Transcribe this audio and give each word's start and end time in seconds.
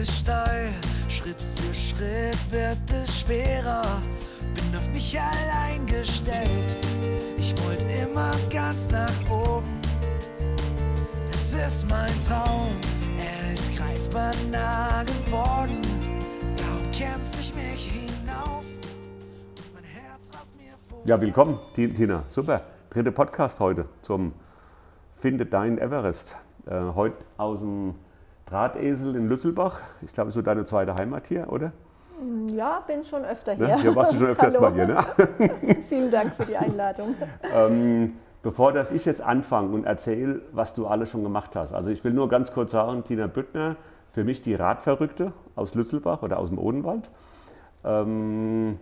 ist 0.00 0.10
steil, 0.18 0.72
Schritt 1.08 1.40
für 1.54 1.72
Schritt 1.74 2.38
wird 2.50 2.78
es 2.90 3.20
schwerer. 3.20 3.82
Bin 4.54 4.76
auf 4.76 4.88
mich 4.90 5.18
allein 5.18 5.86
gestellt, 5.86 6.76
ich 7.36 7.54
wollte 7.64 7.84
immer 7.84 8.30
ganz 8.50 8.90
nach 8.90 9.12
oben. 9.30 9.80
Das 11.32 11.54
ist 11.54 11.88
mein 11.88 12.12
Traum, 12.20 12.76
er 13.18 13.52
ist 13.54 13.74
greifbar 13.76 14.32
nah 14.50 15.02
geworden. 15.04 15.80
Darum 16.56 16.90
kämpfe 16.92 17.38
ich 17.40 17.54
mich 17.54 17.90
hinauf. 17.90 18.64
Und 18.64 19.74
mein 19.74 19.84
Herz 19.84 20.30
rast 20.34 20.54
mir 20.56 20.74
vor. 20.88 21.00
Ja, 21.06 21.20
willkommen, 21.20 21.58
Ti- 21.74 21.92
Tina. 21.92 22.24
Super. 22.28 22.62
Dritte 22.90 23.12
Podcast 23.12 23.60
heute 23.60 23.86
zum 24.02 24.32
Finde 25.14 25.46
dein 25.46 25.78
Everest. 25.78 26.36
Äh, 26.66 26.80
heute 26.94 27.16
aus 27.36 27.60
dem 27.60 27.94
Drahtesel 28.46 29.16
in 29.16 29.28
Lützelbach. 29.28 29.80
Ich 30.02 30.12
glaube, 30.12 30.30
so 30.30 30.40
deine 30.40 30.64
zweite 30.64 30.94
Heimat 30.94 31.26
hier, 31.26 31.52
oder? 31.52 31.72
Ja, 32.52 32.82
bin 32.86 33.04
schon 33.04 33.24
öfter 33.24 33.56
Ne? 33.56 33.66
hier. 33.66 33.76
Hier 33.78 33.96
warst 33.96 34.12
du 34.12 34.18
schon 34.18 34.26
öfters 34.28 34.54
Hallo. 34.54 34.60
bei 34.60 34.70
dir, 34.70 34.86
ne? 34.86 35.82
Vielen 35.88 36.10
Dank 36.10 36.34
für 36.34 36.46
die 36.46 36.56
Einladung. 36.56 37.14
ähm, 37.54 38.14
bevor 38.42 38.72
dass 38.72 38.92
ich 38.92 39.04
jetzt 39.04 39.20
anfange 39.20 39.74
und 39.74 39.84
erzähle, 39.84 40.42
was 40.52 40.74
du 40.74 40.86
alles 40.86 41.10
schon 41.10 41.24
gemacht 41.24 41.56
hast. 41.56 41.72
Also 41.72 41.90
ich 41.90 42.04
will 42.04 42.12
nur 42.12 42.28
ganz 42.28 42.52
kurz 42.52 42.70
sagen, 42.70 43.02
Tina 43.04 43.26
Büttner, 43.26 43.76
für 44.12 44.22
mich 44.24 44.42
die 44.42 44.54
Radverrückte 44.54 45.32
aus 45.56 45.74
Lützelbach 45.74 46.22
oder 46.22 46.38
aus 46.38 46.48
dem 46.48 46.58
Odenwald. 46.58 47.10
Ähm, 47.84 48.78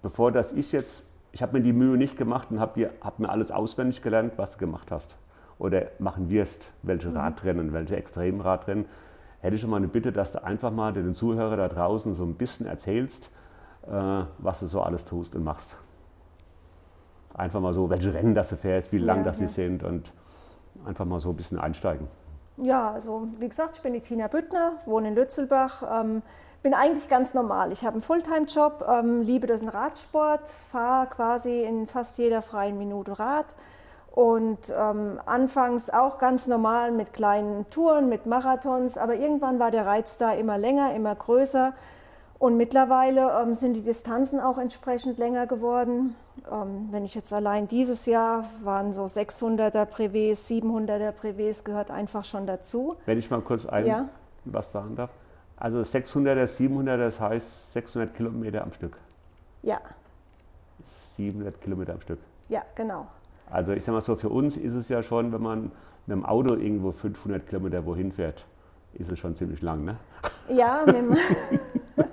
bevor 0.00 0.30
dass 0.30 0.52
ich 0.52 0.70
jetzt, 0.72 1.06
ich 1.32 1.42
habe 1.42 1.58
mir 1.58 1.62
die 1.62 1.72
Mühe 1.72 1.96
nicht 1.98 2.16
gemacht 2.16 2.52
und 2.52 2.60
habe 2.60 2.90
hab 3.02 3.18
mir 3.18 3.28
alles 3.28 3.50
auswendig 3.50 4.00
gelernt, 4.00 4.34
was 4.36 4.52
du 4.52 4.58
gemacht 4.60 4.90
hast 4.92 5.16
oder 5.58 5.82
machen 5.98 6.30
wirst, 6.30 6.66
welche 6.82 7.14
Radrennen, 7.14 7.72
welche 7.72 7.96
Extremradrennen. 7.96 8.86
Hätte 9.40 9.56
ich 9.56 9.60
schon 9.60 9.70
mal 9.70 9.76
eine 9.76 9.88
Bitte, 9.88 10.12
dass 10.12 10.32
du 10.32 10.42
einfach 10.42 10.70
mal 10.70 10.92
den 10.92 11.14
Zuhörer 11.14 11.56
da 11.56 11.68
draußen 11.68 12.14
so 12.14 12.24
ein 12.24 12.34
bisschen 12.34 12.66
erzählst, 12.66 13.30
äh, 13.86 14.22
was 14.38 14.60
du 14.60 14.66
so 14.66 14.80
alles 14.80 15.04
tust 15.04 15.36
und 15.36 15.44
machst. 15.44 15.76
Einfach 17.34 17.60
mal 17.60 17.74
so, 17.74 17.90
welche 17.90 18.14
Rennen 18.14 18.34
das 18.34 18.48
du 18.50 18.56
fährst, 18.56 18.92
wie 18.92 18.98
lang 18.98 19.18
Ja, 19.18 19.24
das 19.24 19.38
sie 19.38 19.44
ja. 19.44 19.50
sind 19.50 19.82
und 19.82 20.12
einfach 20.86 21.04
mal 21.04 21.20
so 21.20 21.30
ein 21.30 21.36
bisschen 21.36 21.58
einsteigen. 21.58 22.08
Ja, 22.56 22.92
also 22.92 23.26
wie 23.40 23.48
gesagt, 23.48 23.76
ich 23.76 23.82
bin 23.82 23.92
die 23.92 24.00
Tina 24.00 24.28
Büttner, 24.28 24.74
wohne 24.86 25.08
in 25.08 25.14
Lützelbach. 25.16 25.82
Ähm, 26.00 26.22
bin 26.62 26.72
eigentlich 26.72 27.08
ganz 27.08 27.34
normal. 27.34 27.72
Ich 27.72 27.82
habe 27.84 27.94
einen 27.94 28.02
Fulltime-Job, 28.02 28.84
ähm, 28.88 29.20
liebe 29.20 29.46
das 29.46 29.62
Radsport, 29.62 30.48
fahre 30.48 31.08
quasi 31.08 31.64
in 31.64 31.86
fast 31.86 32.16
jeder 32.16 32.40
freien 32.40 32.78
Minute 32.78 33.18
Rad. 33.18 33.54
Und 34.14 34.72
ähm, 34.78 35.18
anfangs 35.26 35.90
auch 35.90 36.18
ganz 36.18 36.46
normal 36.46 36.92
mit 36.92 37.12
kleinen 37.12 37.68
Touren, 37.70 38.08
mit 38.08 38.26
Marathons, 38.26 38.96
aber 38.96 39.16
irgendwann 39.16 39.58
war 39.58 39.72
der 39.72 39.86
Reiz 39.86 40.18
da 40.18 40.32
immer 40.34 40.56
länger, 40.56 40.94
immer 40.94 41.16
größer. 41.16 41.72
Und 42.38 42.56
mittlerweile 42.56 43.42
ähm, 43.42 43.56
sind 43.56 43.74
die 43.74 43.82
Distanzen 43.82 44.38
auch 44.38 44.56
entsprechend 44.58 45.18
länger 45.18 45.48
geworden. 45.48 46.14
Ähm, 46.48 46.88
wenn 46.92 47.04
ich 47.04 47.16
jetzt 47.16 47.32
allein 47.32 47.66
dieses 47.66 48.06
Jahr 48.06 48.44
waren 48.62 48.92
so 48.92 49.04
600er 49.04 49.84
Privés, 49.86 50.46
700er 50.48 51.10
Privés 51.12 51.64
gehört 51.64 51.90
einfach 51.90 52.24
schon 52.24 52.46
dazu. 52.46 52.94
Wenn 53.06 53.18
ich 53.18 53.28
mal 53.32 53.40
kurz 53.40 53.66
ein, 53.66 53.84
Ja. 53.84 54.08
was 54.44 54.70
sagen 54.70 54.94
darf. 54.94 55.10
Also 55.56 55.80
600er, 55.80 56.44
700er, 56.46 56.98
das 56.98 57.18
heißt 57.18 57.72
600 57.72 58.14
Kilometer 58.14 58.62
am 58.62 58.72
Stück. 58.72 58.96
Ja, 59.62 59.80
700 61.16 61.60
Kilometer 61.60 61.94
am 61.94 62.00
Stück. 62.00 62.20
ja, 62.48 62.62
genau. 62.76 63.06
Also 63.50 63.72
ich 63.72 63.84
sag 63.84 63.92
mal 63.92 64.00
so, 64.00 64.16
für 64.16 64.28
uns 64.28 64.56
ist 64.56 64.74
es 64.74 64.88
ja 64.88 65.02
schon, 65.02 65.32
wenn 65.32 65.42
man 65.42 65.62
mit 66.06 66.16
dem 66.16 66.24
Auto 66.24 66.54
irgendwo 66.54 66.92
500 66.92 67.46
Kilometer 67.46 67.84
wohin 67.86 68.12
fährt, 68.12 68.44
ist 68.94 69.10
es 69.10 69.18
schon 69.18 69.36
ziemlich 69.36 69.62
lang, 69.62 69.84
ne? 69.84 69.96
Ja, 70.48 70.84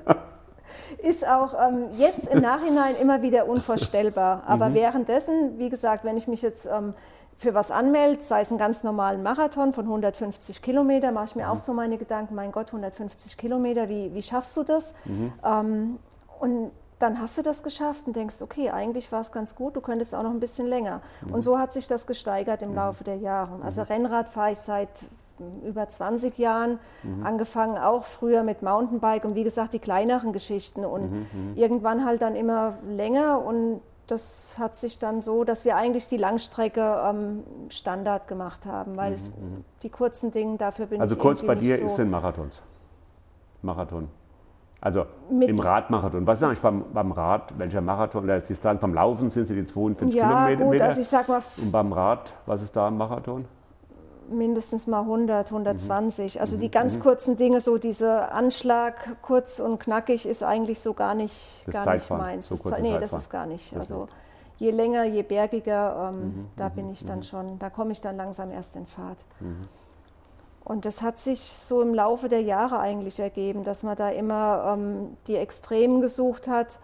ist 1.00 1.28
auch 1.28 1.54
ähm, 1.60 1.90
jetzt 1.98 2.32
im 2.32 2.42
Nachhinein 2.42 2.96
immer 2.96 3.22
wieder 3.22 3.48
unvorstellbar. 3.48 4.44
Aber 4.46 4.70
Mhm. 4.70 4.76
währenddessen, 4.76 5.58
wie 5.58 5.70
gesagt, 5.70 6.04
wenn 6.06 6.18
ich 6.18 6.28
mich 6.28 6.42
jetzt 6.42 6.68
ähm, 6.68 6.94
für 7.38 7.54
was 7.54 7.72
anmelde, 7.72 8.22
sei 8.22 8.42
es 8.42 8.52
einen 8.52 8.60
ganz 8.60 8.84
normalen 8.84 9.24
Marathon 9.24 9.74
von 9.74 9.86
150 9.86 10.62
Kilometer, 10.62 11.12
mache 11.12 11.26
ich 11.26 11.36
Mhm. 11.36 11.42
mir 11.42 11.52
auch 11.52 11.60
so 11.60 11.74
meine 11.74 11.98
Gedanken, 11.98 12.36
mein 12.36 12.52
Gott, 12.52 12.68
150 12.68 13.38
Kilometer, 13.38 13.90
wie, 13.90 14.14
wie 14.14 14.22
schaffst 14.22 14.56
du 14.58 14.64
das? 14.64 14.94
Mhm. 15.06 15.34
Ähm, 15.44 16.00
und 16.40 16.72
dann 17.02 17.20
hast 17.20 17.38
du 17.38 17.42
das 17.42 17.64
geschafft 17.64 18.08
und 18.08 18.16
denkst, 18.16 18.42
okay, 18.42 18.70
eigentlich 18.72 19.12
war 19.12 19.22
es 19.22 19.32
ganz 19.32 19.56
gut, 19.56 19.76
du 19.76 19.82
könntest 19.82 20.14
auch 20.16 20.24
noch 20.24 20.32
ein 20.32 20.40
bisschen 20.40 20.68
länger. 20.68 21.02
Mhm. 21.26 21.34
Und 21.34 21.42
so 21.42 21.58
hat 21.60 21.74
sich 21.74 21.88
das 21.88 22.08
gesteigert 22.08 22.62
im 22.62 22.74
Laufe 22.76 23.04
der 23.04 23.18
Jahre. 23.18 23.60
Also 23.64 23.82
Rennrad 23.84 24.30
fahre 24.30 24.52
ich 24.52 24.60
seit 24.60 25.08
mm, 25.40 25.66
über 25.68 25.88
20 25.90 26.38
Jahren, 26.38 26.80
Mhm. 27.04 27.26
angefangen 27.26 27.78
auch 27.78 28.06
früher 28.06 28.44
mit 28.44 28.62
Mountainbike 28.62 29.26
und 29.26 29.36
wie 29.36 29.44
gesagt 29.44 29.74
die 29.74 29.80
kleineren 29.80 30.34
Geschichten 30.34 30.86
und 30.86 31.12
Mhm, 31.12 31.28
irgendwann 31.56 32.06
halt 32.06 32.22
dann 32.22 32.36
immer 32.36 32.78
länger 32.88 33.44
und 33.44 33.82
das 34.08 34.56
hat 34.60 34.76
sich 34.76 35.00
dann 35.00 35.22
so, 35.22 35.46
dass 35.46 35.64
wir 35.64 35.78
eigentlich 35.78 36.08
die 36.10 36.18
Langstrecke 36.18 37.02
ähm, 37.06 37.44
Standard 37.70 38.28
gemacht 38.28 38.66
haben, 38.66 38.98
weil 38.98 39.14
es, 39.14 39.32
die 39.84 39.90
kurzen 39.90 40.32
Dinge, 40.32 40.58
dafür 40.58 40.88
bin 40.88 40.98
Mhm, 40.98 41.02
Also 41.04 41.16
ich 41.16 41.22
kurz 41.22 41.42
bei 41.46 41.56
dir 41.56 41.76
nicht 41.78 41.86
ist 41.86 41.96
so. 41.96 42.02
ein 42.02 42.10
Marathons. 42.10 42.62
Marathon. 43.62 44.10
Also 44.84 45.06
Mit- 45.30 45.48
im 45.48 45.60
Radmarathon. 45.60 46.26
Was 46.26 46.40
sage 46.40 46.54
ich 46.54 46.60
beim, 46.62 46.84
beim 46.92 47.12
Rad, 47.12 47.54
welcher 47.60 47.82
Marathon, 47.82 48.26
der 48.26 48.40
Distanz 48.42 48.82
beim 48.82 48.96
Laufen 48.96 49.30
sind 49.30 49.46
sie 49.46 49.54
die 49.54 49.64
42 49.66 50.16
Ja, 50.18 50.48
Kilometer? 50.48 50.64
gut, 50.66 50.82
also 50.82 51.02
ich 51.02 51.08
sag 51.08 51.28
mal 51.30 51.42
Und 51.62 51.72
beim 51.72 51.94
Rad, 51.94 52.34
was 52.48 52.64
ist 52.64 52.76
da 52.76 52.88
im 52.88 52.98
Marathon? 52.98 53.46
mindestens 54.30 54.88
mal 54.88 55.02
100, 55.02 55.52
120. 55.52 56.36
Mhm. 56.36 56.42
Also 56.42 56.58
die 56.58 56.72
ganz 56.72 57.02
kurzen 57.02 57.36
Dinge, 57.36 57.60
so 57.60 57.78
dieser 57.78 58.34
Anschlag 58.34 59.18
kurz 59.22 59.60
und 59.60 59.78
knackig 59.80 60.26
ist 60.26 60.42
eigentlich 60.42 60.80
so 60.80 60.94
gar 60.94 61.16
nicht, 61.16 61.66
Das 61.68 61.74
gar 61.86 61.94
nicht 61.94 62.10
meins. 62.10 62.48
so 62.48 62.56
Das, 62.56 62.82
nee, 62.82 62.98
das 62.98 63.12
ist 63.12 63.30
gar 63.30 63.46
nicht. 63.46 63.76
Also 63.76 64.08
je 64.56 64.72
länger, 64.72 65.04
je 65.04 65.24
bergiger, 65.24 66.10
ähm, 66.14 66.20
Mhm, 66.24 66.48
da 66.56 66.70
bin 66.70 66.90
ich 66.90 67.04
dann 67.04 67.24
schon, 67.24 67.60
da 67.60 67.70
komme 67.70 67.92
ich 67.92 68.00
dann 68.00 68.16
langsam 68.16 68.52
erst 68.52 68.78
in 68.78 68.86
Fahrt. 68.86 69.26
Mhm. 70.64 70.72
Und 70.72 70.86
das 70.86 71.02
hat 71.02 71.20
sich 71.20 71.40
so 71.42 71.82
im 71.82 71.94
Laufe 71.94 72.30
der 72.30 72.42
Jahre 72.42 72.80
eigentlich 72.80 73.20
ergeben, 73.20 73.64
dass 73.64 73.84
man 73.84 73.96
da 73.96 74.10
immer 74.10 74.76
ähm, 74.78 75.18
die 75.28 75.36
Extremen 75.38 76.02
gesucht 76.02 76.48
hat. 76.48 76.80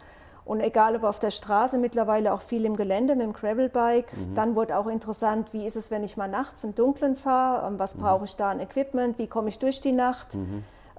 Und 0.45 0.61
egal 0.61 0.95
ob 0.95 1.03
auf 1.03 1.19
der 1.19 1.31
Straße, 1.31 1.77
mittlerweile 1.77 2.33
auch 2.33 2.39
viel 2.39 2.63
im 2.63 2.77
Gelände 2.77 3.15
mit 3.15 3.25
dem 3.25 3.33
Gravelbike. 3.33 4.13
Mhm. 4.15 4.35
Dann 4.35 4.55
wurde 4.55 4.77
auch 4.77 4.88
interessant, 4.88 5.49
wie 5.51 5.67
ist 5.67 5.75
es, 5.75 5.91
wenn 5.91 6.05
ich 6.05 6.15
mal 6.15 6.29
nachts 6.29 6.63
im 6.63 6.73
Dunkeln 6.73 7.17
fahre? 7.17 7.67
Ähm, 7.67 7.79
was 7.79 7.95
Mhm. 7.95 7.99
brauche 7.99 8.25
ich 8.25 8.35
da 8.38 8.49
an 8.51 8.59
Equipment? 8.61 9.17
Wie 9.19 9.27
komme 9.27 9.49
ich 9.49 9.59
durch 9.59 9.81
die 9.81 9.91
Nacht? 9.91 10.35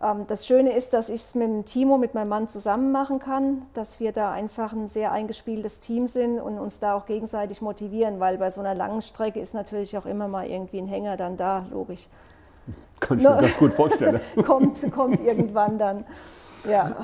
Ähm, 0.02 0.26
das 0.28 0.46
Schöne 0.46 0.72
ist, 0.76 0.92
dass 0.92 1.08
ich 1.08 1.22
es 1.22 1.34
mit 1.34 1.48
dem 1.48 1.64
Timo, 1.64 1.96
mit 1.96 2.12
meinem 2.14 2.28
Mann 2.28 2.46
zusammen 2.46 2.92
machen 2.92 3.20
kann, 3.20 3.62
dass 3.72 4.00
wir 4.00 4.12
da 4.12 4.32
einfach 4.32 4.74
ein 4.74 4.86
sehr 4.86 5.12
eingespieltes 5.12 5.80
Team 5.80 6.06
sind 6.06 6.38
und 6.40 6.58
uns 6.58 6.78
da 6.78 6.94
auch 6.94 7.06
gegenseitig 7.06 7.62
motivieren, 7.62 8.20
weil 8.20 8.36
bei 8.36 8.50
so 8.50 8.60
einer 8.60 8.74
langen 8.74 9.00
Strecke 9.00 9.40
ist 9.40 9.54
natürlich 9.54 9.96
auch 9.96 10.04
immer 10.06 10.28
mal 10.28 10.46
irgendwie 10.46 10.78
ein 10.78 10.86
Hänger 10.88 11.16
dann 11.16 11.38
da, 11.38 11.64
logisch. 11.70 12.08
Kann 13.00 13.18
ich 13.18 13.24
mir 13.24 13.36
ganz 13.36 13.56
gut 13.56 13.72
vorstellen. 13.74 14.20
kommt, 14.44 14.92
kommt 14.92 15.20
irgendwann 15.20 15.78
dann. 15.78 16.04
Ja, 16.68 16.96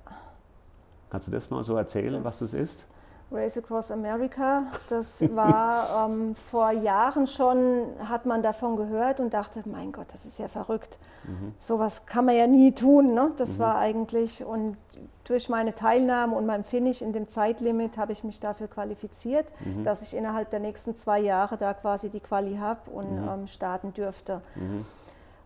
Kannst 1.10 1.26
du 1.26 1.32
das 1.32 1.50
mal 1.50 1.64
so 1.64 1.76
erzählen, 1.76 2.22
was 2.22 2.38
das 2.38 2.52
Das- 2.52 2.60
ist? 2.60 2.86
Race 3.32 3.58
Across 3.58 3.90
America, 3.92 4.62
das 4.88 5.20
war 5.36 6.08
ähm, 6.08 6.34
vor 6.36 6.70
Jahren 6.72 7.26
schon, 7.28 7.84
hat 8.08 8.26
man 8.26 8.42
davon 8.42 8.76
gehört 8.76 9.18
und 9.20 9.32
dachte, 9.34 9.62
mein 9.66 9.90
Gott, 9.92 10.06
das 10.12 10.24
ist 10.24 10.38
ja 10.38 10.46
verrückt. 10.48 10.98
Mhm. 11.24 11.54
Sowas 11.60 12.06
kann 12.06 12.24
man 12.26 12.36
ja 12.36 12.46
nie 12.48 12.72
tun. 12.74 13.12
Ne? 13.14 13.32
Das 13.36 13.58
war 13.60 13.78
eigentlich, 13.78 14.44
und 14.44 14.76
durch 15.24 15.48
meine 15.48 15.74
Teilnahme 15.76 16.34
und 16.36 16.46
mein 16.46 16.62
Finish 16.64 17.02
in 17.02 17.12
dem 17.12 17.26
Zeitlimit 17.28 17.98
habe 17.98 18.10
ich 18.12 18.22
mich 18.24 18.38
dafür 18.40 18.66
qualifiziert, 18.68 19.46
Mhm. 19.64 19.82
dass 19.84 20.02
ich 20.02 20.14
innerhalb 20.16 20.50
der 20.50 20.58
nächsten 20.60 20.94
zwei 20.96 21.20
Jahre 21.20 21.56
da 21.56 21.72
quasi 21.74 22.08
die 22.10 22.20
Quali 22.20 22.56
habe 22.56 22.88
und 22.90 23.22
Mhm. 23.22 23.28
ähm, 23.28 23.46
starten 23.48 23.92
dürfte. 23.94 24.42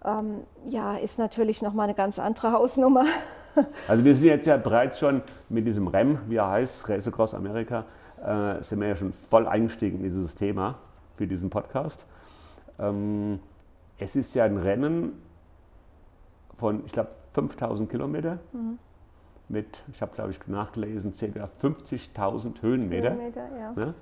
Ähm, 0.04 0.42
ja, 0.66 0.96
ist 0.96 1.18
natürlich 1.18 1.62
nochmal 1.62 1.84
eine 1.84 1.94
ganz 1.94 2.18
andere 2.18 2.52
Hausnummer. 2.52 3.04
Also 3.86 4.04
wir 4.04 4.16
sind 4.16 4.26
jetzt 4.26 4.46
ja 4.48 4.56
bereits 4.56 4.98
schon 4.98 5.22
mit 5.48 5.64
diesem 5.64 5.86
REM, 5.86 6.18
wie 6.26 6.34
er 6.34 6.50
heißt, 6.50 6.88
Race 6.88 7.06
Across 7.06 7.34
America, 7.34 7.84
äh, 8.20 8.60
sind 8.64 8.80
wir 8.80 8.88
ja 8.88 8.96
schon 8.96 9.12
voll 9.12 9.46
eingestiegen 9.46 9.98
in 9.98 10.02
dieses 10.02 10.34
Thema 10.34 10.74
für 11.14 11.28
diesen 11.28 11.50
Podcast. 11.50 12.04
Ähm, 12.80 13.38
es 13.96 14.16
ist 14.16 14.34
ja 14.34 14.42
ein 14.42 14.56
Rennen 14.56 15.12
von, 16.58 16.84
ich 16.84 16.90
glaube, 16.90 17.10
5000 17.34 17.88
Kilometer 17.88 18.40
Mhm. 18.50 18.80
mit, 19.48 19.84
ich 19.92 20.02
habe 20.02 20.12
glaube 20.16 20.32
ich 20.32 20.44
nachgelesen, 20.48 21.12
ca. 21.12 21.48
50.000 21.62 22.60
Höhenmeter. 22.60 23.10
Höhenmeter, 23.10 23.48
ja. 23.56 23.72
Ne? 23.76 23.94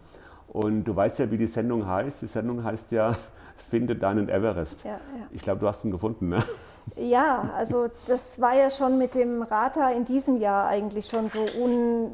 Und 0.48 0.84
du 0.84 0.96
weißt 0.96 1.18
ja, 1.18 1.30
wie 1.30 1.36
die 1.36 1.46
Sendung 1.46 1.86
heißt. 1.86 2.22
Die 2.22 2.26
Sendung 2.26 2.64
heißt 2.64 2.90
ja 2.92 3.14
Finde 3.70 3.96
deinen 3.96 4.28
Everest. 4.28 4.84
Ja, 4.84 4.90
ja. 4.90 5.26
Ich 5.30 5.42
glaube, 5.42 5.60
du 5.60 5.66
hast 5.66 5.84
ihn 5.84 5.90
gefunden. 5.90 6.28
Ne? 6.28 6.42
Ja, 6.96 7.50
also 7.56 7.88
das 8.06 8.40
war 8.40 8.54
ja 8.54 8.70
schon 8.70 8.98
mit 8.98 9.14
dem 9.14 9.42
Rata 9.42 9.90
in 9.90 10.04
diesem 10.04 10.38
Jahr 10.38 10.66
eigentlich 10.66 11.06
schon 11.06 11.28
so 11.28 11.46
un, 11.58 12.12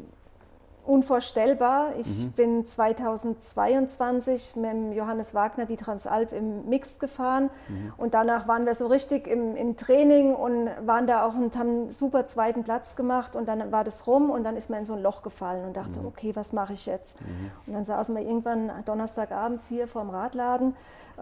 unvorstellbar. 0.88 1.90
Ich 1.98 2.24
Mhm. 2.26 2.32
bin 2.32 2.66
2022 2.66 4.56
mit 4.56 4.94
Johannes 4.96 5.34
Wagner 5.34 5.66
die 5.66 5.76
Transalp 5.76 6.32
im 6.32 6.68
Mixed 6.68 6.98
gefahren 7.00 7.50
Mhm. 7.68 7.92
und 7.96 8.14
danach 8.14 8.48
waren 8.48 8.66
wir 8.66 8.74
so 8.74 8.86
richtig 8.86 9.26
im, 9.26 9.54
im 9.54 9.76
Training 9.76 10.34
und 10.34 10.68
waren 10.86 11.06
da 11.06 11.26
auch 11.26 11.34
und 11.34 11.56
haben 11.56 11.68
einen 11.68 11.90
super 11.90 12.26
zweiten 12.26 12.64
Platz 12.64 12.96
gemacht 12.96 13.36
und 13.36 13.46
dann 13.46 13.70
war 13.70 13.84
das 13.84 14.06
rum 14.06 14.30
und 14.30 14.44
dann 14.44 14.56
ist 14.56 14.70
man 14.70 14.80
in 14.80 14.84
so 14.86 14.94
ein 14.94 15.02
Loch 15.02 15.22
gefallen 15.22 15.64
und 15.64 15.70
Mhm. 15.70 15.74
dachte, 15.74 16.00
okay, 16.06 16.34
was 16.34 16.52
mache 16.52 16.72
ich 16.72 16.86
jetzt? 16.86 17.18
Und 17.66 17.74
dann 17.74 17.84
saßen 17.84 18.14
wir 18.16 18.22
irgendwann 18.22 18.70
Donnerstagabends 18.84 19.68
hier 19.68 19.86
vorm 19.88 20.10
Radladen, 20.10 20.74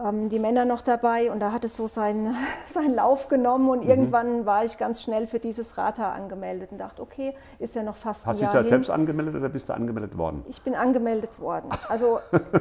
ähm, 0.03 0.29
die 0.29 0.39
Männer 0.39 0.65
noch 0.65 0.81
dabei 0.81 1.31
und 1.31 1.39
da 1.39 1.51
hat 1.51 1.65
es 1.65 1.75
so 1.75 1.87
seinen, 1.87 2.33
seinen 2.67 2.95
Lauf 2.95 3.27
genommen 3.27 3.65
Mhm. 3.65 3.69
und 3.69 3.81
irgendwann 3.83 4.45
war 4.45 4.63
ich 4.63 4.77
ganz 4.77 5.01
schnell 5.01 5.27
für 5.27 5.39
dieses 5.39 5.77
Rata 5.77 6.11
angemeldet 6.13 6.71
und 6.71 6.77
dachte, 6.77 7.01
okay, 7.01 7.33
ist 7.59 7.75
ja 7.75 7.83
noch 7.83 7.97
fast 7.97 8.25
Hast 8.27 8.37
ein 8.37 8.39
du 8.39 8.45
dich 8.45 8.53
Jahr 8.53 8.63
da 8.63 8.69
selbst 8.69 8.89
angemeldet 8.89 9.35
oder 9.35 9.49
bist 9.57 9.69
du 9.69 9.73
angemeldet 9.73 10.15
worden? 10.19 10.45
Ich 10.47 10.61
bin 10.61 10.75
angemeldet 10.75 11.39
worden. 11.39 11.71
Also 11.89 12.19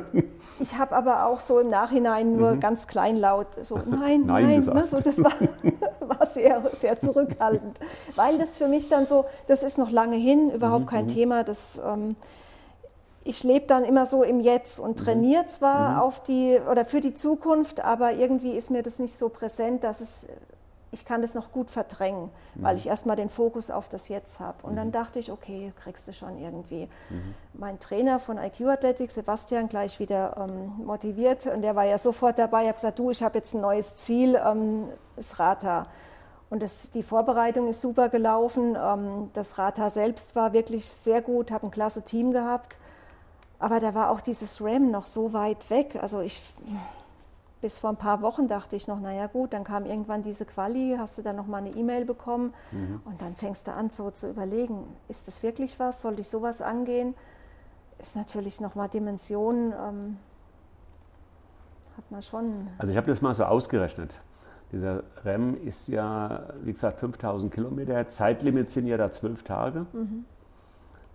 ich 0.58 0.78
habe 0.78 0.96
aber 0.96 1.26
auch 1.26 1.40
so 1.40 1.60
im 1.60 1.68
Nachhinein 1.68 2.36
nur 2.36 2.56
ganz 2.56 2.86
kleinlaut 2.86 3.48
so 3.62 3.76
nein, 3.76 4.20
Mhm. 4.22 4.26
Nein 4.26 4.64
nein, 4.64 4.74
ne, 4.74 4.86
so 4.86 4.98
das 4.98 5.18
war, 5.22 5.32
war 6.00 6.26
sehr, 6.26 6.62
sehr 6.72 6.98
zurückhaltend, 6.98 7.78
weil 8.14 8.38
das 8.38 8.56
für 8.56 8.66
mich 8.66 8.88
dann 8.88 9.04
so, 9.04 9.26
das 9.46 9.62
ist 9.62 9.76
noch 9.76 9.90
lange 9.90 10.16
hin, 10.16 10.50
überhaupt 10.50 10.86
Mhm, 10.86 10.88
kein 10.88 11.08
Thema. 11.08 11.44
Das, 11.44 11.78
ähm, 11.86 12.16
ich 13.24 13.44
lebe 13.44 13.66
dann 13.66 13.84
immer 13.84 14.06
so 14.06 14.22
im 14.22 14.40
Jetzt 14.40 14.80
und 14.80 14.98
trainiere 14.98 15.46
zwar 15.46 16.02
auf 16.02 16.22
die 16.22 16.58
oder 16.70 16.86
für 16.86 17.02
die 17.02 17.12
Zukunft, 17.12 17.84
aber 17.84 18.12
irgendwie 18.12 18.52
ist 18.52 18.70
mir 18.70 18.82
das 18.82 18.98
nicht 18.98 19.18
so 19.18 19.28
präsent, 19.28 19.84
dass 19.84 20.00
es 20.00 20.28
ich 20.92 21.04
kann 21.04 21.20
das 21.20 21.34
noch 21.34 21.52
gut 21.52 21.70
verdrängen, 21.70 22.30
weil 22.54 22.76
ich 22.76 22.86
erstmal 22.86 23.16
den 23.16 23.28
Fokus 23.28 23.70
auf 23.70 23.88
das 23.88 24.08
Jetzt 24.08 24.40
habe. 24.40 24.66
Und 24.66 24.76
dann 24.76 24.92
dachte 24.92 25.18
ich, 25.18 25.30
okay, 25.32 25.72
kriegst 25.78 26.06
du 26.08 26.12
schon 26.12 26.38
irgendwie. 26.38 26.88
Mein 27.54 27.78
Trainer 27.78 28.18
von 28.20 28.38
IQ 28.38 28.68
Athletic, 28.68 29.10
Sebastian, 29.10 29.68
gleich 29.68 29.98
wieder 29.98 30.36
ähm, 30.38 30.72
motiviert 30.84 31.46
und 31.46 31.62
der 31.62 31.74
war 31.74 31.84
ja 31.84 31.98
sofort 31.98 32.38
dabei. 32.38 32.62
Ich 32.62 32.68
habe 32.68 32.76
gesagt, 32.76 32.98
du, 32.98 33.10
ich 33.10 33.22
habe 33.22 33.38
jetzt 33.38 33.54
ein 33.54 33.60
neues 33.60 33.96
Ziel, 33.96 34.40
ähm, 34.44 34.88
das 35.16 35.38
Rata. 35.38 35.86
Und 36.48 36.62
das, 36.62 36.92
die 36.92 37.02
Vorbereitung 37.02 37.66
ist 37.68 37.80
super 37.80 38.08
gelaufen. 38.08 38.76
Ähm, 38.80 39.30
das 39.32 39.58
Rata 39.58 39.90
selbst 39.90 40.36
war 40.36 40.52
wirklich 40.52 40.86
sehr 40.86 41.20
gut, 41.20 41.50
habe 41.50 41.66
ein 41.66 41.70
klasse 41.72 42.02
Team 42.02 42.32
gehabt. 42.32 42.78
Aber 43.58 43.80
da 43.80 43.94
war 43.94 44.10
auch 44.10 44.20
dieses 44.20 44.60
RAM 44.60 44.90
noch 44.90 45.06
so 45.06 45.32
weit 45.32 45.68
weg. 45.70 45.98
Also 46.00 46.20
ich, 46.20 46.40
bis 47.60 47.78
vor 47.78 47.90
ein 47.90 47.96
paar 47.96 48.22
Wochen 48.22 48.48
dachte 48.48 48.76
ich 48.76 48.86
noch, 48.86 49.00
naja 49.00 49.26
gut, 49.26 49.52
dann 49.52 49.64
kam 49.64 49.86
irgendwann 49.86 50.22
diese 50.22 50.44
Quali, 50.44 50.96
hast 50.98 51.18
du 51.18 51.22
dann 51.22 51.36
noch 51.36 51.46
mal 51.46 51.58
eine 51.58 51.70
E-Mail 51.70 52.04
bekommen 52.04 52.52
und 53.04 53.20
dann 53.22 53.34
fängst 53.34 53.66
du 53.66 53.72
an 53.72 53.90
so 53.90 54.10
zu 54.10 54.28
überlegen, 54.28 54.84
ist 55.08 55.26
das 55.26 55.42
wirklich 55.42 55.80
was, 55.80 56.02
soll 56.02 56.18
ich 56.20 56.28
sowas 56.28 56.60
angehen? 56.60 57.14
Ist 57.98 58.14
natürlich 58.14 58.60
noch 58.60 58.74
mal 58.74 58.88
Dimensionen, 58.88 59.72
ähm, 59.72 60.18
hat 61.96 62.10
man 62.10 62.22
schon. 62.22 62.68
Also 62.78 62.90
ich 62.90 62.96
habe 62.96 63.06
das 63.06 63.22
mal 63.22 63.34
so 63.34 63.44
ausgerechnet. 63.44 64.20
Dieser 64.72 65.04
REM 65.24 65.56
ist 65.64 65.88
ja, 65.88 66.48
wie 66.62 66.72
gesagt, 66.72 67.00
5000 67.00 67.54
Kilometer. 67.54 68.08
Zeitlimit 68.08 68.70
sind 68.70 68.86
ja 68.86 68.96
da 68.96 69.10
zwölf 69.12 69.44
Tage. 69.44 69.86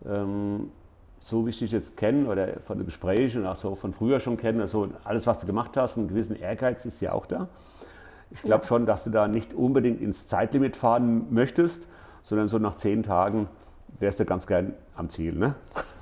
Ähm, 0.06 0.72
so 1.22 1.46
wie 1.46 1.52
ich 1.52 1.60
dich 1.60 1.72
jetzt 1.72 1.96
kenne 1.96 2.28
oder 2.28 2.60
von 2.66 2.80
den 2.80 2.86
Gesprächen 2.86 3.42
und 3.42 3.48
auch 3.48 3.56
so 3.56 3.76
von 3.76 3.94
früher 3.94 4.20
schon 4.20 4.38
kenne, 4.38 4.64
also 4.64 4.90
alles, 5.04 5.28
was 5.28 5.40
du 5.40 5.46
gemacht 5.46 5.78
hast, 5.78 5.98
einen 5.98 6.10
gewissen 6.10 6.36
Ehrgeiz 6.36 6.84
ist 6.84 7.00
ja 7.00 7.14
auch 7.14 7.28
da. 7.28 7.48
Ich 8.32 8.42
glaube 8.42 8.66
schon, 8.66 8.86
dass 8.86 9.04
du 9.04 9.12
da 9.12 9.28
nicht 9.28 9.54
unbedingt 9.54 10.02
ins 10.02 10.28
Zeitlimit 10.28 10.76
fahren 10.76 11.28
möchtest, 11.30 11.88
sondern 12.24 12.48
so 12.48 12.58
nach 12.58 12.76
zehn 12.76 13.04
Tagen 13.04 13.48
wärst 14.00 14.20
du 14.20 14.26
ganz 14.26 14.48
gern 14.48 14.74
am 14.96 15.10
Ziel. 15.10 15.34
Ne? 15.34 15.54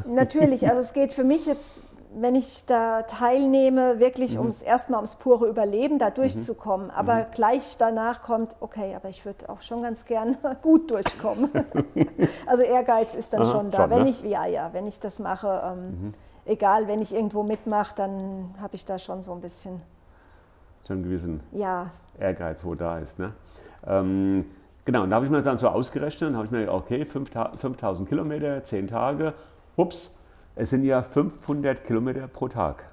Natürlich, 0.07 0.67
also 0.67 0.79
es 0.79 0.93
geht 0.93 1.11
für 1.11 1.23
mich 1.25 1.45
jetzt, 1.45 1.83
wenn 2.15 2.35
ich 2.35 2.65
da 2.65 3.03
teilnehme, 3.03 3.99
wirklich 3.99 4.37
ums 4.37 4.61
erstmal 4.61 4.97
ums 4.99 5.15
pure 5.15 5.47
Überleben, 5.47 5.99
da 5.99 6.09
durchzukommen. 6.09 6.89
Aber 6.89 7.23
gleich 7.23 7.77
danach 7.77 8.23
kommt, 8.23 8.55
okay, 8.59 8.95
aber 8.95 9.09
ich 9.09 9.25
würde 9.25 9.49
auch 9.49 9.61
schon 9.61 9.83
ganz 9.83 10.05
gern 10.05 10.35
gut 10.61 10.89
durchkommen. 10.89 11.51
also 12.47 12.63
Ehrgeiz 12.63 13.13
ist 13.13 13.33
dann 13.33 13.43
Aha, 13.43 13.51
schon 13.51 13.71
da. 13.71 13.81
schon, 13.81 13.89
wenn 13.91 14.03
ne? 14.03 14.09
ich, 14.09 14.21
ja, 14.23 14.45
ja, 14.47 14.69
wenn 14.73 14.87
ich 14.87 14.99
das 14.99 15.19
mache, 15.19 15.61
ähm, 15.63 16.13
egal, 16.45 16.87
wenn 16.87 17.01
ich 17.01 17.13
irgendwo 17.13 17.43
mitmache, 17.43 17.93
dann 17.95 18.55
habe 18.59 18.75
ich 18.75 18.85
da 18.85 18.97
schon 18.97 19.21
so 19.21 19.31
ein 19.33 19.41
bisschen, 19.41 19.79
So 20.83 20.93
einen 20.93 21.03
gewissen 21.03 21.41
ja, 21.51 21.91
Ehrgeiz, 22.17 22.65
wo 22.65 22.73
da 22.73 22.97
ist. 22.97 23.19
Ne? 23.19 23.33
Ähm, 23.85 24.45
genau, 24.83 25.03
und 25.03 25.11
da 25.11 25.17
habe 25.17 25.25
ich 25.25 25.31
mir 25.31 25.37
das 25.37 25.45
dann 25.45 25.59
so 25.59 25.67
ausgerechnet, 25.67 26.33
habe 26.33 26.45
ich 26.45 26.51
mir 26.51 26.61
gedacht, 26.61 26.75
okay, 26.75 27.05
5000 27.05 27.61
5000 27.61 28.09
Kilometer, 28.09 28.63
10 28.63 28.87
Tage, 28.87 29.35
ups, 29.75 30.15
es 30.55 30.69
sind 30.69 30.83
ja 30.83 31.01
500 31.01 31.83
Kilometer 31.85 32.27
pro 32.27 32.47
Tag. 32.47 32.89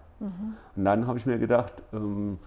Und 0.76 0.84
dann 0.84 1.06
habe 1.06 1.18
ich 1.18 1.26
mir 1.26 1.38
gedacht, 1.38 1.82
ähm, 1.92 2.38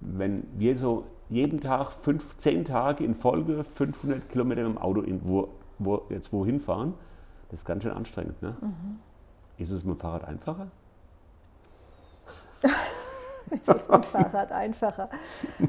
wenn 0.00 0.46
wir 0.56 0.76
so 0.78 1.06
jeden 1.28 1.60
Tag 1.60 1.92
fünf, 1.92 2.36
10 2.38 2.64
Tage 2.64 3.04
in 3.04 3.14
Folge 3.14 3.64
500 3.64 4.28
Kilometer 4.30 4.62
dem 4.62 4.78
Auto 4.78 5.00
in, 5.00 5.26
wo, 5.26 5.48
wo, 5.78 6.02
jetzt 6.08 6.32
wohin 6.32 6.60
fahren, 6.60 6.94
das 7.50 7.60
ist 7.60 7.66
ganz 7.66 7.82
schön 7.82 7.92
anstrengend. 7.92 8.40
Ne? 8.42 8.56
Ist 9.58 9.70
es 9.70 9.84
mit 9.84 9.96
dem 9.96 10.00
Fahrrad 10.00 10.24
einfacher? 10.24 10.68
es 13.50 13.68
ist 13.68 13.90
mit 13.90 14.04
dem 14.04 14.10
Fahrrad 14.10 14.52
einfacher. 14.52 15.08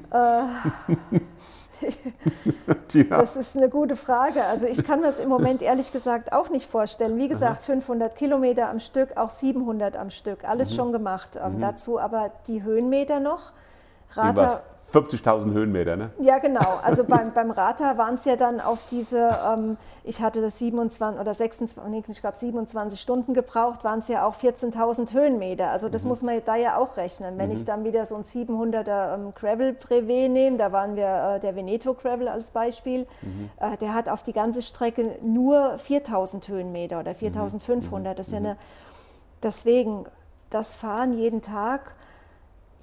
Tja. 0.09 0.47
Das 3.09 3.35
ist 3.35 3.57
eine 3.57 3.69
gute 3.69 3.95
Frage. 3.95 4.43
Also 4.45 4.65
ich 4.67 4.83
kann 4.83 5.01
mir 5.01 5.07
das 5.07 5.19
im 5.19 5.29
Moment 5.29 5.61
ehrlich 5.61 5.91
gesagt 5.91 6.31
auch 6.33 6.49
nicht 6.49 6.69
vorstellen. 6.69 7.17
Wie 7.17 7.27
gesagt, 7.27 7.63
500 7.63 8.15
Kilometer 8.15 8.69
am 8.69 8.79
Stück, 8.79 9.17
auch 9.17 9.29
700 9.29 9.97
am 9.97 10.09
Stück, 10.09 10.43
alles 10.47 10.71
Mhm. 10.71 10.75
schon 10.75 10.91
gemacht. 10.91 11.37
Ähm, 11.43 11.59
Dazu 11.59 11.99
aber 11.99 12.31
die 12.47 12.63
Höhenmeter 12.63 13.19
noch. 13.19 13.51
War's? 14.37 14.61
50.000 14.93 15.51
Höhenmeter, 15.51 15.97
ne? 15.97 16.11
ja 16.19 16.37
genau. 16.37 16.79
Also 16.81 17.03
beim, 17.03 17.33
beim 17.33 17.51
Rata 17.51 17.97
waren 17.97 18.13
es 18.15 18.23
ja 18.23 18.37
dann 18.37 18.61
auf 18.61 18.79
diese, 18.89 19.37
ähm, 19.45 19.77
ich 20.05 20.21
hatte 20.21 20.39
das 20.41 20.57
27 20.59 21.19
oder 21.19 21.33
26, 21.33 21.91
nee, 21.91 22.03
ich 22.07 22.21
glaube 22.21 22.37
27 22.37 23.01
Stunden 23.01 23.33
gebraucht, 23.33 23.83
waren 23.83 23.99
es 23.99 24.07
ja 24.07 24.25
auch 24.25 24.35
14.000 24.35 25.11
Höhenmeter. 25.13 25.69
Also 25.71 25.87
Mhm. 25.87 25.91
das 25.91 26.05
muss 26.05 26.21
man 26.23 26.39
da 26.45 26.55
ja 26.55 26.77
auch 26.77 26.95
rechnen. 26.95 27.37
Wenn 27.37 27.51
ich 27.51 27.65
dann 27.65 27.83
wieder 27.83 28.05
so 28.05 28.15
ein 28.15 28.23
700er 28.23 29.15
ähm, 29.15 29.33
Gravel 29.35 29.73
Brevet 29.73 30.31
nehme, 30.31 30.57
da 30.57 30.71
waren 30.71 30.95
wir 30.95 31.35
äh, 31.35 31.39
der 31.41 31.55
Veneto 31.57 31.93
Gravel 31.93 32.29
als 32.29 32.51
Beispiel, 32.51 33.05
Mhm. 33.21 33.49
äh, 33.59 33.75
der 33.77 33.93
hat 33.93 34.07
auf 34.07 34.23
die 34.23 34.33
ganze 34.33 34.61
Strecke 34.61 35.17
nur 35.21 35.75
4.000 35.77 36.47
Höhenmeter 36.47 36.99
oder 37.01 37.11
Mhm. 37.11 37.17
4.500. 37.17 38.13
Das 38.13 38.27
ist 38.27 38.31
ja 38.31 38.37
eine, 38.37 38.57
deswegen 39.43 40.05
das 40.49 40.75
Fahren 40.75 41.13
jeden 41.13 41.41
Tag 41.41 41.95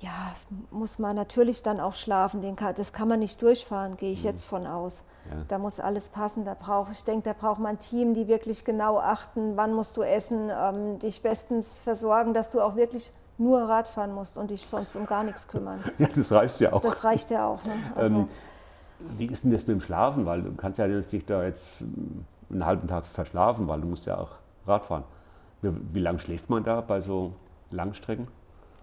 ja, 0.02 0.35
muss 0.71 0.99
man 0.99 1.14
natürlich 1.14 1.62
dann 1.62 1.78
auch 1.78 1.94
schlafen. 1.94 2.56
Kann, 2.56 2.75
das 2.75 2.92
kann 2.92 3.06
man 3.09 3.21
nicht 3.21 3.40
durchfahren, 3.40 3.97
gehe 3.97 4.12
ich 4.12 4.25
jetzt 4.25 4.44
von 4.44 4.66
aus. 4.66 5.04
Ja. 5.30 5.37
Da 5.47 5.59
muss 5.59 5.78
alles 5.78 6.09
passen. 6.09 6.44
Da 6.44 6.54
brauch, 6.59 6.88
ich 6.90 7.04
denke, 7.04 7.23
da 7.23 7.32
braucht 7.32 7.61
man 7.61 7.76
ein 7.76 7.78
Team, 7.78 8.12
die 8.12 8.26
wirklich 8.26 8.64
genau 8.64 8.99
achten, 8.99 9.56
wann 9.56 9.73
musst 9.73 9.97
du 9.97 10.02
essen, 10.02 10.50
ähm, 10.50 10.99
dich 10.99 11.23
bestens 11.23 11.78
versorgen, 11.78 12.35
dass 12.35 12.50
du 12.50 12.61
auch 12.61 12.75
wirklich 12.75 13.12
nur 13.38 13.62
Rad 13.62 13.87
fahren 13.88 14.12
musst 14.12 14.38
und 14.38 14.50
dich 14.50 14.66
sonst 14.66 14.97
um 14.97 15.06
gar 15.06 15.23
nichts 15.23 15.47
kümmern. 15.47 15.82
Ja, 15.99 16.09
das 16.14 16.32
reicht 16.32 16.61
ja 16.61 16.73
auch. 16.73 16.80
Das 16.80 17.04
reicht 17.04 17.30
ja 17.30 17.47
auch. 17.47 17.62
Ne? 17.64 17.73
Also, 17.94 18.14
Ähm, 18.16 18.28
Wie 19.18 19.26
ist 19.26 19.44
denn 19.44 19.52
das 19.52 19.66
mit 19.66 19.76
dem 19.76 19.80
Schlafen? 19.80 20.26
Weil 20.26 20.42
du 20.42 20.52
kannst 20.54 20.78
ja 20.78 20.88
nicht 20.88 21.30
da 21.30 21.44
jetzt 21.44 21.82
ähm, 21.82 22.25
einen 22.50 22.66
halben 22.66 22.88
Tag 22.88 23.06
verschlafen, 23.06 23.68
weil 23.68 23.80
du 23.80 23.87
musst 23.87 24.06
ja 24.06 24.18
auch 24.18 24.30
Rad 24.66 24.85
fahren. 24.85 25.04
Wie, 25.61 25.73
wie 25.92 26.00
lange 26.00 26.18
schläft 26.18 26.50
man 26.50 26.64
da 26.64 26.80
bei 26.80 27.00
so 27.00 27.32
Langstrecken? 27.71 28.26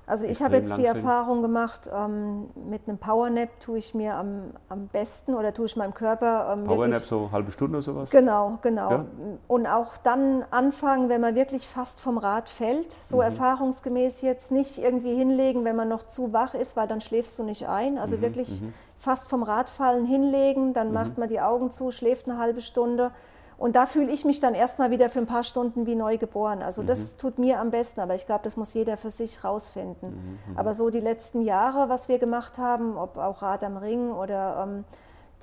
Also 0.10 0.26
ich 0.26 0.42
habe 0.42 0.56
jetzt 0.56 0.76
die. 0.76 0.86
Erfahrung 0.86 1.44
gemacht, 1.44 1.90
ähm, 1.94 2.50
mit 2.56 2.88
einem 2.88 2.98
Powernap 2.98 3.60
tue 3.60 3.78
ich 3.78 3.94
mir 3.94 4.16
am, 4.16 4.54
am 4.68 4.88
besten 4.88 5.36
oder 5.36 5.54
tue 5.54 5.68
ich 5.68 5.76
meinem 5.76 5.94
Körper 5.94 6.52
ähm, 6.52 6.64
Powernap 6.64 6.94
wirklich... 6.94 7.04
so 7.04 7.20
eine 7.20 7.32
halbe 7.32 7.52
Stunde 7.52 7.78
oder 7.78 7.84
sowas? 7.84 8.10
Genau, 8.10 8.58
genau. 8.64 8.90
Ja? 8.90 9.06
Und 9.48 9.68
auch 9.68 9.98
dann 9.98 10.44
anfangen, 10.50 11.10
wenn 11.10 11.22
man 11.22 11.36
wirklich 11.36 11.68
fast 11.68 12.02
vom 12.02 12.18
Rad 12.18 12.50
fällt, 12.50 12.92
so 13.04 13.18
Mhm. 13.18 13.22
erfahrungsgemäß 13.24 14.22
jetzt 14.22 14.52
nicht 14.52 14.80
irgendwie 14.80 15.16
hinlegen, 15.16 15.64
wenn 15.64 15.76
man 15.76 15.88
noch 15.88 16.04
zu 16.04 16.34
wach 16.34 16.56
ist, 16.56 16.76
weil 16.76 16.88
dann 16.88 17.02
schläfst 17.02 17.38
du 17.38 17.44
nicht 17.44 17.68
ein. 17.70 18.00
Also 18.00 18.18
Mhm, 18.18 18.22
wirklich 18.22 18.64
fast 18.98 19.30
vom 19.30 19.44
Rad 19.44 19.70
fallen, 19.70 20.06
hinlegen, 20.06 20.74
dann 20.74 20.92
macht 20.92 21.20
man 21.20 21.30
die 21.30 21.40
Augen 21.40 21.70
zu, 21.72 21.92
schläft 21.92 22.28
eine 22.28 22.40
halbe 22.40 22.62
Stunde 22.62 23.12
Und 23.60 23.76
da 23.76 23.86
fühle 23.86 24.10
ich 24.10 24.24
mich 24.24 24.40
dann 24.40 24.54
erstmal 24.54 24.90
wieder 24.90 25.10
für 25.10 25.20
ein 25.20 25.26
paar 25.26 25.44
Stunden 25.44 25.86
wie 25.86 25.96
neu 25.96 26.18
geboren. 26.18 26.62
Also 26.62 26.82
das 26.82 27.18
tut 27.18 27.38
mir 27.38 27.60
am 27.60 27.72
besten, 27.72 28.00
aber 28.00 28.16
ich 28.16 28.26
glaube, 28.26 28.42
das 28.44 28.56
muss 28.56 28.74
jeder 28.74 28.96
für 28.96 29.10
sich 29.10 29.44
rausfinden. 29.44 30.40
Aber 30.56 30.74
so 30.74 30.90
die 30.90 31.02
letzten 31.02 31.42
Jahre, 31.42 31.90
was 31.90 32.08
wir 32.08 32.20
gemacht 32.20 32.58
haben, 32.58 32.98
ob 32.98 33.18
auch 33.18 33.42
Rad 33.42 33.66
am 33.66 33.76
Ring 33.76 34.12
oder 34.12 34.64
ähm, 34.64 34.86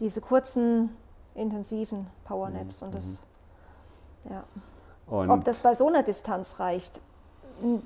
diese 0.01 0.23
kurzen, 0.23 0.97
intensiven 1.35 2.07
Powernaps 2.25 2.81
und 2.83 2.95
das, 2.95 3.23
ja. 4.31 4.45
Und 5.07 5.31
Ob 5.31 5.45
das 5.45 5.61
bei 5.61 5.75
so 5.75 5.87
einer 5.87 6.03
Distanz 6.03 6.59
reicht, 6.59 7.01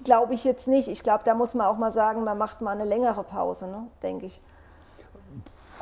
glaube 0.05 0.35
ich 0.35 0.45
jetzt 0.45 0.69
nicht. 0.69 0.89
Ich 0.89 1.03
glaube, 1.03 1.23
da 1.25 1.35
muss 1.35 1.55
man 1.55 1.67
auch 1.67 1.77
mal 1.77 1.93
sagen, 1.93 2.25
man 2.25 2.39
macht 2.39 2.61
mal 2.61 2.71
eine 2.71 2.85
längere 2.85 3.25
Pause, 3.25 3.67
ne? 3.67 3.87
denke 4.03 4.27
ich. 4.27 4.41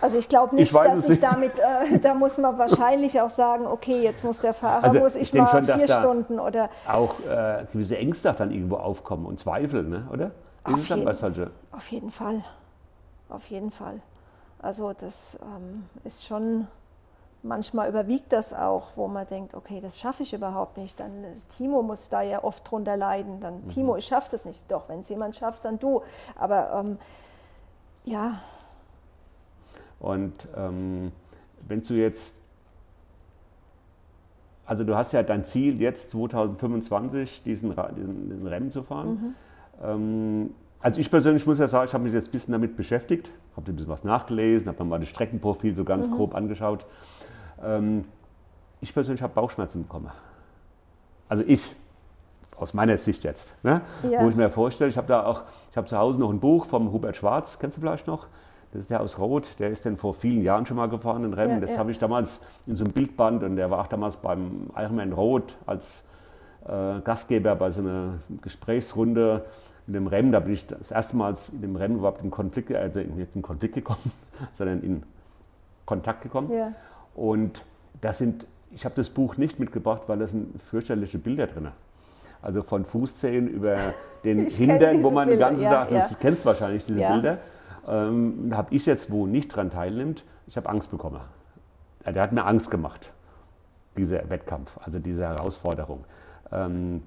Also 0.00 0.18
ich 0.18 0.28
glaube 0.28 0.54
nicht, 0.54 0.72
Ich 0.72 0.78
dass 0.78 1.02
ich 1.04 1.08
nicht. 1.10 1.22
damit, 1.22 1.52
äh, 1.58 1.98
da 2.02 2.14
muss 2.14 2.38
man 2.38 2.56
wahrscheinlich 2.58 3.20
auch 3.20 3.28
sagen, 3.30 3.66
okay, 3.66 4.00
jetzt 4.02 4.24
muss 4.24 4.40
der 4.40 4.54
Fahrer, 4.54 4.84
Also 4.84 4.98
muss 5.00 5.14
ich, 5.16 5.22
ich 5.22 5.34
mal 5.34 5.48
schon, 5.48 5.64
vier 5.64 5.86
da- 5.86 5.98
Stunden 6.00 6.38
oder 6.38 6.70
auch 6.90 7.14
äh, 7.28 7.64
gewisse 7.72 7.96
Ängste 7.98 8.32
dann 8.32 8.50
irgendwo 8.50 8.76
aufkommen 8.76 9.26
und 9.26 9.40
Zweifel, 9.40 9.82
ne? 9.84 10.06
oder? 10.12 10.30
Auf 10.64 10.86
jeden- 10.88 11.08
auf 11.72 11.88
jeden 11.90 12.10
Fall, 12.10 12.44
auf 13.28 13.46
jeden 13.46 13.70
Fall. 13.70 14.00
Also 14.60 14.92
das 14.92 15.38
ähm, 15.42 15.84
ist 16.04 16.26
schon, 16.26 16.66
manchmal 17.42 17.88
überwiegt 17.88 18.32
das 18.32 18.52
auch, 18.52 18.88
wo 18.96 19.06
man 19.08 19.26
denkt, 19.26 19.54
okay, 19.54 19.80
das 19.80 19.98
schaffe 19.98 20.24
ich 20.24 20.32
überhaupt 20.34 20.76
nicht. 20.76 20.98
Dann 20.98 21.24
äh, 21.24 21.28
Timo 21.56 21.82
muss 21.82 22.08
da 22.08 22.22
ja 22.22 22.42
oft 22.42 22.68
drunter 22.70 22.96
leiden. 22.96 23.40
Dann 23.40 23.62
Mhm. 23.62 23.68
Timo, 23.68 23.96
ich 23.96 24.06
schaffe 24.06 24.28
das 24.32 24.44
nicht. 24.44 24.70
Doch, 24.70 24.88
wenn 24.88 25.00
es 25.00 25.08
jemand 25.08 25.36
schafft, 25.36 25.64
dann 25.64 25.78
du. 25.78 26.02
Aber 26.36 26.72
ähm, 26.74 26.98
ja, 28.04 28.32
Und 30.00 30.48
ähm, 30.56 31.12
wenn 31.66 31.82
du 31.82 31.94
jetzt, 31.94 32.36
also 34.66 34.84
du 34.84 34.94
hast 34.94 35.12
ja 35.12 35.22
dein 35.22 35.44
Ziel 35.44 35.80
jetzt 35.80 36.10
2025 36.10 37.42
diesen, 37.42 37.74
diesen, 37.96 38.30
diesen 38.30 38.46
Rennen 38.46 38.70
zu 38.70 38.82
fahren. 38.82 39.34
Ähm, 39.82 40.50
also 40.80 41.00
ich 41.00 41.10
persönlich 41.10 41.44
muss 41.46 41.58
ja 41.58 41.66
sagen, 41.66 41.86
ich 41.86 41.94
habe 41.94 42.04
mich 42.04 42.12
jetzt 42.12 42.28
ein 42.28 42.32
bisschen 42.32 42.52
damit 42.52 42.76
beschäftigt, 42.76 43.30
habe 43.56 43.72
ein 43.72 43.76
bisschen 43.76 43.90
was 43.90 44.04
nachgelesen, 44.04 44.68
habe 44.68 44.84
mir 44.84 44.90
mal 44.90 45.00
das 45.00 45.08
Streckenprofil 45.08 45.74
so 45.74 45.84
ganz 45.84 46.08
grob 46.10 46.34
angeschaut. 46.34 46.86
Ähm, 47.62 48.04
ich 48.80 48.94
persönlich 48.94 49.22
habe 49.22 49.34
Bauchschmerzen 49.34 49.82
bekommen. 49.82 50.10
Also 51.28 51.42
ich, 51.46 51.74
aus 52.56 52.74
meiner 52.74 52.96
Sicht 52.96 53.24
jetzt, 53.24 53.54
ne? 53.64 53.80
Ja. 54.08 54.22
wo 54.22 54.28
ich 54.28 54.36
mir 54.36 54.50
vorstelle, 54.50 54.88
ich 54.88 54.96
habe 54.96 55.08
da 55.08 55.24
auch, 55.24 55.42
ich 55.70 55.76
habe 55.76 55.86
zu 55.86 55.96
Hause 55.98 56.20
noch 56.20 56.30
ein 56.30 56.40
Buch 56.40 56.66
vom 56.66 56.92
Hubert 56.92 57.16
Schwarz, 57.16 57.58
kennst 57.58 57.76
du 57.76 57.80
vielleicht 57.80 58.06
noch? 58.06 58.28
Das 58.72 58.82
ist 58.82 58.90
der 58.90 59.00
aus 59.00 59.18
Rot, 59.18 59.58
der 59.58 59.70
ist 59.70 59.86
dann 59.86 59.96
vor 59.96 60.12
vielen 60.12 60.42
Jahren 60.42 60.66
schon 60.66 60.76
mal 60.76 60.88
gefahren 60.88 61.24
in 61.24 61.32
Rennen. 61.32 61.54
Ja, 61.54 61.60
das 61.60 61.72
ja. 61.72 61.78
habe 61.78 61.90
ich 61.90 61.98
damals 61.98 62.42
in 62.66 62.76
so 62.76 62.84
einem 62.84 62.92
Bildband 62.92 63.42
und 63.42 63.56
der 63.56 63.70
war 63.70 63.80
auch 63.80 63.86
damals 63.86 64.18
beim 64.18 64.68
Ironman 64.76 65.12
Rot 65.12 65.56
als 65.66 66.04
äh, 66.66 67.00
Gastgeber 67.00 67.56
bei 67.56 67.70
so 67.70 67.80
einer 67.80 68.18
Gesprächsrunde 68.42 69.46
in 69.86 69.94
dem 69.94 70.06
Rennen. 70.06 70.32
Da 70.32 70.40
bin 70.40 70.52
ich 70.52 70.66
das 70.66 70.90
erste 70.90 71.16
Mal 71.16 71.34
in 71.52 71.62
dem 71.62 71.76
Rennen 71.76 71.96
überhaupt 71.96 72.22
in 72.22 72.30
Konflikt, 72.30 72.72
also 72.74 73.00
nicht 73.00 73.34
in 73.34 73.42
Konflikt 73.42 73.74
gekommen, 73.74 74.12
sondern 74.58 74.82
in 74.82 75.02
Kontakt 75.86 76.22
gekommen. 76.22 76.52
Ja. 76.52 76.72
Und 77.14 77.64
das 78.02 78.18
sind, 78.18 78.46
ich 78.72 78.84
habe 78.84 78.94
das 78.94 79.08
Buch 79.08 79.38
nicht 79.38 79.58
mitgebracht, 79.58 80.02
weil 80.08 80.18
da 80.18 80.26
sind 80.26 80.60
fürchterliche 80.62 81.18
Bilder 81.18 81.46
drin. 81.46 81.68
Also 82.42 82.62
von 82.62 82.84
Fußzehen 82.84 83.48
über 83.48 83.76
den 84.24 84.46
Ich 84.46 84.56
Hintern, 84.56 85.02
wo 85.02 85.10
man 85.10 85.26
den 85.26 85.38
ganzen 85.38 85.62
ja, 85.62 85.70
Tag, 85.70 85.90
ja. 85.90 86.06
du 86.06 86.14
kennst 86.20 86.44
wahrscheinlich 86.44 86.84
diese 86.84 87.00
Ja. 87.00 87.12
Bilder, 87.14 87.38
ähm, 87.88 88.50
habe 88.56 88.74
ich 88.74 88.86
jetzt, 88.86 89.10
wo 89.10 89.26
nicht 89.26 89.48
dran 89.54 89.70
teilnimmt, 89.70 90.24
ich 90.46 90.56
habe 90.56 90.68
Angst 90.68 90.90
bekommen. 90.90 91.20
Ja, 92.04 92.12
Der 92.12 92.22
hat 92.22 92.32
mir 92.32 92.44
Angst 92.44 92.70
gemacht, 92.70 93.12
dieser 93.96 94.28
Wettkampf, 94.30 94.78
also 94.82 94.98
diese 94.98 95.22
Herausforderung. 95.26 96.04
Ähm, 96.52 97.02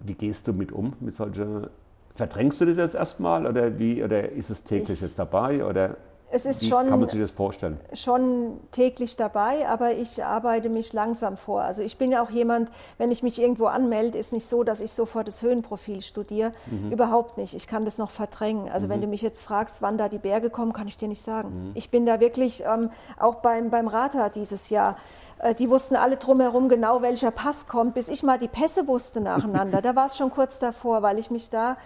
wie 0.00 0.14
gehst 0.14 0.46
du 0.48 0.52
mit 0.52 0.72
um, 0.72 0.92
mit 1.00 1.14
solchen, 1.14 1.66
verdrängst 2.14 2.60
du 2.60 2.66
das 2.66 2.76
jetzt 2.76 2.94
erstmal 2.94 3.46
oder 3.46 3.78
wie, 3.78 4.02
oder 4.02 4.30
ist 4.30 4.50
es 4.50 4.64
täglich 4.64 4.90
Ich- 4.98 5.00
jetzt 5.02 5.18
dabei 5.18 5.64
oder 5.64 5.96
es 6.30 6.44
ist 6.44 6.62
wie 6.62 6.68
schon 6.68 6.88
kann 6.88 7.00
man 7.00 7.08
sich 7.08 7.20
das 7.20 7.30
vorstellen? 7.30 7.78
schon 7.92 8.60
täglich 8.72 9.16
dabei, 9.16 9.68
aber 9.68 9.92
ich 9.92 10.24
arbeite 10.24 10.68
mich 10.68 10.92
langsam 10.92 11.36
vor. 11.36 11.62
Also 11.62 11.82
ich 11.82 11.98
bin 11.98 12.10
ja 12.10 12.22
auch 12.22 12.30
jemand, 12.30 12.70
wenn 12.98 13.10
ich 13.10 13.22
mich 13.22 13.40
irgendwo 13.40 13.66
anmelde, 13.66 14.18
ist 14.18 14.32
nicht 14.32 14.48
so, 14.48 14.64
dass 14.64 14.80
ich 14.80 14.92
sofort 14.92 15.28
das 15.28 15.42
Höhenprofil 15.42 16.00
studiere. 16.00 16.52
Überhaupt 16.90 17.38
nicht. 17.38 17.54
Ich 17.54 17.66
kann 17.66 17.84
das 17.84 17.98
noch 17.98 18.10
verdrängen. 18.10 18.68
Also 18.68 18.88
wenn 18.88 19.00
du 19.00 19.06
mich 19.06 19.22
jetzt 19.22 19.42
fragst, 19.42 19.82
wann 19.82 19.98
da 19.98 20.08
die 20.08 20.18
Berge 20.18 20.50
kommen, 20.50 20.72
kann 20.72 20.88
ich 20.88 20.96
dir 20.96 21.08
nicht 21.08 21.22
sagen. 21.22 21.72
Ich 21.74 21.90
bin 21.90 22.06
da 22.06 22.20
wirklich, 22.20 22.64
ähm, 22.64 22.90
auch 23.18 23.36
beim, 23.36 23.70
beim 23.70 23.88
Rata 23.88 24.28
dieses 24.28 24.70
Jahr, 24.70 24.96
äh, 25.38 25.54
die 25.54 25.70
wussten 25.70 25.96
alle 25.96 26.16
drumherum 26.16 26.68
genau, 26.68 27.02
welcher 27.02 27.30
Pass 27.30 27.66
kommt, 27.66 27.94
bis 27.94 28.08
ich 28.08 28.22
mal 28.22 28.38
die 28.38 28.48
Pässe 28.48 28.86
wusste 28.88 29.20
nacheinander. 29.20 29.82
da 29.82 29.94
war 29.94 30.06
es 30.06 30.16
schon 30.16 30.30
kurz 30.30 30.58
davor, 30.58 31.02
weil 31.02 31.18
ich 31.18 31.30
mich 31.30 31.50
da 31.50 31.76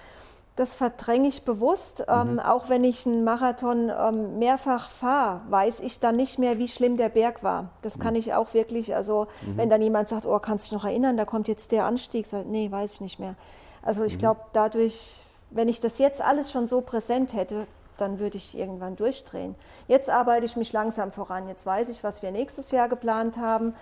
das 0.61 0.75
verdränge 0.75 1.26
ich 1.26 1.45
bewusst. 1.45 2.05
Ähm, 2.07 2.38
auch 2.38 2.69
wenn 2.69 2.85
ich 2.85 3.07
einen 3.07 3.25
Marathon 3.25 3.90
ähm, 3.90 4.38
mehrfach 4.38 4.90
fahre, 4.90 5.40
weiß 5.49 5.81
ich 5.81 6.00
dann 6.00 6.17
nicht 6.17 6.38
mehr, 6.38 6.59
wie 6.59 6.69
schlimm 6.69 6.99
der 6.99 7.09
Berg 7.09 7.43
war. 7.43 7.71
Das 7.81 7.99
kann 7.99 8.14
ich 8.14 8.35
auch 8.35 8.52
wirklich, 8.52 8.95
also 8.95 9.26
wenn 9.57 9.71
dann 9.71 9.81
jemand 9.81 10.11
sagt, 10.11 10.26
oh, 10.26 10.38
kannst 10.38 10.67
du 10.67 10.76
dich 10.76 10.83
noch 10.83 10.88
erinnern, 10.88 11.17
da 11.17 11.25
kommt 11.25 11.49
jetzt 11.49 11.73
der 11.73 11.87
Anstieg, 11.87 12.26
ich, 12.26 12.33
nee, 12.45 12.71
weiß 12.71 12.95
ich 12.95 13.00
nicht 13.00 13.19
mehr. 13.19 13.37
Also 13.81 14.05
ich 14.05 14.19
glaube, 14.19 14.40
dadurch, 14.52 15.23
wenn 15.49 15.67
ich 15.67 15.81
das 15.81 15.97
jetzt 15.97 16.21
alles 16.21 16.50
schon 16.50 16.69
so 16.69 16.83
präsent 16.83 17.33
hätte, 17.33 17.67
dann 17.97 18.19
würde 18.19 18.37
ich 18.37 18.59
irgendwann 18.59 18.97
durchdrehen. 18.97 19.55
Jetzt 19.88 20.11
arbeite 20.11 20.45
ich 20.45 20.57
mich 20.57 20.75
langsam 20.75 21.11
voran. 21.11 21.49
Jetzt 21.49 21.64
weiß 21.64 21.88
ich, 21.88 22.05
was 22.05 22.21
wir 22.21 22.33
nächstes 22.33 22.71
Jahr 22.71 22.90
geplant 22.90 23.38
haben 23.38 23.75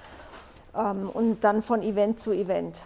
ähm, 0.77 1.11
und 1.13 1.43
dann 1.43 1.65
von 1.65 1.83
Event 1.83 2.21
zu 2.21 2.31
Event. 2.31 2.83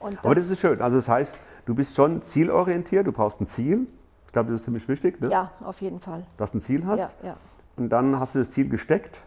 Und 0.00 0.18
Aber 0.24 0.34
das 0.34 0.48
ist 0.48 0.60
schön. 0.60 0.80
Also 0.80 0.96
das 0.96 1.08
heißt, 1.08 1.38
du 1.68 1.74
bist 1.74 1.94
schon 1.94 2.22
zielorientiert, 2.22 3.06
du 3.06 3.12
brauchst 3.12 3.40
ein 3.40 3.46
Ziel. 3.46 3.86
Ich 4.26 4.32
glaube, 4.32 4.50
das 4.50 4.60
ist 4.60 4.64
ziemlich 4.64 4.88
wichtig, 4.88 5.20
ne? 5.20 5.30
ja, 5.30 5.50
auf 5.62 5.80
jeden 5.80 6.00
Fall. 6.00 6.24
dass 6.38 6.52
du 6.52 6.58
ein 6.58 6.60
Ziel 6.62 6.84
hast. 6.86 6.98
Ja, 7.00 7.10
ja. 7.22 7.36
Und 7.76 7.90
dann 7.90 8.18
hast 8.18 8.34
du 8.34 8.38
das 8.40 8.50
Ziel 8.50 8.68
gesteckt. 8.68 9.20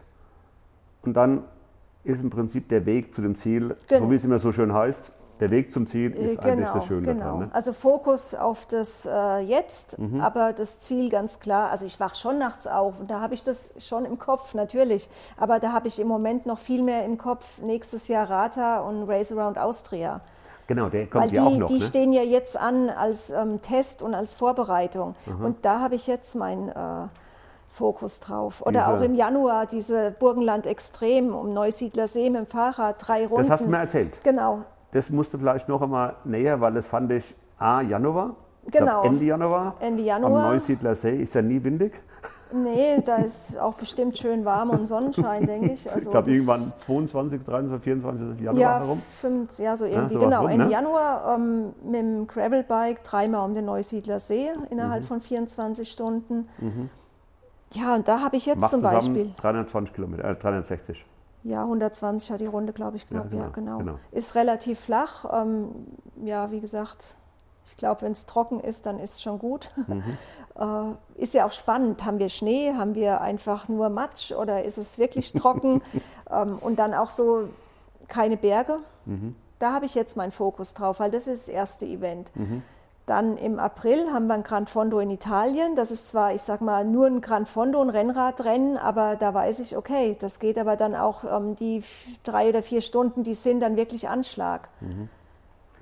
Und 1.03 1.13
dann 1.13 1.43
ist 2.03 2.21
im 2.21 2.29
Prinzip 2.29 2.67
der 2.69 2.85
Weg 2.85 3.13
zu 3.13 3.21
dem 3.21 3.35
Ziel, 3.35 3.75
Genau. 3.87 4.05
so 4.05 4.11
wie 4.11 4.15
es 4.15 4.25
immer 4.25 4.39
so 4.39 4.51
schön 4.51 4.73
heißt, 4.73 5.11
der 5.39 5.49
Weg 5.49 5.71
zum 5.71 5.87
Ziel 5.87 6.11
Äh, 6.15 6.33
ist 6.33 6.39
eigentlich 6.39 6.69
das 6.69 6.85
Schöne 6.85 7.01
genau. 7.07 7.23
daran. 7.23 7.39
Ne? 7.39 7.49
Also 7.53 7.73
Fokus 7.73 8.35
auf 8.35 8.65
das 8.67 9.07
äh, 9.07 9.39
Jetzt, 9.39 9.97
Mhm. 9.99 10.21
aber 10.21 10.53
das 10.53 10.79
Ziel 10.79 11.09
ganz 11.09 11.39
klar. 11.39 11.69
Also 11.71 11.85
ich 11.85 11.99
wach 11.99 12.13
schon 12.15 12.37
nachts 12.39 12.65
auf 12.67 12.99
und 12.99 13.09
da 13.09 13.21
habe 13.21 13.33
ich 13.35 13.43
das 13.43 13.71
schon 13.79 14.05
im 14.05 14.19
Kopf, 14.19 14.53
natürlich. 14.55 15.09
Aber 15.37 15.59
da 15.59 15.71
habe 15.73 15.87
ich 15.87 15.99
im 15.99 16.07
Moment 16.07 16.45
noch 16.45 16.59
viel 16.59 16.81
mehr 16.83 17.05
im 17.05 17.17
Kopf 17.17 17.59
nächstes 17.61 18.07
Jahr 18.07 18.29
Rata 18.29 18.79
und 18.81 19.03
Race 19.09 19.31
Around 19.31 19.57
Austria. 19.57 20.21
Genau, 20.73 20.89
der 20.89 21.07
kommt 21.07 21.25
Weil 21.25 21.33
ja 21.33 21.43
auch 21.43 21.51
die, 21.51 21.57
noch. 21.57 21.67
die 21.67 21.79
ne? 21.79 21.81
stehen 21.81 22.13
ja 22.13 22.21
jetzt 22.21 22.55
an 22.57 22.89
als 22.89 23.29
ähm, 23.29 23.61
Test 23.61 24.01
und 24.01 24.13
als 24.13 24.33
Vorbereitung. 24.33 25.15
Und 25.43 25.65
da 25.65 25.79
habe 25.81 25.95
ich 25.95 26.07
jetzt 26.07 26.35
meinen 26.35 26.69
äh, 26.69 26.73
Fokus 27.69 28.19
drauf. 28.21 28.61
Oder 28.61 28.71
Diese- 28.85 28.87
auch 28.87 29.01
im 29.01 29.15
Januar 29.15 29.65
diese 29.65 30.11
Burgenland 30.11 30.65
Extrem 30.65 31.33
um 31.33 31.53
Neusiedler 31.53 32.07
See 32.07 32.29
mit 32.29 32.39
dem 32.41 32.45
Fahrrad, 32.47 32.95
drei 33.05 33.25
Runden. 33.27 33.43
Das 33.43 33.49
hast 33.49 33.65
du 33.65 33.69
mir 33.69 33.77
erzählt. 33.79 34.13
Genau, 34.23 34.59
Das 34.93 35.09
musst 35.09 35.33
du 35.33 35.37
vielleicht 35.37 35.67
noch 35.69 35.81
einmal 35.81 36.15
näher, 36.25 36.59
weil 36.61 36.73
das 36.73 36.87
fand 36.87 37.11
ich 37.11 37.35
A, 37.57 37.81
Januar. 37.81 38.35
Ich 38.65 38.71
glaub, 38.71 38.85
Genau. 38.87 39.03
Ende 39.03 39.25
Januar. 39.25 39.75
Ende 39.79 40.03
Januar. 40.03 40.45
Am 40.45 40.51
Neusiedler 40.53 40.95
See 40.95 41.15
ist 41.21 41.33
ja 41.33 41.41
nie 41.41 41.63
windig. 41.63 41.93
Nee, 42.53 43.01
da 43.05 43.17
ist 43.17 43.57
auch 43.57 43.75
bestimmt 43.75 44.17
schön 44.17 44.43
warm 44.45 44.69
und 44.71 44.87
Sonnenschein, 44.87 45.45
denke 45.47 45.71
ich. 45.71 45.85
Also 45.91 46.05
Ich 46.05 46.11
glaube, 46.11 46.31
irgendwann 46.31 46.73
22, 46.77 47.43
23, 47.43 47.83
24 47.83 48.39
Januar 48.41 48.61
ja, 48.61 48.79
herum. 48.79 49.01
fünf, 49.01 49.57
ja, 49.59 49.75
so 49.77 49.85
irgendwie, 49.85 50.13
sowas 50.13 50.25
genau. 50.25 50.41
rum, 50.41 50.49
Ende 50.49 50.65
ne? 50.65 50.71
Januar 50.71 51.35
ähm, 51.35 51.73
mit 51.83 51.95
dem 52.01 52.27
Gravelbike 52.27 53.03
dreimal 53.03 53.45
um 53.47 53.55
den 53.55 53.65
Neusiedler 53.65 54.19
See 54.19 54.49
Mhm. 54.55 54.65
innerhalb 54.69 55.05
von 55.05 55.21
24 55.21 55.89
Stunden. 55.91 56.47
Ja, 57.73 57.95
und 57.95 58.07
da 58.07 58.19
habe 58.21 58.35
ich 58.37 58.45
jetzt 58.45 58.59
Macht 58.59 58.71
zum 58.71 58.81
Beispiel, 58.81 59.31
320 59.37 59.93
Kilometer, 59.95 60.25
äh, 60.25 60.35
360. 60.35 61.05
ja, 61.43 61.63
120 61.63 62.31
hat 62.31 62.41
die 62.41 62.45
Runde, 62.47 62.73
glaube 62.73 62.97
ich, 62.97 63.05
knapp, 63.07 63.31
Ja, 63.31 63.39
ja, 63.43 63.47
genau, 63.49 63.77
genau. 63.77 63.77
genau. 63.77 63.99
Ist 64.11 64.35
relativ 64.35 64.79
flach. 64.79 65.25
Ähm, 65.41 65.69
ja, 66.23 66.51
wie 66.51 66.59
gesagt, 66.59 67.15
ich 67.65 67.77
glaube, 67.77 68.01
wenn 68.03 68.11
es 68.11 68.25
trocken 68.25 68.59
ist, 68.59 68.85
dann 68.85 68.99
ist 68.99 69.15
es 69.15 69.21
schon 69.21 69.39
gut. 69.39 69.69
Mhm. 69.87 70.17
Äh, 70.59 71.21
ist 71.21 71.33
ja 71.33 71.45
auch 71.45 71.53
spannend. 71.53 72.03
Haben 72.03 72.19
wir 72.19 72.27
Schnee? 72.27 72.73
Haben 72.73 72.93
wir 72.93 73.21
einfach 73.21 73.69
nur 73.69 73.87
Matsch 73.87 74.33
oder 74.33 74.63
ist 74.63 74.77
es 74.77 74.97
wirklich 74.97 75.31
trocken? 75.33 75.81
ähm, 76.29 76.57
und 76.59 76.77
dann 76.77 76.93
auch 76.93 77.09
so 77.09 77.47
keine 78.09 78.35
Berge. 78.35 78.79
Mhm. 79.05 79.35
Da 79.59 79.73
habe 79.73 79.85
ich 79.85 79.95
jetzt 79.95 80.17
meinen 80.17 80.33
Fokus 80.33 80.73
drauf, 80.73 80.99
weil 80.99 81.09
das 81.09 81.27
ist 81.27 81.47
das 81.47 81.53
erste 81.53 81.85
Event. 81.85 82.35
Mhm. 82.35 82.63
Dann 83.05 83.37
im 83.37 83.59
April 83.59 84.11
haben 84.13 84.27
wir 84.27 84.35
ein 84.35 84.43
Gran 84.43 84.67
Fondo 84.67 84.99
in 84.99 85.09
Italien. 85.09 85.75
Das 85.75 85.89
ist 85.91 86.07
zwar, 86.07 86.33
ich 86.33 86.41
sag 86.41 86.61
mal, 86.61 86.85
nur 86.85 87.07
ein 87.07 87.21
Gran 87.21 87.45
Fondo, 87.45 87.81
ein 87.81 87.89
Rennradrennen, 87.89 88.77
aber 88.77 89.15
da 89.15 89.33
weiß 89.33 89.59
ich, 89.59 89.75
okay, 89.75 90.15
das 90.19 90.39
geht 90.39 90.57
aber 90.57 90.75
dann 90.75 90.95
auch 90.95 91.23
ähm, 91.23 91.55
die 91.55 91.83
drei 92.23 92.49
oder 92.49 92.61
vier 92.61 92.81
Stunden, 92.81 93.23
die 93.23 93.33
sind 93.35 93.61
dann 93.61 93.75
wirklich 93.75 94.07
Anschlag. 94.09 94.69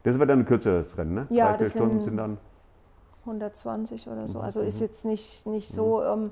Das 0.04 0.18
wird 0.18 0.30
dann 0.30 0.40
ein 0.40 0.46
kürzeres 0.46 0.98
Rennen, 0.98 1.14
ne? 1.14 1.28
Ja, 1.30 1.52
Drei, 1.52 1.58
das 1.58 1.72
Stunden 1.74 1.96
sind- 2.00 2.04
sind 2.06 2.18
dann. 2.18 2.38
120 3.26 4.08
oder 4.08 4.22
Mhm, 4.22 4.28
so. 4.28 4.40
Also 4.40 4.62
ist 4.62 4.80
jetzt 4.80 5.06
nicht, 5.06 5.46
nicht 5.46 5.70
so. 5.70 6.04
Ähm, 6.04 6.32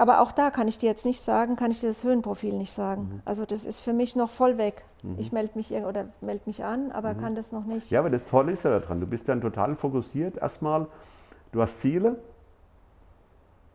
Aber 0.00 0.20
auch 0.20 0.30
da 0.30 0.50
kann 0.50 0.68
ich 0.68 0.78
dir 0.78 0.86
jetzt 0.88 1.04
nicht 1.04 1.20
sagen, 1.20 1.56
kann 1.56 1.72
ich 1.72 1.80
dir 1.80 1.88
das 1.88 2.04
Höhenprofil 2.04 2.54
nicht 2.54 2.72
sagen. 2.72 3.02
Mhm. 3.14 3.22
Also 3.24 3.44
das 3.44 3.64
ist 3.64 3.80
für 3.80 3.92
mich 3.92 4.14
noch 4.14 4.30
voll 4.30 4.56
weg. 4.56 4.84
Ich 5.16 5.32
melde 5.32 5.52
mich 5.56 5.72
oder 5.72 6.06
melde 6.20 6.42
mich 6.46 6.64
an, 6.64 6.92
aber 6.92 7.14
Mhm. 7.14 7.18
kann 7.18 7.34
das 7.34 7.50
noch 7.50 7.64
nicht. 7.64 7.90
Ja, 7.90 7.98
aber 8.00 8.08
das 8.10 8.24
Tolle 8.28 8.52
ist 8.52 8.62
ja 8.64 8.78
daran, 8.78 9.00
du 9.00 9.06
bist 9.08 9.28
dann 9.28 9.40
total 9.40 9.74
fokussiert. 9.74 10.36
Erstmal, 10.36 10.86
du 11.50 11.60
hast 11.60 11.80
Ziele 11.80 12.16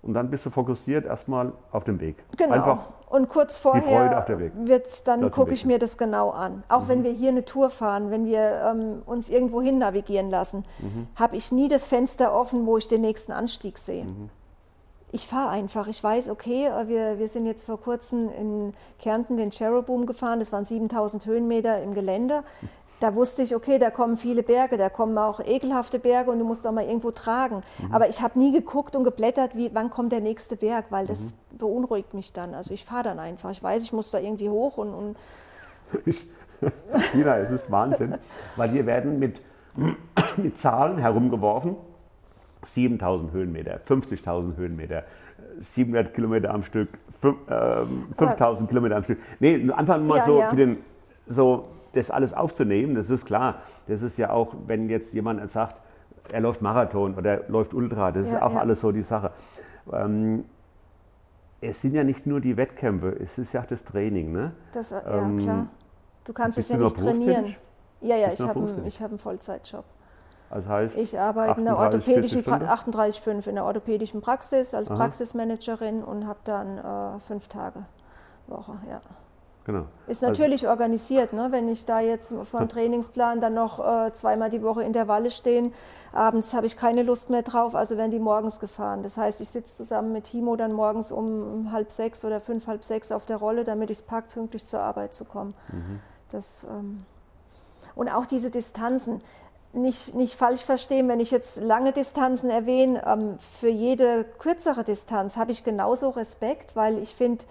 und 0.04 0.14
dann 0.14 0.30
bist 0.30 0.46
du 0.46 0.50
fokussiert 0.50 1.06
erstmal 1.06 1.52
auf 1.72 1.84
dem 1.86 2.00
Weg. 2.00 2.18
Genau. 2.38 2.54
Einfach, 2.54 2.86
und 3.10 3.30
kurz 3.30 3.58
vorher 3.60 4.26
wird's, 4.56 5.04
dann 5.04 5.30
gucke 5.32 5.54
ich 5.54 5.66
mir 5.66 5.80
das 5.80 5.98
genau 5.98 6.30
an. 6.32 6.64
Auch 6.70 6.82
Mhm. 6.84 6.88
wenn 6.90 7.04
wir 7.04 7.12
hier 7.12 7.30
eine 7.30 7.46
Tour 7.46 7.70
fahren, 7.70 8.12
wenn 8.12 8.26
wir 8.26 8.72
ähm, 8.72 9.02
uns 9.06 9.30
irgendwo 9.30 9.62
hin 9.62 9.78
navigieren 9.78 10.30
lassen, 10.30 10.66
Mhm. 10.80 11.08
habe 11.16 11.36
ich 11.38 11.52
nie 11.52 11.70
das 11.70 11.88
Fenster 11.88 12.34
offen, 12.34 12.66
wo 12.66 12.78
ich 12.78 12.88
den 12.88 13.02
nächsten 13.02 13.32
Anstieg 13.32 13.78
sehe. 13.78 14.06
Mhm. 14.06 14.30
Ich 15.16 15.28
fahre 15.28 15.50
einfach. 15.50 15.88
Ich 15.88 16.04
weiß, 16.04 16.30
okay, 16.32 16.66
äh, 16.66 16.88
wir, 16.88 17.20
wir 17.20 17.28
sind 17.28 17.46
jetzt 17.46 17.64
vor 17.66 17.80
kurzem 17.80 18.30
in 18.30 18.74
Kärnten 19.00 19.38
den 19.38 19.52
Cherubim 19.52 20.08
gefahren. 20.08 20.40
Das 20.40 20.52
waren 20.52 20.66
7000 20.66 21.28
Höhenmeter 21.28 21.84
im 21.84 21.94
Gelände. 21.94 22.44
Da 23.04 23.16
wusste 23.16 23.42
ich, 23.42 23.54
okay, 23.54 23.80
da 23.80 23.90
kommen 23.90 24.16
viele 24.16 24.44
Berge, 24.44 24.78
da 24.78 24.88
kommen 24.88 25.18
auch 25.18 25.42
ekelhafte 25.42 26.00
Berge 26.00 26.32
und 26.32 26.40
du 26.40 26.46
musst 26.46 26.66
auch 26.66 26.72
mal 26.72 26.86
irgendwo 26.86 27.12
tragen. 27.12 27.62
Mhm. 27.80 27.94
Aber 27.94 28.08
ich 28.08 28.22
habe 28.22 28.40
nie 28.40 28.54
geguckt 28.54 28.96
und 28.96 29.04
geblättert, 29.04 29.58
wie, 29.58 29.70
wann 29.74 29.90
kommt 29.90 30.14
der 30.14 30.22
nächste 30.22 30.56
Berg, 30.56 30.86
weil 30.90 31.06
das 31.06 31.34
Mhm. 31.52 31.58
beunruhigt 31.58 32.14
mich 32.14 32.32
dann. 32.32 32.54
Also 32.54 32.74
ich 32.74 32.86
fahre 32.86 33.04
dann 33.04 33.20
einfach. 33.20 33.52
Ich 33.52 33.62
weiß, 33.62 33.84
ich 33.84 33.92
muss 33.92 34.10
da 34.12 34.20
irgendwie 34.20 34.48
hoch 34.48 34.78
und, 34.78 34.94
und 34.94 35.18
Tina, 37.12 37.36
es 37.40 37.52
ist 37.52 37.70
Wahnsinn, 37.72 38.16
weil 38.56 38.74
wir 38.74 38.86
werden 38.86 39.20
mit, 39.20 39.42
mit 40.38 40.58
Zahlen 40.58 40.98
herumgeworfen. 40.98 41.76
7000 42.66 43.34
Höhenmeter, 43.34 43.82
50.000 43.86 44.56
Höhenmeter, 44.56 45.04
700 45.60 46.14
Kilometer 46.14 46.54
am 46.54 46.64
Stück, 46.64 46.88
fünf- 47.20 47.36
ähm, 47.50 48.06
5000 48.18 48.70
Kilometer 48.70 48.96
am 48.96 49.04
Stück. 49.04 49.20
Nee, 49.42 49.70
einfach 49.76 49.98
nur 49.98 50.08
mal 50.08 50.18
Ja, 50.20 50.24
so 50.26 50.40
ja. 50.40 50.50
für 50.52 50.56
den, 50.56 50.78
so 51.28 51.64
das 51.94 52.12
alles 52.12 52.34
aufzunehmen, 52.34 52.96
das 52.96 53.10
ist 53.10 53.26
klar. 53.26 53.56
Das 53.88 54.02
ist 54.02 54.18
ja 54.18 54.30
auch, 54.32 54.54
wenn 54.68 54.90
jetzt 54.90 55.14
jemand 55.14 55.50
sagt, 55.50 55.78
er 56.32 56.42
läuft 56.42 56.62
Marathon 56.62 57.16
oder 57.16 57.42
läuft 57.48 57.74
Ultra, 57.74 58.12
das 58.12 58.28
ist 58.28 58.34
Ja, 58.34 58.44
auch 58.44 58.54
ja. 58.54 58.60
alles 58.60 58.82
so 58.82 58.92
die 58.92 59.04
Sache. 59.04 59.32
Ähm, 59.92 60.46
es 61.62 61.82
sind 61.82 61.94
ja 61.94 62.04
nicht 62.04 62.26
nur 62.26 62.42
die 62.42 62.58
Wettkämpfe, 62.58 63.10
es 63.20 63.38
ist 63.38 63.54
ja 63.54 63.62
auch 63.62 63.66
das 63.66 63.84
Training. 63.84 64.32
Ne? 64.32 64.52
das, 64.74 64.90
ja 64.92 65.02
Ähm, 65.06 65.38
klar. 65.40 65.68
Du 66.26 66.34
kannst 66.34 66.58
es 66.58 66.70
ja 66.70 66.78
nicht 66.78 66.98
trainieren. 66.98 67.56
Ja, 68.02 68.16
ja, 68.16 68.28
Bist 68.28 68.40
ich 68.40 68.48
habe 68.48 68.60
einen, 68.60 68.90
hab 68.90 69.10
einen 69.10 69.18
Vollzeitjob. 69.20 69.86
Also 70.50 70.70
heißt, 70.70 70.98
Ich 70.98 71.18
arbeite 71.20 71.60
in 71.60 71.66
der 71.66 71.74
38, 71.78 71.84
orthopädischen 72.08 72.44
40 72.44 72.68
pra 72.70 72.78
Stunden? 72.78 72.98
38,5 72.98 73.48
in 73.50 73.56
der 73.56 73.66
orthopädischen 73.66 74.22
Praxis 74.22 74.74
als 74.74 74.90
Aha. 74.90 74.98
Praxismanagerin 74.98 76.04
und 76.04 76.28
habe 76.28 76.40
dann 76.44 76.78
äh, 76.78 77.20
fünf 77.22 77.48
Tage 77.48 77.86
Woche. 78.48 78.74
Ja. 78.90 79.02
Genau. 79.66 79.86
Ist 80.08 80.22
Also- 80.22 80.26
natürlich 80.26 80.68
organisiert, 80.68 81.32
ne? 81.32 81.48
wenn 81.52 81.70
ich 81.70 81.86
da 81.86 82.02
jetzt 82.02 82.34
vom 82.34 82.68
Trainingsplan 82.68 83.40
dann 83.40 83.54
noch 83.54 83.80
äh, 83.80 84.12
zweimal 84.12 84.50
die 84.50 84.62
Woche 84.62 84.84
Intervalle 84.84 85.32
stehen. 85.32 85.74
Abends 86.12 86.54
habe 86.54 86.66
ich 86.66 86.76
keine 86.76 87.04
Lust 87.04 87.30
mehr 87.30 87.44
drauf, 87.44 87.74
also 87.74 87.96
werden 87.98 88.12
die 88.12 88.20
morgens 88.20 88.60
gefahren. 88.60 89.04
Das 89.04 89.16
heißt, 89.16 89.40
ich 89.40 89.48
sitze 89.50 89.76
zusammen 89.78 90.12
mit 90.12 90.26
Timo 90.26 90.58
dann 90.58 90.74
morgens 90.74 91.14
um 91.14 91.72
halb 91.72 91.94
sechs 91.94 92.26
oder 92.26 92.42
fünf, 92.42 92.68
halb 92.68 92.84
sechs 92.84 93.12
auf 93.14 93.26
der 93.26 93.38
Rolle, 93.38 93.64
damit 93.64 93.90
ich 93.90 94.00
es 94.00 94.04
pack, 94.04 94.30
pünktlich 94.34 94.66
zur 94.66 94.82
Arbeit 94.82 95.14
zu 95.14 95.24
kommen. 95.24 95.54
Das, 96.30 96.66
ähm, 96.70 97.06
und 97.96 98.10
auch 98.10 98.26
diese 98.26 98.50
Distanzen. 98.52 99.22
Nicht, 99.76 100.14
nicht 100.14 100.36
falsch 100.36 100.64
verstehen, 100.64 101.08
wenn 101.08 101.20
ich 101.20 101.32
jetzt 101.32 101.60
lange 101.60 101.94
Distanzen 101.94 102.52
erwähne, 102.52 103.02
ähm, 103.08 103.40
für 103.40 103.70
jede 103.70 104.24
kürzere 104.38 104.84
Distanz 104.84 105.36
habe 105.36 105.52
ich 105.52 105.64
genauso 105.64 106.10
Respekt, 106.12 106.76
weil 106.76 107.00
ich 107.00 107.16
finde, 107.16 107.44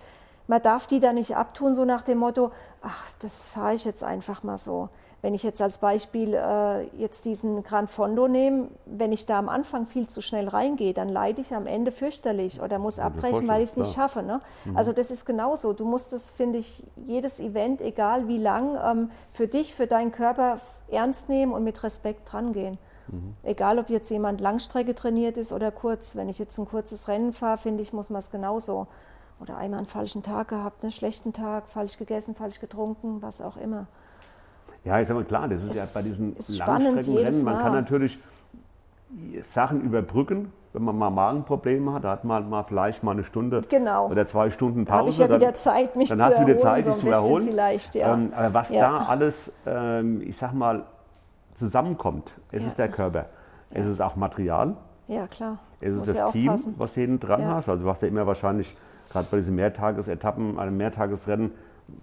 man 0.46 0.62
darf 0.62 0.86
die 0.86 1.00
da 1.00 1.12
nicht 1.12 1.36
abtun, 1.36 1.74
so 1.74 1.84
nach 1.84 2.02
dem 2.02 2.18
Motto, 2.18 2.50
ach, 2.82 3.06
das 3.20 3.46
fahre 3.46 3.74
ich 3.74 3.84
jetzt 3.84 4.04
einfach 4.04 4.42
mal 4.42 4.58
so. 4.58 4.88
Wenn 5.22 5.34
ich 5.34 5.44
jetzt 5.44 5.62
als 5.62 5.78
Beispiel 5.78 6.34
äh, 6.34 6.82
jetzt 6.96 7.24
diesen 7.24 7.62
Gran 7.62 7.86
Fondo 7.86 8.26
nehme, 8.26 8.68
wenn 8.86 9.12
ich 9.12 9.24
da 9.24 9.38
am 9.38 9.48
Anfang 9.48 9.86
viel 9.86 10.08
zu 10.08 10.20
schnell 10.20 10.48
reingehe, 10.48 10.94
dann 10.94 11.08
leide 11.08 11.40
ich 11.40 11.54
am 11.54 11.68
Ende 11.68 11.92
fürchterlich 11.92 12.60
oder 12.60 12.80
muss 12.80 12.96
mir 12.96 13.04
abbrechen, 13.04 13.46
weil 13.46 13.62
ich 13.62 13.70
es 13.70 13.76
nicht 13.76 13.94
schaffe. 13.94 14.24
Ne? 14.24 14.40
Also 14.74 14.92
das 14.92 15.12
ist 15.12 15.24
genauso. 15.24 15.74
Du 15.74 15.84
musst 15.84 16.12
es, 16.12 16.30
finde 16.30 16.58
ich, 16.58 16.82
jedes 16.96 17.38
Event, 17.38 17.80
egal 17.80 18.26
wie 18.26 18.38
lang, 18.38 18.76
ähm, 18.84 19.10
für 19.30 19.46
dich, 19.46 19.76
für 19.76 19.86
deinen 19.86 20.10
Körper 20.10 20.58
ernst 20.90 21.28
nehmen 21.28 21.52
und 21.52 21.62
mit 21.62 21.84
Respekt 21.84 22.32
drangehen. 22.32 22.78
Egal, 23.42 23.78
ob 23.78 23.90
jetzt 23.90 24.08
jemand 24.10 24.40
Langstrecke 24.40 24.94
trainiert 24.94 25.36
ist 25.36 25.52
oder 25.52 25.70
kurz. 25.70 26.16
Wenn 26.16 26.28
ich 26.28 26.38
jetzt 26.38 26.56
ein 26.58 26.66
kurzes 26.66 27.08
Rennen 27.08 27.32
fahre, 27.32 27.58
finde 27.58 27.82
ich, 27.82 27.92
muss 27.92 28.10
man 28.10 28.20
es 28.20 28.30
genauso. 28.30 28.86
Oder 29.42 29.56
einmal 29.56 29.78
einen 29.78 29.88
falschen 29.88 30.22
Tag 30.22 30.48
gehabt, 30.48 30.84
einen 30.84 30.92
schlechten 30.92 31.32
Tag, 31.32 31.66
falsch 31.66 31.98
gegessen, 31.98 32.36
falsch 32.36 32.60
getrunken, 32.60 33.22
was 33.22 33.42
auch 33.42 33.56
immer. 33.56 33.86
Ja, 34.84 34.98
ist 35.00 35.10
aber 35.10 35.24
klar, 35.24 35.48
das 35.48 35.64
ist 35.64 35.74
ja 35.74 35.82
Es 35.82 35.92
bei 35.94 36.02
diesen 36.02 36.36
Langstreckenrennen, 36.64 37.42
man 37.44 37.58
kann 37.58 37.72
natürlich 37.72 38.20
Sachen 39.42 39.80
überbrücken, 39.82 40.52
wenn 40.72 40.84
man 40.84 40.96
mal 40.96 41.10
Magenprobleme 41.10 41.92
hat, 41.92 42.04
da 42.04 42.12
hat 42.12 42.24
man 42.24 42.48
mal 42.48 42.62
vielleicht 42.62 43.02
mal 43.02 43.10
eine 43.12 43.24
Stunde 43.24 43.62
Genau. 43.68 44.08
oder 44.10 44.26
zwei 44.26 44.50
Stunden 44.50 44.84
Da 44.84 44.92
habe 44.92 45.08
ich 45.08 45.16
Pause. 45.16 45.22
ja 45.22 45.28
dann, 45.28 45.40
wieder 45.40 45.54
Zeit, 45.54 45.96
mich 45.96 46.08
dann 46.08 46.18
zu 46.18 46.24
hast 46.24 46.38
du 46.38 46.42
wieder 46.46 46.52
erholen, 46.54 46.62
Zeit, 46.62 46.84
so 46.84 46.92
zu 47.00 47.08
erholen. 47.08 47.46
vielleicht, 47.48 47.94
ja. 47.96 48.14
Ähm, 48.14 48.32
aber 48.34 48.54
was 48.54 48.70
Ja. 48.70 48.80
da 48.90 49.04
alles, 49.06 49.52
ähm, 49.66 50.20
ich 50.22 50.36
sag 50.36 50.52
mal, 50.54 50.84
zusammenkommt, 51.54 52.30
es 52.52 52.62
Ja. 52.62 52.68
ist 52.68 52.78
der 52.78 52.88
Körper, 52.88 53.26
es 53.70 53.86
ist 53.86 54.00
auch 54.00 54.14
Material, 54.16 54.76
Ja, 55.08 55.26
klar. 55.26 55.58
es 55.80 55.90
ist 55.90 55.96
Muss 55.98 56.06
das 56.06 56.16
ja 56.16 56.30
Team, 56.30 56.46
passen. 56.46 56.74
was 56.78 56.94
du 56.94 57.00
hinten 57.00 57.20
dran 57.20 57.40
Ja. 57.40 57.54
hast. 57.56 57.68
Also 57.68 57.82
du 57.82 57.90
hast 57.90 58.02
ja 58.02 58.08
immer 58.08 58.24
wahrscheinlich, 58.26 58.74
gerade 59.12 59.28
bei 59.30 59.36
diesen 59.36 59.54
Mehrtagesetappen, 59.54 60.58
einem 60.58 60.76
Mehrtagesrennen, 60.76 61.52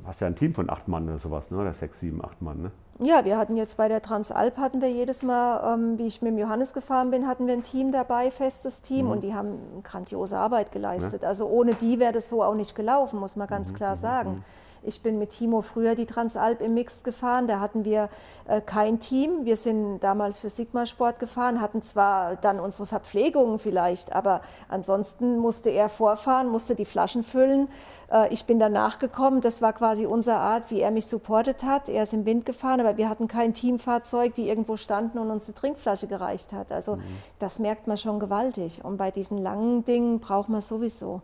hast 0.06 0.22
ja 0.22 0.28
ein 0.28 0.36
Team 0.36 0.54
von 0.54 0.70
acht 0.70 0.88
Mann 0.88 1.08
oder 1.10 1.20
sowas, 1.20 1.50
ne? 1.52 1.58
oder 1.58 1.74
sechs, 1.74 2.00
sieben, 2.00 2.24
acht 2.24 2.42
Mann. 2.42 2.62
Ne? 2.62 2.72
Ja, 3.00 3.24
wir 3.26 3.38
hatten 3.38 3.56
jetzt 3.56 3.78
bei 3.78 3.88
der 3.88 4.02
Transalp 4.02 4.58
hatten 4.58 4.82
wir 4.82 4.92
jedes 4.92 5.24
Mal, 5.24 5.74
ähm, 5.74 5.98
wie 5.98 6.06
ich 6.06 6.22
mit 6.22 6.34
dem 6.34 6.38
Johannes 6.38 6.74
gefahren 6.74 7.12
bin, 7.12 7.28
hatten 7.28 7.48
wir 7.48 7.54
ein 7.54 7.64
Team 7.64 7.92
dabei, 7.92 8.30
festes 8.30 8.82
Team, 8.82 9.06
Mhm. 9.06 9.12
und 9.12 9.24
die 9.24 9.34
haben 9.34 9.58
grandiose 9.84 10.38
Arbeit 10.38 10.72
geleistet. 10.72 11.24
Also 11.24 11.48
ohne 11.48 11.74
die 11.76 12.00
wäre 12.00 12.12
das 12.14 12.30
so 12.30 12.44
auch 12.44 12.56
nicht 12.56 12.76
gelaufen, 12.76 13.20
muss 13.20 13.36
man 13.36 13.48
Mhm, 13.48 13.52
ganz 13.52 13.74
klar 13.74 13.96
sagen. 13.96 14.44
Ich 14.84 15.02
bin 15.02 15.20
mit 15.20 15.32
Timo 15.32 15.62
früher 15.62 15.96
die 15.96 16.06
Transalp 16.06 16.62
im 16.62 16.74
Mixed 16.74 17.04
gefahren, 17.04 17.48
da 17.48 17.60
hatten 17.60 17.86
wir 17.86 18.10
äh, 18.48 18.62
kein 18.62 19.00
Team. 19.00 19.46
Wir 19.46 19.58
sind 19.58 20.00
damals 20.00 20.40
für 20.40 20.50
Sigma 20.50 20.86
Sport 20.86 21.20
gefahren, 21.20 21.60
hatten 21.60 21.82
zwar 21.82 22.36
dann 22.38 22.60
unsere 22.60 22.86
Verpflegungen 22.86 23.60
vielleicht, 23.60 24.16
aber 24.16 24.42
ansonsten 24.70 25.38
musste 25.38 25.70
er 25.70 25.90
vorfahren, 25.90 26.50
musste 26.50 26.76
die 26.76 26.86
Flaschen 26.86 27.24
füllen. 27.24 27.68
Äh, 28.12 28.34
ich 28.34 28.46
bin 28.46 28.60
danach 28.60 29.00
gekommen, 29.00 29.42
das 29.42 29.62
war 29.62 29.74
quasi 29.74 30.06
unsere 30.06 30.38
Art, 30.38 30.72
wie 30.72 30.82
er 30.82 30.92
mich 30.92 31.08
supportet 31.08 31.64
hat. 31.64 31.90
Er 31.90 32.04
ist 32.04 32.14
im 32.14 32.26
Wind 32.26 32.46
gefahren, 32.46 32.80
aber 32.80 32.98
wir 32.98 33.10
hatten 33.10 33.28
kein 33.28 33.54
Teamfahrzeug, 33.54 34.34
die 34.36 34.48
irgendwo 34.48 34.78
standen 34.78 35.20
und 35.20 35.30
uns 35.30 35.48
eine 35.48 35.56
Trinkflasche 35.56 36.08
gereicht 36.08 36.54
hat. 36.54 36.72
Also 36.72 37.00
das 37.40 37.60
merkt 37.60 37.88
man 37.88 37.98
schon 37.98 38.20
gewaltig. 38.20 38.84
Und 38.84 38.98
bei 38.98 39.12
diesen 39.12 39.38
langen 39.38 39.84
Dingen 39.86 40.20
braucht 40.20 40.50
man 40.50 40.62
sowieso. 40.62 41.22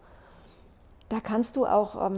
Da 1.10 1.20
kannst 1.20 1.56
du 1.56 1.66
auch 1.66 2.12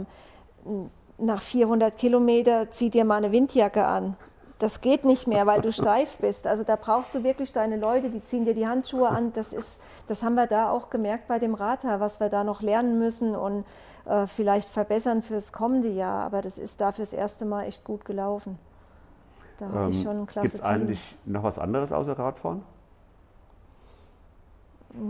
ähm, 0.66 0.90
nach 1.18 1.42
400 1.42 1.96
Kilometer 1.96 2.70
zieh 2.70 2.90
dir 2.90 3.04
mal 3.04 3.16
eine 3.16 3.32
Windjacke 3.32 3.84
an. 3.84 4.16
Das 4.58 4.80
geht 4.80 5.04
nicht 5.04 5.28
mehr, 5.28 5.46
weil 5.46 5.60
du 5.60 5.72
steif 5.72 6.18
bist. 6.18 6.46
Also 6.46 6.64
da 6.64 6.74
brauchst 6.74 7.14
du 7.14 7.22
wirklich 7.22 7.52
deine 7.52 7.76
Leute, 7.76 8.10
die 8.10 8.24
ziehen 8.24 8.44
dir 8.44 8.54
die 8.54 8.66
Handschuhe 8.66 9.08
an. 9.08 9.32
Das, 9.32 9.52
ist, 9.52 9.80
das 10.08 10.24
haben 10.24 10.34
wir 10.34 10.48
da 10.48 10.70
auch 10.70 10.90
gemerkt 10.90 11.28
bei 11.28 11.38
dem 11.38 11.54
Rata, 11.54 12.00
was 12.00 12.18
wir 12.18 12.28
da 12.28 12.42
noch 12.42 12.60
lernen 12.60 12.98
müssen 12.98 13.36
und 13.36 13.64
äh, 14.04 14.26
vielleicht 14.26 14.68
verbessern 14.68 15.22
fürs 15.22 15.52
kommende 15.52 15.88
Jahr. 15.88 16.24
Aber 16.24 16.42
das 16.42 16.58
ist 16.58 16.80
da 16.80 16.90
fürs 16.90 17.12
erste 17.12 17.44
Mal 17.44 17.64
echt 17.64 17.84
gut 17.84 18.04
gelaufen. 18.04 18.58
Da 19.58 19.68
habe 19.68 19.90
ich 19.90 20.02
schon 20.02 20.20
ein 20.20 20.26
klasse 20.26 20.48
Gibt 20.48 20.54
es 20.54 20.60
Team. 20.60 20.70
Ähm, 20.70 20.82
eigentlich 20.82 21.16
noch 21.24 21.42
was 21.44 21.58
anderes 21.58 21.92
außer 21.92 22.18
Radfahren? 22.18 22.62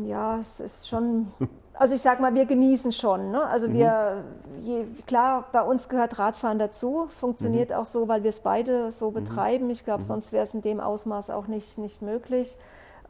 Ja, 0.00 0.38
es 0.38 0.60
ist 0.60 0.88
schon, 0.88 1.28
also 1.74 1.94
ich 1.94 2.02
sag 2.02 2.20
mal, 2.20 2.34
wir 2.34 2.46
genießen 2.46 2.92
schon. 2.92 3.30
Ne? 3.30 3.44
Also 3.46 3.72
wir, 3.72 4.24
je, 4.60 4.84
klar, 5.06 5.46
bei 5.52 5.62
uns 5.62 5.88
gehört 5.88 6.18
Radfahren 6.18 6.58
dazu, 6.58 7.06
funktioniert 7.08 7.72
auch 7.72 7.86
so, 7.86 8.08
weil 8.08 8.22
wir 8.22 8.30
es 8.30 8.40
beide 8.40 8.90
so 8.90 9.10
betreiben. 9.10 9.70
Ich 9.70 9.84
glaube, 9.84 10.02
sonst 10.02 10.32
wäre 10.32 10.44
es 10.44 10.54
in 10.54 10.62
dem 10.62 10.80
Ausmaß 10.80 11.30
auch 11.30 11.46
nicht, 11.46 11.78
nicht 11.78 12.02
möglich. 12.02 12.56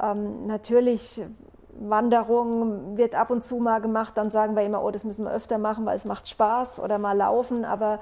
Ähm, 0.00 0.46
natürlich, 0.46 1.22
Wanderung 1.80 2.96
wird 2.96 3.14
ab 3.14 3.30
und 3.30 3.44
zu 3.44 3.58
mal 3.58 3.80
gemacht, 3.80 4.16
dann 4.16 4.30
sagen 4.30 4.56
wir 4.56 4.64
immer, 4.64 4.82
oh, 4.82 4.90
das 4.90 5.04
müssen 5.04 5.24
wir 5.24 5.32
öfter 5.32 5.58
machen, 5.58 5.86
weil 5.86 5.96
es 5.96 6.04
macht 6.04 6.28
Spaß 6.28 6.80
oder 6.80 6.98
mal 6.98 7.16
laufen, 7.16 7.64
aber 7.64 8.00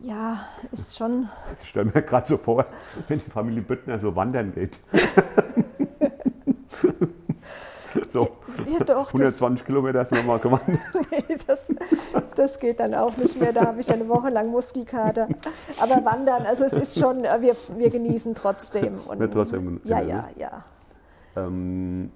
ja, 0.00 0.40
ist 0.72 0.96
schon, 0.96 1.28
Ich 1.62 1.70
stelle 1.70 1.90
mir 1.92 2.02
gerade 2.02 2.26
so 2.26 2.36
vor, 2.36 2.66
wenn 3.08 3.20
die 3.24 3.30
Familie 3.30 3.62
Büttner 3.62 3.98
so 3.98 4.14
wandern 4.16 4.52
geht. 4.52 4.78
so, 8.12 8.28
ja 8.70 8.84
doch, 8.84 9.10
das, 9.12 9.42
120 9.42 9.66
Kilometer 9.66 10.04
sind 10.04 10.18
wir 10.18 10.24
mal 10.24 10.38
gewandert. 10.38 10.78
Nee, 11.10 11.36
das, 11.46 11.72
das 12.34 12.58
geht 12.58 12.80
dann 12.80 12.94
auch 12.94 13.16
nicht 13.16 13.38
mehr. 13.40 13.52
Da 13.52 13.66
habe 13.66 13.80
ich 13.80 13.90
eine 13.92 14.08
Woche 14.08 14.30
lang 14.30 14.50
Muskelkater. 14.50 15.28
Aber 15.80 16.04
wandern, 16.04 16.44
also 16.46 16.64
es 16.64 16.72
ist 16.72 16.98
schon, 16.98 17.24
äh, 17.24 17.40
wir, 17.40 17.56
wir 17.76 17.90
genießen 17.90 18.34
trotzdem. 18.34 18.98
Und, 19.06 19.18
Wird 19.18 19.32
trotzdem 19.32 19.80
ja, 19.84 20.00
ja, 20.00 20.28
ja. 20.36 20.64
Ähm, 21.36 22.10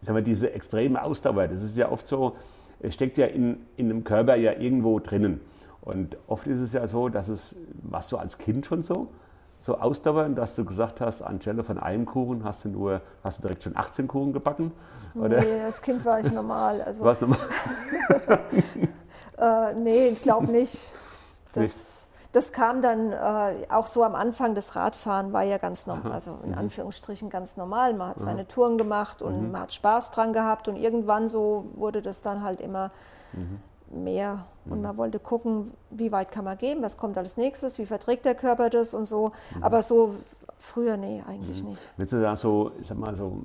sagen 0.00 0.16
wir, 0.16 0.22
diese 0.22 0.52
extreme 0.52 1.02
Ausdauer, 1.02 1.48
das 1.48 1.62
ist 1.62 1.76
ja 1.76 1.90
oft 1.90 2.06
so, 2.06 2.36
es 2.80 2.94
steckt 2.94 3.18
ja 3.18 3.26
in, 3.26 3.66
in 3.76 3.90
einem 3.90 4.04
Körper 4.04 4.36
ja 4.36 4.52
irgendwo 4.52 4.98
drinnen. 4.98 5.40
Und 5.80 6.16
oft 6.26 6.46
ist 6.46 6.60
es 6.60 6.72
ja 6.72 6.86
so, 6.86 7.08
dass 7.08 7.28
es, 7.28 7.56
warst 7.82 8.10
du 8.12 8.16
als 8.16 8.38
Kind 8.38 8.66
schon 8.66 8.82
so, 8.82 9.08
so 9.64 9.78
ausdauernd, 9.78 10.36
dass 10.36 10.56
du 10.56 10.64
gesagt 10.66 11.00
hast, 11.00 11.22
anstelle 11.22 11.64
von 11.64 11.78
einem 11.78 12.04
Kuchen 12.04 12.44
hast 12.44 12.66
du 12.66 12.68
nur, 12.68 13.00
hast 13.22 13.38
du 13.38 13.42
direkt 13.42 13.62
schon 13.62 13.74
18 13.74 14.06
Kuchen 14.06 14.34
gebacken? 14.34 14.72
Oder? 15.14 15.40
Nee, 15.40 15.60
als 15.62 15.80
Kind 15.80 16.04
war 16.04 16.20
ich 16.20 16.30
normal. 16.30 16.82
Also, 16.82 17.00
du 17.00 17.06
warst 17.06 17.22
normal? 17.22 17.38
äh, 19.38 19.74
nee, 19.74 20.08
ich 20.08 20.20
glaube 20.20 20.52
nicht. 20.52 20.92
Das, 21.52 22.08
das 22.32 22.52
kam 22.52 22.82
dann 22.82 23.12
äh, 23.12 23.66
auch 23.70 23.86
so 23.86 24.04
am 24.04 24.14
Anfang 24.14 24.54
des 24.54 24.76
Radfahren, 24.76 25.32
war 25.32 25.44
ja 25.44 25.56
ganz 25.56 25.86
normal, 25.86 26.12
also 26.12 26.38
in 26.42 26.50
mhm. 26.50 26.58
Anführungsstrichen 26.58 27.30
ganz 27.30 27.56
normal. 27.56 27.94
Man 27.94 28.10
hat 28.10 28.20
seine 28.20 28.40
Aha. 28.42 28.48
Touren 28.48 28.76
gemacht 28.76 29.22
und 29.22 29.44
mhm. 29.44 29.52
man 29.52 29.62
hat 29.62 29.72
Spaß 29.72 30.10
dran 30.10 30.34
gehabt 30.34 30.68
und 30.68 30.76
irgendwann 30.76 31.26
so 31.26 31.70
wurde 31.74 32.02
das 32.02 32.20
dann 32.20 32.42
halt 32.42 32.60
immer 32.60 32.90
mhm. 33.32 33.60
Mehr. 34.02 34.46
Und 34.64 34.78
mhm. 34.78 34.82
man 34.82 34.96
wollte 34.96 35.18
gucken, 35.18 35.72
wie 35.90 36.10
weit 36.10 36.32
kann 36.32 36.44
man 36.44 36.56
gehen, 36.58 36.82
was 36.82 36.96
kommt 36.96 37.18
als 37.18 37.36
nächstes, 37.36 37.78
wie 37.78 37.86
verträgt 37.86 38.24
der 38.24 38.34
Körper 38.34 38.70
das 38.70 38.94
und 38.94 39.06
so. 39.06 39.32
Mhm. 39.54 39.62
Aber 39.62 39.82
so 39.82 40.14
früher, 40.58 40.96
nee, 40.96 41.22
eigentlich 41.26 41.62
mhm. 41.62 41.70
nicht. 41.70 41.90
Wenn 41.96 42.06
du 42.06 42.20
da 42.20 42.36
so, 42.36 42.72
ich 42.80 42.86
sag 42.86 42.98
mal, 42.98 43.14
so 43.14 43.44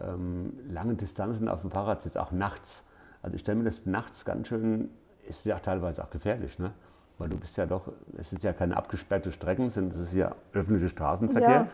ähm, 0.00 0.52
lange 0.70 0.94
Distanzen 0.94 1.48
auf 1.48 1.60
dem 1.62 1.70
Fahrrad 1.70 2.02
sitzt, 2.02 2.18
auch 2.18 2.32
nachts, 2.32 2.86
also 3.20 3.34
ich 3.34 3.42
stelle 3.42 3.58
mir 3.58 3.64
das 3.64 3.84
nachts 3.84 4.24
ganz 4.24 4.48
schön, 4.48 4.90
ist 5.28 5.44
ja 5.44 5.58
teilweise 5.58 6.02
auch 6.02 6.10
gefährlich, 6.10 6.58
ne? 6.58 6.72
weil 7.18 7.28
du 7.28 7.36
bist 7.36 7.56
ja 7.56 7.66
doch, 7.66 7.92
es 8.18 8.32
ist 8.32 8.42
ja 8.42 8.52
keine 8.52 8.76
abgesperrte 8.76 9.30
Strecken, 9.32 9.66
es 9.66 9.76
ist 9.76 10.12
ja 10.12 10.34
öffentlicher 10.52 10.88
Straßenverkehr. 10.88 11.68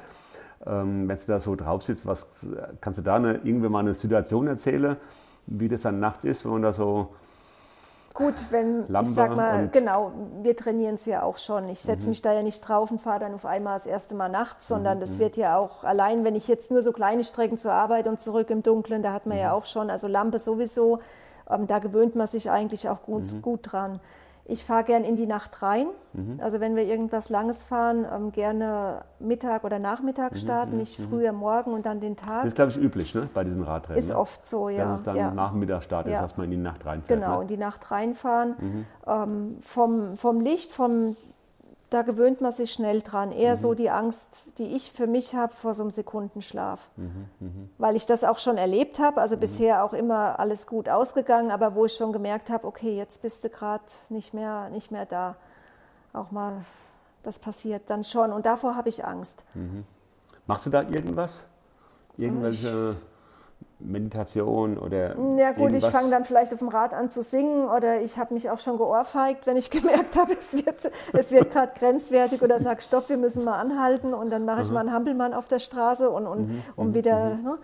Ja. 0.67 0.83
Ähm, 0.83 1.09
wenn 1.09 1.17
du 1.17 1.23
da 1.27 1.41
so 1.41 1.57
drauf 1.57 1.83
sitzt, 1.83 2.05
was, 2.05 2.47
kannst 2.81 2.99
du 2.99 3.03
da 3.03 3.17
eine, 3.17 3.41
irgendwie 3.45 3.69
mal 3.69 3.79
eine 3.81 3.95
Situation 3.95 4.47
erzählen, 4.47 4.97
wie 5.47 5.69
das 5.69 5.83
dann 5.83 6.01
nachts 6.01 6.25
ist, 6.25 6.45
wenn 6.45 6.53
man 6.53 6.63
da 6.63 6.73
so 6.73 7.15
Gut, 8.19 8.35
wenn, 8.51 8.89
Lampe 8.89 9.09
ich 9.09 9.15
sag 9.15 9.37
mal, 9.37 9.69
genau, 9.69 10.11
wir 10.43 10.57
trainieren 10.57 10.97
es 10.97 11.07
ja 11.07 11.23
auch 11.23 11.39
schon. 11.39 11.69
Ich 11.69 11.79
setze 11.79 12.09
mhm. 12.09 12.11
mich 12.11 12.21
da 12.21 12.33
ja 12.33 12.43
nicht 12.43 12.61
drauf 12.67 12.91
und 12.91 13.01
fahre 13.01 13.21
dann 13.21 13.33
auf 13.33 13.47
einmal 13.47 13.79
das 13.79 13.87
erste 13.87 14.17
Mal 14.17 14.29
nachts, 14.29 14.67
sondern 14.67 14.97
mhm. 14.97 15.03
das 15.03 15.21
wird 15.21 15.37
ja 15.37 15.57
auch, 15.57 15.85
allein 15.85 16.25
wenn 16.25 16.35
ich 16.35 16.49
jetzt 16.49 16.73
nur 16.73 16.83
so 16.83 16.91
kleine 16.91 17.23
Strecken 17.23 17.59
zur 17.59 17.73
Arbeit 17.73 18.09
und 18.09 18.21
zurück 18.21 18.51
im 18.51 18.65
Dunkeln, 18.65 19.05
da 19.05 19.13
hat 19.13 19.27
man 19.27 19.37
mhm. 19.37 19.43
ja 19.45 19.53
auch 19.53 19.67
schon, 19.67 19.89
also 19.89 20.09
Lampe 20.09 20.41
sowieso, 20.41 20.99
ähm, 21.49 21.69
da 21.69 21.79
gewöhnt 21.79 22.17
man 22.17 22.27
sich 22.27 22.51
eigentlich 22.51 22.89
auch 22.89 23.03
gut, 23.03 23.33
mhm. 23.33 23.41
gut 23.41 23.61
dran. 23.63 24.01
Ich 24.51 24.65
fahre 24.65 24.83
gern 24.83 25.05
in 25.05 25.15
die 25.15 25.27
Nacht 25.27 25.63
rein. 25.63 25.89
Mhm. 26.15 26.41
Also 26.43 26.59
wenn 26.59 26.75
wir 26.75 26.85
irgendwas 26.85 27.29
Langes 27.29 27.63
fahren, 27.63 28.07
ähm, 28.11 28.33
gerne 28.33 29.05
Mittag 29.19 29.63
oder 29.63 29.79
Nachmittag 29.79 30.33
mhm, 30.33 30.37
starten, 30.37 30.73
mhm. 30.73 30.79
nicht 30.79 30.99
früher 30.99 31.33
morgen 31.33 31.75
und 31.75 31.85
dann 31.85 32.01
den 32.01 32.17
Tag. 32.17 32.45
Das 32.45 32.49
ist, 32.49 32.55
glaube 32.55 32.71
ich, 32.71 32.79
üblich 32.79 33.15
ne? 33.15 33.29
bei 33.35 33.45
diesen 33.45 33.63
Radrennen. 33.63 33.99
Ist 33.99 34.09
ne? 34.09 34.19
oft 34.19 34.47
so, 34.47 34.71
ja. 34.71 34.85
Dass 34.85 35.01
es 35.01 35.05
dann 35.05 35.17
ja. 35.17 35.31
Nachmittag 35.31 35.83
startet, 35.83 36.15
ja. 36.15 36.23
dass 36.23 36.39
man 36.39 36.47
in 36.47 36.53
die 36.53 36.57
Nacht 36.57 36.87
reinfährt. 36.87 37.21
Genau, 37.21 37.37
ne? 37.37 37.43
in 37.43 37.49
die 37.49 37.59
Nacht 37.59 37.91
reinfahren. 37.91 38.55
Mhm. 38.59 38.87
Ähm, 39.07 39.57
vom, 39.61 40.17
vom 40.17 40.41
Licht, 40.41 40.73
vom 40.73 41.15
da 41.91 42.03
gewöhnt 42.03 42.41
man 42.41 42.53
sich 42.53 42.73
schnell 42.73 43.01
dran. 43.01 43.33
Eher 43.33 43.55
mhm. 43.55 43.61
so 43.61 43.75
die 43.75 43.91
Angst, 43.91 44.45
die 44.59 44.77
ich 44.77 44.93
für 44.93 45.07
mich 45.07 45.35
habe 45.35 45.55
vor 45.55 45.75
so 45.75 45.83
einem 45.83 45.91
Sekundenschlaf. 45.91 46.91
Mhm, 46.97 47.29
mh. 47.41 47.51
Weil 47.79 47.97
ich 47.97 48.07
das 48.07 48.25
auch 48.25 48.39
schon 48.39 48.59
erlebt 48.59 48.99
habe, 48.99 49.21
also 49.21 49.37
mhm. 49.37 49.41
bisher 49.41 49.85
auch 49.85 49.93
immer 49.93 50.39
alles 50.39 50.67
gut 50.67 50.89
ausgegangen, 50.89 51.51
aber 51.51 51.75
wo 51.75 51.87
ich 51.87 51.95
schon 51.95 52.13
gemerkt 52.13 52.51
habe, 52.51 52.67
okay, 52.67 52.97
jetzt 52.97 53.23
bist 53.23 53.43
du 53.45 53.49
gerade 53.49 53.85
nicht 54.11 54.35
mehr, 54.35 54.69
nicht 54.71 54.91
mehr 54.91 55.07
da. 55.07 55.37
Auch 56.13 56.31
mal, 56.31 56.65
das 57.23 57.39
passiert 57.39 57.83
dann 57.89 58.05
schon 58.05 58.33
und 58.33 58.45
davor 58.45 58.77
habe 58.77 58.89
ich 58.89 59.05
Angst. 59.05 59.45
Mhm. 59.55 59.85
Machst 60.47 60.67
du 60.67 60.71
da 60.71 60.83
irgendwas? 60.83 61.45
Irgendwelche... 62.17 62.97
Ich 63.01 63.18
Meditation 63.81 64.77
oder. 64.77 65.17
Ja 65.39 65.53
gut, 65.53 65.71
irgendwas. 65.71 65.85
ich 65.85 65.91
fange 65.91 66.11
dann 66.11 66.25
vielleicht 66.25 66.53
auf 66.53 66.59
dem 66.59 66.69
Rad 66.69 66.95
an 66.95 67.09
zu 67.11 67.23
singen 67.23 67.69
oder 67.69 68.01
ich 68.01 68.19
habe 68.19 68.35
mich 68.35 68.51
auch 68.51 68.59
schon 68.59 68.77
geohrfeigt, 68.77 69.47
wenn 69.47 69.57
ich 69.57 69.71
gemerkt 69.71 70.17
habe, 70.17 70.33
es 70.33 70.55
wird, 70.55 70.91
es 71.13 71.31
wird 71.31 71.53
gerade 71.53 71.73
grenzwertig 71.79 72.43
oder 72.43 72.59
sage, 72.59 72.83
stopp, 72.83 73.09
wir 73.09 73.17
müssen 73.17 73.45
mal 73.45 73.59
anhalten 73.59 74.15
und 74.15 74.31
dann 74.31 74.45
mache 74.45 74.63
ich 74.63 74.71
mal 74.71 74.81
einen 74.81 74.93
Hampelmann 74.93 75.33
auf 75.33 75.49
der 75.49 75.61
Straße 75.61 76.11
und, 76.11 76.27
und 76.27 76.49
mhm, 76.49 76.63
um 76.77 76.89
mhm, 76.89 76.95
wieder. 76.95 77.37
Mhm. 77.37 77.43
Ne? 77.43 77.59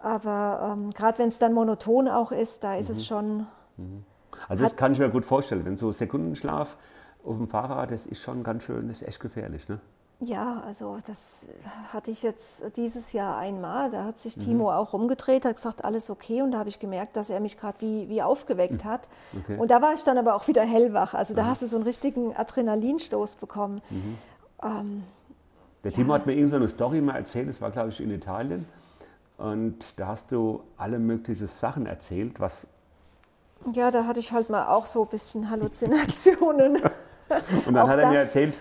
Aber 0.00 0.76
ähm, 0.76 0.90
gerade 0.92 1.18
wenn 1.18 1.28
es 1.28 1.38
dann 1.38 1.52
monoton 1.52 2.08
auch 2.08 2.30
ist, 2.30 2.62
da 2.62 2.76
ist 2.76 2.88
mhm. 2.88 2.92
es 2.94 3.06
schon. 3.06 3.46
Mhm. 3.76 4.04
Also 4.48 4.62
das 4.62 4.76
kann 4.76 4.92
ich 4.92 4.98
mir 4.98 5.10
gut 5.10 5.24
vorstellen, 5.24 5.64
wenn 5.64 5.76
so 5.76 5.90
Sekundenschlaf 5.90 6.76
auf 7.24 7.36
dem 7.36 7.48
Fahrrad, 7.48 7.90
das 7.90 8.06
ist 8.06 8.22
schon 8.22 8.44
ganz 8.44 8.62
schön, 8.62 8.88
das 8.88 9.02
ist 9.02 9.08
echt 9.08 9.20
gefährlich. 9.20 9.68
Ne? 9.68 9.80
Ja, 10.20 10.62
also 10.66 10.98
das 11.06 11.46
hatte 11.92 12.10
ich 12.10 12.24
jetzt 12.24 12.76
dieses 12.76 13.12
Jahr 13.12 13.38
einmal. 13.38 13.88
Da 13.90 14.02
hat 14.04 14.18
sich 14.18 14.36
mhm. 14.36 14.40
Timo 14.42 14.72
auch 14.72 14.92
rumgedreht, 14.92 15.44
hat 15.44 15.54
gesagt, 15.54 15.84
alles 15.84 16.10
okay. 16.10 16.42
Und 16.42 16.50
da 16.52 16.58
habe 16.58 16.68
ich 16.68 16.80
gemerkt, 16.80 17.14
dass 17.14 17.30
er 17.30 17.38
mich 17.38 17.56
gerade 17.56 17.80
wie, 17.80 18.08
wie 18.08 18.20
aufgeweckt 18.20 18.84
mhm. 18.84 18.88
hat. 18.88 19.08
Okay. 19.38 19.56
Und 19.56 19.70
da 19.70 19.80
war 19.80 19.94
ich 19.94 20.02
dann 20.02 20.18
aber 20.18 20.34
auch 20.34 20.48
wieder 20.48 20.62
hellwach. 20.62 21.14
Also 21.14 21.34
da 21.34 21.44
mhm. 21.44 21.46
hast 21.46 21.62
du 21.62 21.66
so 21.66 21.76
einen 21.76 21.84
richtigen 21.84 22.34
Adrenalinstoß 22.34 23.36
bekommen. 23.36 23.80
Mhm. 23.90 24.18
Ähm, 24.64 25.04
Der 25.84 25.92
Timo 25.92 26.12
ja. 26.12 26.18
hat 26.18 26.26
mir 26.26 26.34
irgendeine 26.34 26.68
Story 26.68 27.00
mal 27.00 27.14
erzählt, 27.14 27.48
das 27.48 27.60
war 27.60 27.70
glaube 27.70 27.90
ich 27.90 28.00
in 28.00 28.10
Italien. 28.10 28.66
Und 29.36 29.76
da 29.96 30.08
hast 30.08 30.32
du 30.32 30.64
alle 30.76 30.98
möglichen 30.98 31.46
Sachen 31.46 31.86
erzählt, 31.86 32.40
was... 32.40 32.66
Ja, 33.72 33.92
da 33.92 34.04
hatte 34.04 34.18
ich 34.18 34.32
halt 34.32 34.50
mal 34.50 34.66
auch 34.66 34.86
so 34.86 35.02
ein 35.02 35.08
bisschen 35.08 35.48
Halluzinationen. 35.48 36.76
Und 37.66 37.74
dann 37.74 37.88
hat 37.88 37.98
er 38.00 38.10
mir 38.10 38.18
erzählt, 38.18 38.54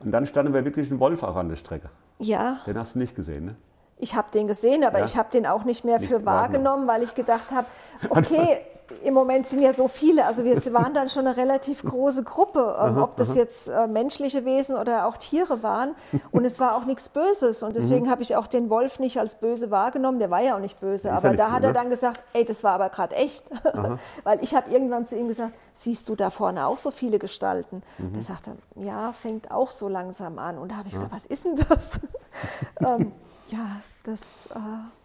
und 0.00 0.12
dann 0.12 0.26
standen 0.26 0.52
wir 0.54 0.64
wirklich 0.64 0.90
ein 0.90 1.00
Wolf 1.00 1.22
auch 1.22 1.36
an 1.36 1.48
der 1.48 1.56
Strecke. 1.56 1.90
Ja. 2.18 2.58
Den 2.66 2.78
hast 2.78 2.94
du 2.94 2.98
nicht 2.98 3.14
gesehen, 3.14 3.46
ne? 3.46 3.56
Ich 3.98 4.14
habe 4.14 4.30
den 4.32 4.46
gesehen, 4.46 4.84
aber 4.84 4.98
ja. 4.98 5.04
ich 5.04 5.16
habe 5.16 5.30
den 5.30 5.46
auch 5.46 5.64
nicht 5.64 5.84
mehr 5.84 5.98
nicht 5.98 6.08
für 6.08 6.26
wahrgenommen, 6.26 6.88
weil 6.88 7.02
ich 7.02 7.14
gedacht 7.14 7.52
habe, 7.52 7.66
okay, 8.10 8.60
im 9.02 9.14
Moment 9.14 9.46
sind 9.46 9.60
ja 9.60 9.72
so 9.72 9.88
viele, 9.88 10.24
also 10.26 10.44
wir 10.44 10.54
waren 10.72 10.94
dann 10.94 11.08
schon 11.08 11.26
eine 11.26 11.36
relativ 11.36 11.82
große 11.82 12.22
Gruppe, 12.24 12.76
ähm, 12.80 12.98
ob 12.98 13.16
das 13.16 13.34
jetzt 13.34 13.68
äh, 13.68 13.86
menschliche 13.86 14.44
Wesen 14.44 14.76
oder 14.76 15.06
auch 15.06 15.16
Tiere 15.16 15.62
waren. 15.62 15.94
Und 16.30 16.44
es 16.44 16.60
war 16.60 16.76
auch 16.76 16.84
nichts 16.84 17.08
Böses. 17.08 17.62
Und 17.62 17.76
deswegen 17.76 18.06
mhm. 18.06 18.10
habe 18.10 18.22
ich 18.22 18.36
auch 18.36 18.46
den 18.46 18.70
Wolf 18.70 18.98
nicht 18.98 19.18
als 19.18 19.36
böse 19.36 19.70
wahrgenommen. 19.70 20.18
Der 20.18 20.30
war 20.30 20.40
ja 20.40 20.56
auch 20.56 20.60
nicht 20.60 20.80
böse. 20.80 21.12
aber 21.12 21.30
ja 21.30 21.34
da 21.34 21.50
hat 21.50 21.64
er 21.64 21.72
dann 21.72 21.90
gesagt, 21.90 22.22
ey, 22.32 22.44
das 22.44 22.64
war 22.64 22.72
aber 22.72 22.88
gerade 22.88 23.14
echt. 23.16 23.50
Weil 24.24 24.42
ich 24.42 24.54
habe 24.54 24.70
irgendwann 24.70 25.06
zu 25.06 25.16
ihm 25.16 25.28
gesagt, 25.28 25.54
siehst 25.72 26.08
du 26.08 26.16
da 26.16 26.30
vorne 26.30 26.66
auch 26.66 26.78
so 26.78 26.90
viele 26.90 27.18
Gestalten? 27.18 27.82
Mhm. 27.98 28.14
Er 28.14 28.22
sagte, 28.22 28.56
ja, 28.76 29.12
fängt 29.12 29.50
auch 29.50 29.70
so 29.70 29.88
langsam 29.88 30.38
an. 30.38 30.58
Und 30.58 30.70
da 30.70 30.76
habe 30.76 30.88
ich 30.88 30.94
ja. 30.94 31.00
gesagt, 31.00 31.14
was 31.14 31.26
ist 31.26 31.44
denn 31.44 31.56
das? 31.68 32.00
ähm, 32.80 33.12
ja, 33.48 33.80
das... 34.04 34.46
Äh, 34.54 35.03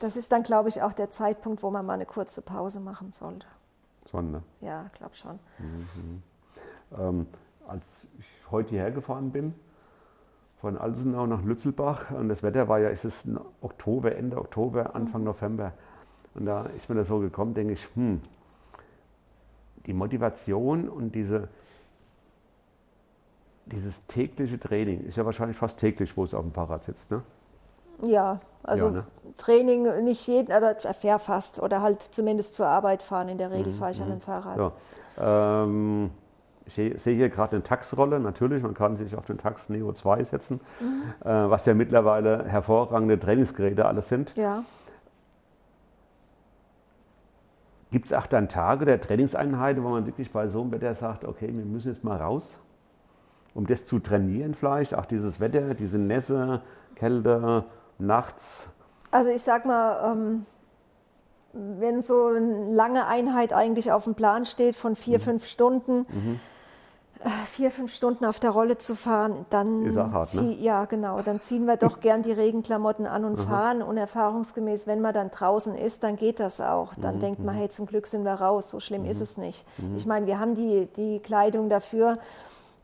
das 0.00 0.16
ist 0.16 0.32
dann, 0.32 0.42
glaube 0.42 0.68
ich, 0.68 0.82
auch 0.82 0.92
der 0.92 1.10
Zeitpunkt, 1.10 1.62
wo 1.62 1.70
man 1.70 1.86
mal 1.86 1.94
eine 1.94 2.06
kurze 2.06 2.42
Pause 2.42 2.80
machen 2.80 3.12
sollte. 3.12 3.46
Schon, 4.10 4.32
ne? 4.32 4.42
Ja, 4.60 4.90
glaube 4.94 5.14
schon. 5.14 5.38
Mhm. 5.58 6.22
Ähm, 6.98 7.26
als 7.68 8.06
ich 8.18 8.26
heute 8.50 8.70
hierher 8.70 8.90
gefahren 8.90 9.30
bin, 9.30 9.54
von 10.60 10.76
Alsenau 10.76 11.26
nach 11.26 11.42
Lützelbach, 11.42 12.10
und 12.10 12.28
das 12.28 12.42
Wetter 12.42 12.68
war 12.68 12.80
ja, 12.80 12.88
ist 12.88 13.04
es 13.04 13.28
Oktober, 13.60 14.16
Ende 14.16 14.38
Oktober, 14.38 14.94
Anfang 14.94 15.20
mhm. 15.20 15.28
November. 15.28 15.72
Und 16.34 16.46
da 16.46 16.64
ist 16.64 16.88
mir 16.88 16.96
das 16.96 17.08
so 17.08 17.18
gekommen, 17.18 17.54
denke 17.54 17.74
ich, 17.74 17.86
hm, 17.94 18.20
die 19.86 19.92
Motivation 19.92 20.88
und 20.88 21.14
diese, 21.14 21.48
dieses 23.66 24.06
tägliche 24.06 24.58
Training 24.58 25.04
ist 25.04 25.16
ja 25.16 25.24
wahrscheinlich 25.24 25.56
fast 25.56 25.78
täglich, 25.78 26.16
wo 26.16 26.24
es 26.24 26.34
auf 26.34 26.42
dem 26.42 26.52
Fahrrad 26.52 26.84
sitzt, 26.84 27.10
ne? 27.10 27.22
Ja, 28.02 28.40
also 28.62 28.86
ja, 28.86 28.90
ne? 28.90 29.04
Training 29.36 30.04
nicht 30.04 30.26
jeden, 30.26 30.52
aber 30.52 30.74
fair 30.76 31.18
fast. 31.18 31.62
Oder 31.62 31.82
halt 31.82 32.02
zumindest 32.02 32.54
zur 32.54 32.66
Arbeit 32.66 33.02
fahren. 33.02 33.28
In 33.28 33.38
der 33.38 33.50
Regel 33.50 33.72
mhm, 33.72 33.76
fahre 33.76 33.90
ich 33.92 33.98
mhm. 33.98 34.04
an 34.04 34.10
dem 34.10 34.20
Fahrrad. 34.20 34.72
Ja. 35.18 35.62
Ähm, 35.64 36.10
ich 36.66 36.74
sehe 36.74 37.16
hier 37.16 37.28
gerade 37.30 37.56
eine 37.56 37.64
Taxrolle. 37.64 38.20
Natürlich, 38.20 38.62
man 38.62 38.74
kann 38.74 38.96
sich 38.96 39.16
auf 39.16 39.26
den 39.26 39.38
Tax 39.38 39.68
Neo 39.68 39.92
2 39.92 40.24
setzen, 40.24 40.60
mhm. 40.78 41.28
äh, 41.28 41.50
was 41.50 41.66
ja 41.66 41.74
mittlerweile 41.74 42.44
hervorragende 42.44 43.18
Trainingsgeräte 43.18 43.86
alles 43.86 44.08
sind. 44.08 44.36
Ja. 44.36 44.64
Gibt 47.90 48.06
es 48.06 48.12
auch 48.12 48.26
dann 48.26 48.48
Tage 48.48 48.84
der 48.84 49.00
Trainingseinheiten, 49.00 49.82
wo 49.82 49.88
man 49.88 50.06
wirklich 50.06 50.30
bei 50.30 50.46
so 50.46 50.60
einem 50.60 50.70
Wetter 50.70 50.94
sagt, 50.94 51.24
okay, 51.24 51.48
wir 51.48 51.64
müssen 51.64 51.88
jetzt 51.88 52.04
mal 52.04 52.18
raus, 52.18 52.56
um 53.52 53.66
das 53.66 53.84
zu 53.86 53.98
trainieren 53.98 54.54
vielleicht, 54.54 54.94
auch 54.94 55.06
dieses 55.06 55.40
Wetter, 55.40 55.74
diese 55.74 55.98
Nässe, 55.98 56.62
Kälte, 56.94 57.64
nachts? 58.00 58.64
Also 59.10 59.30
ich 59.30 59.42
sag 59.42 59.64
mal, 59.64 60.12
ähm, 60.12 60.46
wenn 61.52 62.02
so 62.02 62.26
eine 62.26 62.72
lange 62.72 63.06
Einheit 63.06 63.52
eigentlich 63.52 63.92
auf 63.92 64.04
dem 64.04 64.14
Plan 64.14 64.44
steht 64.44 64.76
von 64.76 64.94
vier, 64.94 65.18
mhm. 65.18 65.22
fünf 65.22 65.46
Stunden, 65.46 66.06
mhm. 66.08 66.40
Äh, 67.22 67.28
vier, 67.44 67.70
fünf 67.70 67.92
Stunden 67.92 68.24
auf 68.24 68.40
der 68.40 68.48
Rolle 68.48 68.78
zu 68.78 68.94
fahren, 68.94 69.44
dann, 69.50 69.94
hart, 69.94 70.30
zieh, 70.30 70.40
ne? 70.40 70.56
ja, 70.58 70.86
genau, 70.86 71.20
dann 71.20 71.38
ziehen 71.42 71.66
wir 71.66 71.76
doch 71.76 72.00
gern 72.00 72.22
die 72.22 72.32
Regenklamotten 72.32 73.06
an 73.06 73.26
und 73.26 73.36
fahren. 73.36 73.82
Und 73.82 73.98
erfahrungsgemäß, 73.98 74.86
wenn 74.86 75.02
man 75.02 75.12
dann 75.12 75.30
draußen 75.30 75.74
ist, 75.74 76.02
dann 76.02 76.16
geht 76.16 76.40
das 76.40 76.62
auch. 76.62 76.94
Dann 76.94 77.16
mhm. 77.16 77.20
denkt 77.20 77.44
man, 77.44 77.56
mhm. 77.56 77.58
hey, 77.58 77.68
zum 77.68 77.84
Glück 77.84 78.06
sind 78.06 78.24
wir 78.24 78.32
raus, 78.32 78.70
so 78.70 78.80
schlimm 78.80 79.04
ist 79.04 79.18
mhm. 79.18 79.22
es 79.22 79.36
nicht. 79.36 79.66
Mhm. 79.76 79.96
Ich 79.96 80.06
meine, 80.06 80.26
wir 80.26 80.40
haben 80.40 80.54
die, 80.54 80.88
die 80.96 81.20
Kleidung 81.20 81.68
dafür 81.68 82.16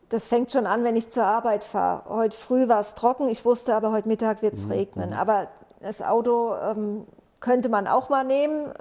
das 0.09 0.27
fängt 0.27 0.51
schon 0.51 0.65
an, 0.65 0.83
wenn 0.83 0.95
ich 0.95 1.09
zur 1.09 1.25
Arbeit 1.25 1.63
fahre. 1.63 2.03
Heute 2.09 2.37
früh 2.37 2.67
war 2.67 2.79
es 2.79 2.95
trocken, 2.95 3.27
ich 3.27 3.43
wusste 3.43 3.75
aber, 3.75 3.91
heute 3.91 4.07
Mittag 4.07 4.41
wird 4.41 4.53
es 4.53 4.65
mhm. 4.65 4.71
regnen. 4.71 5.13
Aber 5.13 5.47
das 5.81 6.01
Auto 6.01 6.55
ähm, 6.55 7.05
könnte 7.39 7.69
man 7.69 7.87
auch 7.87 8.09
mal 8.09 8.23
nehmen. 8.23 8.71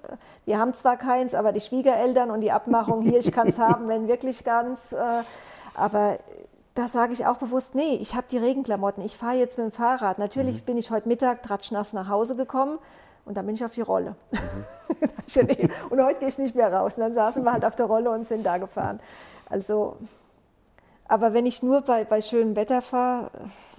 Wir 0.44 0.58
haben 0.58 0.72
zwar 0.74 0.96
keins, 0.96 1.34
aber 1.34 1.52
die 1.52 1.60
Schwiegereltern 1.60 2.30
und 2.30 2.40
die 2.40 2.52
Abmachung 2.52 3.02
hier, 3.02 3.18
ich 3.18 3.32
kann 3.32 3.48
es 3.48 3.58
haben, 3.58 3.88
wenn 3.88 4.08
wirklich 4.08 4.44
ganz. 4.44 4.92
Äh, 4.92 5.22
aber 5.74 6.18
da 6.74 6.88
sage 6.88 7.12
ich 7.12 7.26
auch 7.26 7.38
bewusst, 7.38 7.74
nee, 7.74 7.96
ich 8.00 8.14
habe 8.14 8.26
die 8.30 8.38
Regenklamotten, 8.38 9.04
ich 9.04 9.16
fahre 9.16 9.36
jetzt 9.36 9.58
mit 9.58 9.66
dem 9.66 9.72
Fahrrad. 9.72 10.18
Natürlich 10.18 10.60
mhm. 10.60 10.64
bin 10.66 10.76
ich 10.76 10.90
heute 10.90 11.08
Mittag 11.08 11.42
tratschnass 11.42 11.92
nach 11.92 12.08
Hause 12.08 12.36
gekommen 12.36 12.78
und 13.24 13.36
dann 13.36 13.46
bin 13.46 13.56
ich 13.56 13.64
auf 13.64 13.72
die 13.72 13.80
Rolle. 13.80 14.14
Mhm. 14.30 15.70
und 15.90 16.04
heute 16.04 16.20
gehe 16.20 16.28
ich 16.28 16.38
nicht 16.38 16.54
mehr 16.54 16.72
raus. 16.72 16.96
Und 16.96 17.02
dann 17.02 17.14
saßen 17.14 17.42
wir 17.42 17.52
halt 17.52 17.64
auf 17.64 17.74
der 17.74 17.86
Rolle 17.86 18.10
und 18.10 18.26
sind 18.26 18.44
da 18.44 18.58
gefahren. 18.58 19.00
Also, 19.48 19.96
aber 21.09 21.33
wenn 21.33 21.47
ich 21.47 21.62
nur 21.62 21.83
bei, 21.83 22.05
bei 22.05 22.21
schönem 22.21 22.57
Wetter 22.57 22.83
fahre, 22.83 23.31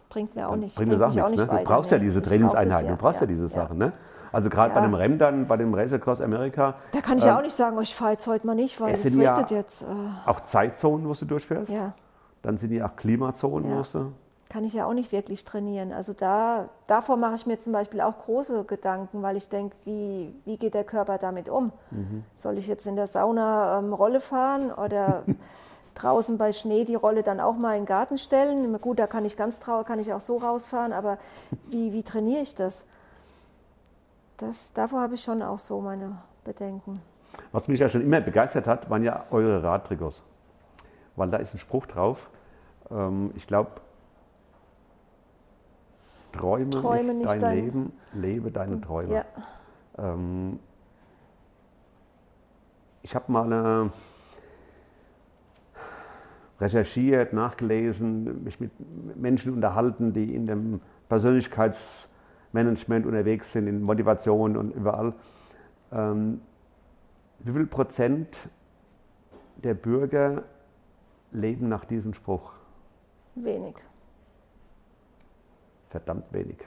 bringt 0.10 0.36
mir 0.36 0.50
auch 0.50 0.56
nicht, 0.56 0.76
bringt 0.76 0.90
bringt 0.90 1.02
auch 1.02 1.30
nichts, 1.30 1.48
ne? 1.48 1.60
Du 1.60 1.64
brauchst 1.64 1.92
ja 1.92 2.00
diese 2.00 2.22
Trainingseinheiten, 2.22 2.90
du 2.90 2.98
brauchst 2.98 3.22
ja, 3.22 3.28
ja 3.28 3.34
diese 3.34 3.50
Sachen. 3.50 3.78
Ne? 3.78 3.94
Also 4.32 4.50
gerade 4.50 4.74
ja. 4.74 4.80
bei 4.80 4.86
dem 4.86 4.94
Rennen 4.94 5.20
dann, 5.20 5.48
bei 5.48 5.58
dem 5.58 5.74
Race 5.74 5.94
Across 5.94 6.22
America. 6.22 6.76
Da 6.92 7.02
kann 7.02 7.18
ich 7.18 7.24
ja 7.24 7.32
ähm, 7.32 7.38
auch 7.38 7.42
nicht 7.42 7.56
sagen, 7.56 7.78
oh, 7.78 7.82
ich 7.82 7.96
fahre 7.96 8.12
jetzt 8.12 8.28
heute 8.28 8.46
mal 8.46 8.56
nicht, 8.56 8.80
weil 8.80 8.94
es, 8.94 9.06
es 9.06 9.18
regnet 9.18 9.52
ja 9.52 9.58
jetzt. 9.58 9.84
Äh. 9.84 9.86
Auch 10.26 10.42
Zeitzonen, 10.42 11.08
wo 11.08 11.14
du 11.14 11.26
durchfährst. 11.26 11.70
Ja. 11.70 11.94
Dann 12.42 12.58
sind 12.58 12.70
die 12.70 12.84
auch 12.84 12.96
Klimazonen, 12.96 13.70
ja. 13.70 13.84
du. 13.92 14.12
Kann 14.50 14.64
ich 14.64 14.74
ja 14.74 14.86
auch 14.86 14.94
nicht 14.94 15.12
wirklich 15.12 15.44
trainieren. 15.44 15.92
Also 15.92 16.14
da, 16.14 16.70
davor 16.88 17.18
mache 17.18 17.36
ich 17.36 17.46
mir 17.46 17.60
zum 17.60 17.74
Beispiel 17.74 18.00
auch 18.00 18.18
große 18.26 18.64
Gedanken, 18.64 19.22
weil 19.22 19.36
ich 19.36 19.50
denke, 19.50 19.76
wie, 19.84 20.34
wie 20.46 20.58
geht 20.58 20.74
der 20.74 20.86
Körper 20.86 21.18
damit 21.18 21.50
um? 21.50 21.74
Mhm. 21.92 22.24
Soll 22.34 22.58
ich 22.58 22.68
jetzt 22.68 22.88
in 22.88 22.96
der 22.96 23.08
Sauna 23.08 23.80
ähm, 23.80 23.92
Rolle 23.92 24.22
fahren 24.22 24.72
oder 24.72 25.24
draußen 26.02 26.38
bei 26.38 26.52
Schnee 26.52 26.84
die 26.84 26.96
Rolle 26.96 27.24
dann 27.24 27.40
auch 27.40 27.56
mal 27.56 27.74
in 27.74 27.82
den 27.82 27.86
Garten 27.88 28.18
stellen? 28.18 28.80
Gut, 28.80 29.00
da 29.00 29.08
kann 29.08 29.26
ich 29.26 29.36
ganz 29.36 29.60
trauer, 29.60 29.84
kann 29.84 30.00
ich 30.00 30.14
auch 30.14 30.20
so 30.20 30.38
rausfahren, 30.38 30.94
aber 30.94 31.18
wie, 31.70 31.94
wie 31.94 32.04
trainiere 32.04 32.42
ich 32.42 32.56
das? 32.56 32.86
das? 34.38 34.74
Davor 34.74 35.02
habe 35.02 35.16
ich 35.16 35.24
schon 35.24 35.42
auch 35.42 35.60
so 35.60 35.82
meine 35.82 36.18
Bedenken. 36.44 37.02
Was 37.52 37.68
mich 37.68 37.80
ja 37.80 37.90
schon 37.90 38.02
immer 38.02 38.22
begeistert 38.22 38.68
hat, 38.68 38.90
waren 38.90 39.04
ja 39.04 39.26
eure 39.32 39.62
Radtrikots. 39.64 40.24
Weil 41.16 41.30
da 41.30 41.38
ist 41.38 41.54
ein 41.54 41.60
Spruch 41.60 41.86
drauf, 41.88 42.30
ähm, 42.92 43.32
ich 43.36 43.48
glaube, 43.48 43.72
träume, 46.32 46.70
träume 46.70 47.14
nicht, 47.14 47.30
dein, 47.30 47.40
dein, 47.40 47.56
Leben, 47.56 47.94
lebe 48.14 48.52
deine 48.52 48.80
Träume. 48.82 49.14
Ja. 49.14 49.26
Ähm, 49.98 50.60
ich 53.02 53.16
habe 53.16 53.32
mal 53.32 53.52
äh, 53.52 53.90
recherchiert, 56.60 57.34
nachgelesen, 57.34 58.44
mich 58.44 58.60
mit 58.60 58.72
Menschen 59.16 59.54
unterhalten, 59.54 60.14
die 60.14 60.34
in 60.34 60.48
dem 60.48 60.82
Persönlichkeitsmanagement 61.10 63.06
unterwegs 63.06 63.52
sind, 63.52 63.68
in 63.68 63.82
Motivation 63.82 64.58
und 64.58 64.72
überall. 64.72 65.14
Ähm, 65.92 66.42
wie 67.40 67.52
viel 67.52 67.68
Prozent 67.68 68.36
der 69.58 69.76
Bürger 69.76 70.44
leben 71.32 71.70
nach 71.70 71.86
diesem 71.86 72.14
Spruch? 72.14 72.52
Wenig. 73.36 73.76
Verdammt 75.90 76.34
wenig. 76.34 76.58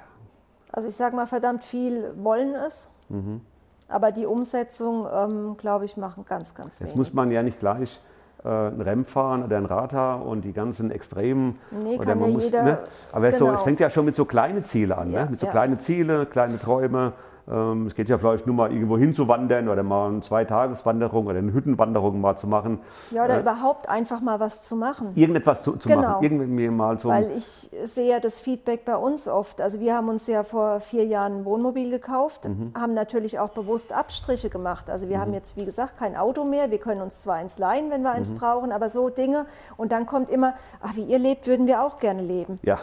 Also 0.73 0.89
ich 0.89 0.95
sage 0.95 1.17
mal, 1.17 1.27
verdammt 1.27 1.65
viel 1.65 2.15
wollen 2.17 2.55
es. 2.55 2.89
Mhm. 3.09 3.41
Aber 3.89 4.13
die 4.13 4.25
Umsetzung, 4.25 5.07
ähm, 5.13 5.57
glaube 5.57 5.85
ich, 5.85 5.97
machen 5.97 6.25
ganz, 6.25 6.55
ganz 6.55 6.81
wenig. 6.81 6.93
Jetzt 6.93 6.97
muss 6.97 7.13
man 7.13 7.33
ja 7.33 7.43
nicht 7.43 7.59
gleich 7.59 8.01
äh, 8.45 8.49
ein 8.49 8.81
Rem 8.81 9.05
fahren 9.05 9.45
oder 9.45 9.57
ein 9.57 9.67
Radar 9.67 10.25
und 10.25 10.43
die 10.43 10.53
ganzen 10.53 10.91
Extremen. 10.91 11.59
Nee, 11.71 11.97
oder 11.99 12.15
man 12.15 12.29
ja 12.29 12.35
muss, 12.35 12.45
jeder, 12.45 12.63
ne? 12.63 12.79
Aber 13.13 13.27
genau. 13.31 13.39
so, 13.39 13.53
es 13.53 13.63
fängt 13.63 13.81
ja 13.81 13.91
schon 13.91 14.05
mit 14.05 14.15
so 14.15 14.25
kleinen 14.25 14.65
Zielen 14.65 14.93
an. 14.93 15.11
Ja, 15.11 15.25
ne? 15.25 15.31
Mit 15.33 15.41
so 15.41 15.47
ja. 15.47 15.53
kleinen 15.53 15.79
Zielen, 15.79 16.29
kleine 16.31 16.59
Träume. 16.59 17.13
Ähm, 17.51 17.87
es 17.87 17.95
geht 17.95 18.09
ja 18.09 18.19
vielleicht 18.19 18.47
nur 18.47 18.55
mal 18.55 18.73
irgendwo 18.73 18.97
hinzuwandern 18.97 19.69
oder 19.69 19.83
mal 19.83 20.09
eine 20.09 20.21
Zweitageswanderung 20.21 21.27
oder 21.27 21.39
eine 21.39 21.53
Hüttenwanderung 21.53 22.21
mal 22.21 22.37
zu 22.37 22.47
machen. 22.47 22.79
Ja, 23.11 23.25
oder 23.25 23.39
äh, 23.39 23.41
überhaupt 23.41 23.89
einfach 23.89 24.21
mal 24.21 24.39
was 24.39 24.63
zu 24.63 24.77
machen. 24.77 25.13
Irgendetwas 25.15 25.63
zu, 25.63 25.77
zu 25.77 25.89
genau. 25.89 26.03
machen. 26.03 26.23
Irgendwie 26.23 26.69
mal 26.69 26.99
so 26.99 27.09
Weil 27.09 27.31
ich 27.37 27.71
sehe 27.85 28.11
ja 28.11 28.21
das 28.21 28.39
Feedback 28.39 28.85
bei 28.85 28.97
uns 28.97 29.27
oft. 29.27 29.61
Also 29.61 29.81
wir 29.81 29.95
haben 29.95 30.09
uns 30.09 30.27
ja 30.27 30.43
vor 30.43 30.81
vier 30.81 31.07
Jahren 31.07 31.41
ein 31.41 31.45
Wohnmobil 31.45 31.91
gekauft, 31.91 32.49
mhm. 32.49 32.73
haben 32.79 32.95
natürlich 32.95 33.39
auch 33.39 33.51
bewusst 33.51 33.93
Abstriche 33.93 34.51
gemacht. 34.51 34.89
Also 34.89 35.09
wir 35.09 35.17
mhm. 35.17 35.21
haben 35.21 35.35
jetzt, 35.35 35.57
wie 35.57 35.65
gesagt, 35.65 35.97
kein 35.97 36.17
Auto 36.17 36.45
mehr. 36.45 36.71
Wir 36.71 36.79
können 36.79 37.01
uns 37.01 37.23
zwar 37.23 37.37
eins 37.37 37.59
leihen, 37.59 37.91
wenn 37.91 38.03
wir 38.03 38.13
eins 38.13 38.31
mhm. 38.33 38.39
brauchen, 38.39 38.73
aber 38.73 38.89
so 38.89 39.09
Dinge. 39.09 39.47
Und 39.77 39.93
dann 39.93 40.07
kommt 40.07 40.31
immer, 40.31 40.55
ach, 40.81 40.95
wie 40.95 41.05
ihr 41.05 41.19
lebt, 41.19 41.47
würden 41.47 41.67
wir 41.67 41.83
auch 41.83 41.99
gerne 41.99 42.23
leben. 42.23 42.61
Ja. 42.63 42.79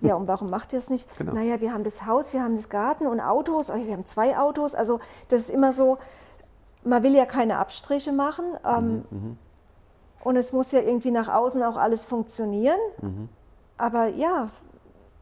Ja, 0.00 0.14
und 0.14 0.28
warum 0.28 0.50
macht 0.50 0.72
ihr 0.72 0.78
es 0.78 0.90
nicht? 0.90 1.08
Genau. 1.18 1.32
Naja, 1.32 1.60
wir 1.60 1.72
haben 1.72 1.84
das 1.84 2.06
Haus, 2.06 2.32
wir 2.32 2.42
haben 2.42 2.56
das 2.56 2.68
Garten 2.68 3.06
und 3.06 3.20
Autos. 3.20 3.68
Wir 3.68 3.92
haben 3.92 4.06
zwei 4.06 4.38
Autos. 4.38 4.74
Also 4.74 5.00
das 5.28 5.42
ist 5.42 5.50
immer 5.50 5.72
so, 5.72 5.98
man 6.84 7.02
will 7.02 7.14
ja 7.14 7.26
keine 7.26 7.58
Abstriche 7.58 8.12
machen. 8.12 8.44
Ähm, 8.64 9.04
mhm, 9.10 9.18
mhm, 9.18 9.38
und 10.24 10.36
es 10.36 10.52
muss 10.52 10.72
ja 10.72 10.80
irgendwie 10.80 11.10
nach 11.10 11.28
außen 11.28 11.62
auch 11.62 11.76
alles 11.76 12.04
funktionieren. 12.04 12.78
Mhm. 13.00 13.28
Aber 13.76 14.06
ja, 14.06 14.48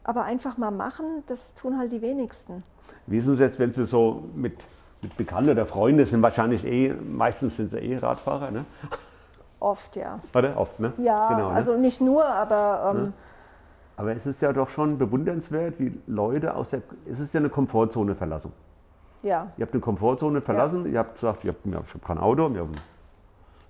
aber 0.03 0.23
einfach 0.23 0.57
mal 0.57 0.71
machen, 0.71 1.23
das 1.27 1.55
tun 1.55 1.77
halt 1.77 1.91
die 1.91 2.01
wenigsten. 2.01 2.63
Wie 3.07 3.17
ist 3.17 3.27
es 3.27 3.39
jetzt, 3.39 3.59
wenn 3.59 3.71
Sie 3.71 3.85
so 3.85 4.23
mit, 4.35 4.57
mit 5.01 5.17
Bekannten 5.17 5.49
oder 5.51 5.65
Freunden 5.65 6.05
sind, 6.05 6.21
wahrscheinlich 6.21 6.65
eh, 6.65 6.93
meistens 6.93 7.57
sind 7.57 7.71
sie 7.71 7.77
eh 7.77 7.97
Radfahrer, 7.97 8.51
ne? 8.51 8.65
Oft, 9.59 9.95
ja. 9.95 10.19
Oder? 10.33 10.57
Oft, 10.57 10.79
ne? 10.79 10.93
Ja, 10.97 11.29
genau, 11.29 11.49
ne? 11.49 11.55
also 11.55 11.77
nicht 11.77 12.01
nur, 12.01 12.25
aber 12.25 12.95
ähm, 12.95 13.13
aber 14.01 14.15
es 14.15 14.25
ist 14.25 14.41
ja 14.41 14.51
doch 14.51 14.67
schon 14.67 14.97
bewundernswert, 14.97 15.75
wie 15.77 15.93
Leute 16.07 16.55
aus 16.55 16.69
der. 16.69 16.81
Es 17.05 17.19
ist 17.19 17.35
ja 17.35 17.39
eine 17.39 17.49
Komfortzone-Verlassung. 17.49 18.51
Ja. 19.21 19.51
Ihr 19.57 19.65
habt 19.65 19.73
eine 19.75 19.81
Komfortzone 19.81 20.41
verlassen, 20.41 20.85
ja. 20.85 20.91
ihr 20.91 20.99
habt 20.99 21.13
gesagt, 21.13 21.45
ihr 21.45 21.51
habt, 21.51 21.63
ich 21.63 21.75
habe 21.75 21.85
kein 22.03 22.17
Auto, 22.17 22.51
wir 22.51 22.61
haben 22.61 22.73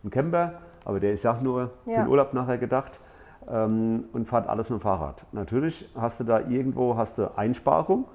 einen 0.04 0.10
Camper, 0.10 0.54
aber 0.86 1.02
der 1.02 1.12
ist 1.12 1.24
ja 1.24 1.38
nur 1.42 1.72
ja. 1.86 1.96
für 1.96 2.04
den 2.04 2.08
Urlaub 2.08 2.34
nachher 2.34 2.58
gedacht 2.58 2.94
ähm, 3.50 4.06
und 4.14 4.30
fahrt 4.30 4.48
alles 4.48 4.70
mit 4.70 4.80
dem 4.80 4.82
Fahrrad. 4.82 5.26
Natürlich 5.34 5.90
hast 5.94 6.22
du 6.22 6.24
da 6.24 6.40
irgendwo 6.40 6.96
hast 6.96 7.18
du 7.18 7.38
Einsparung 7.38 8.06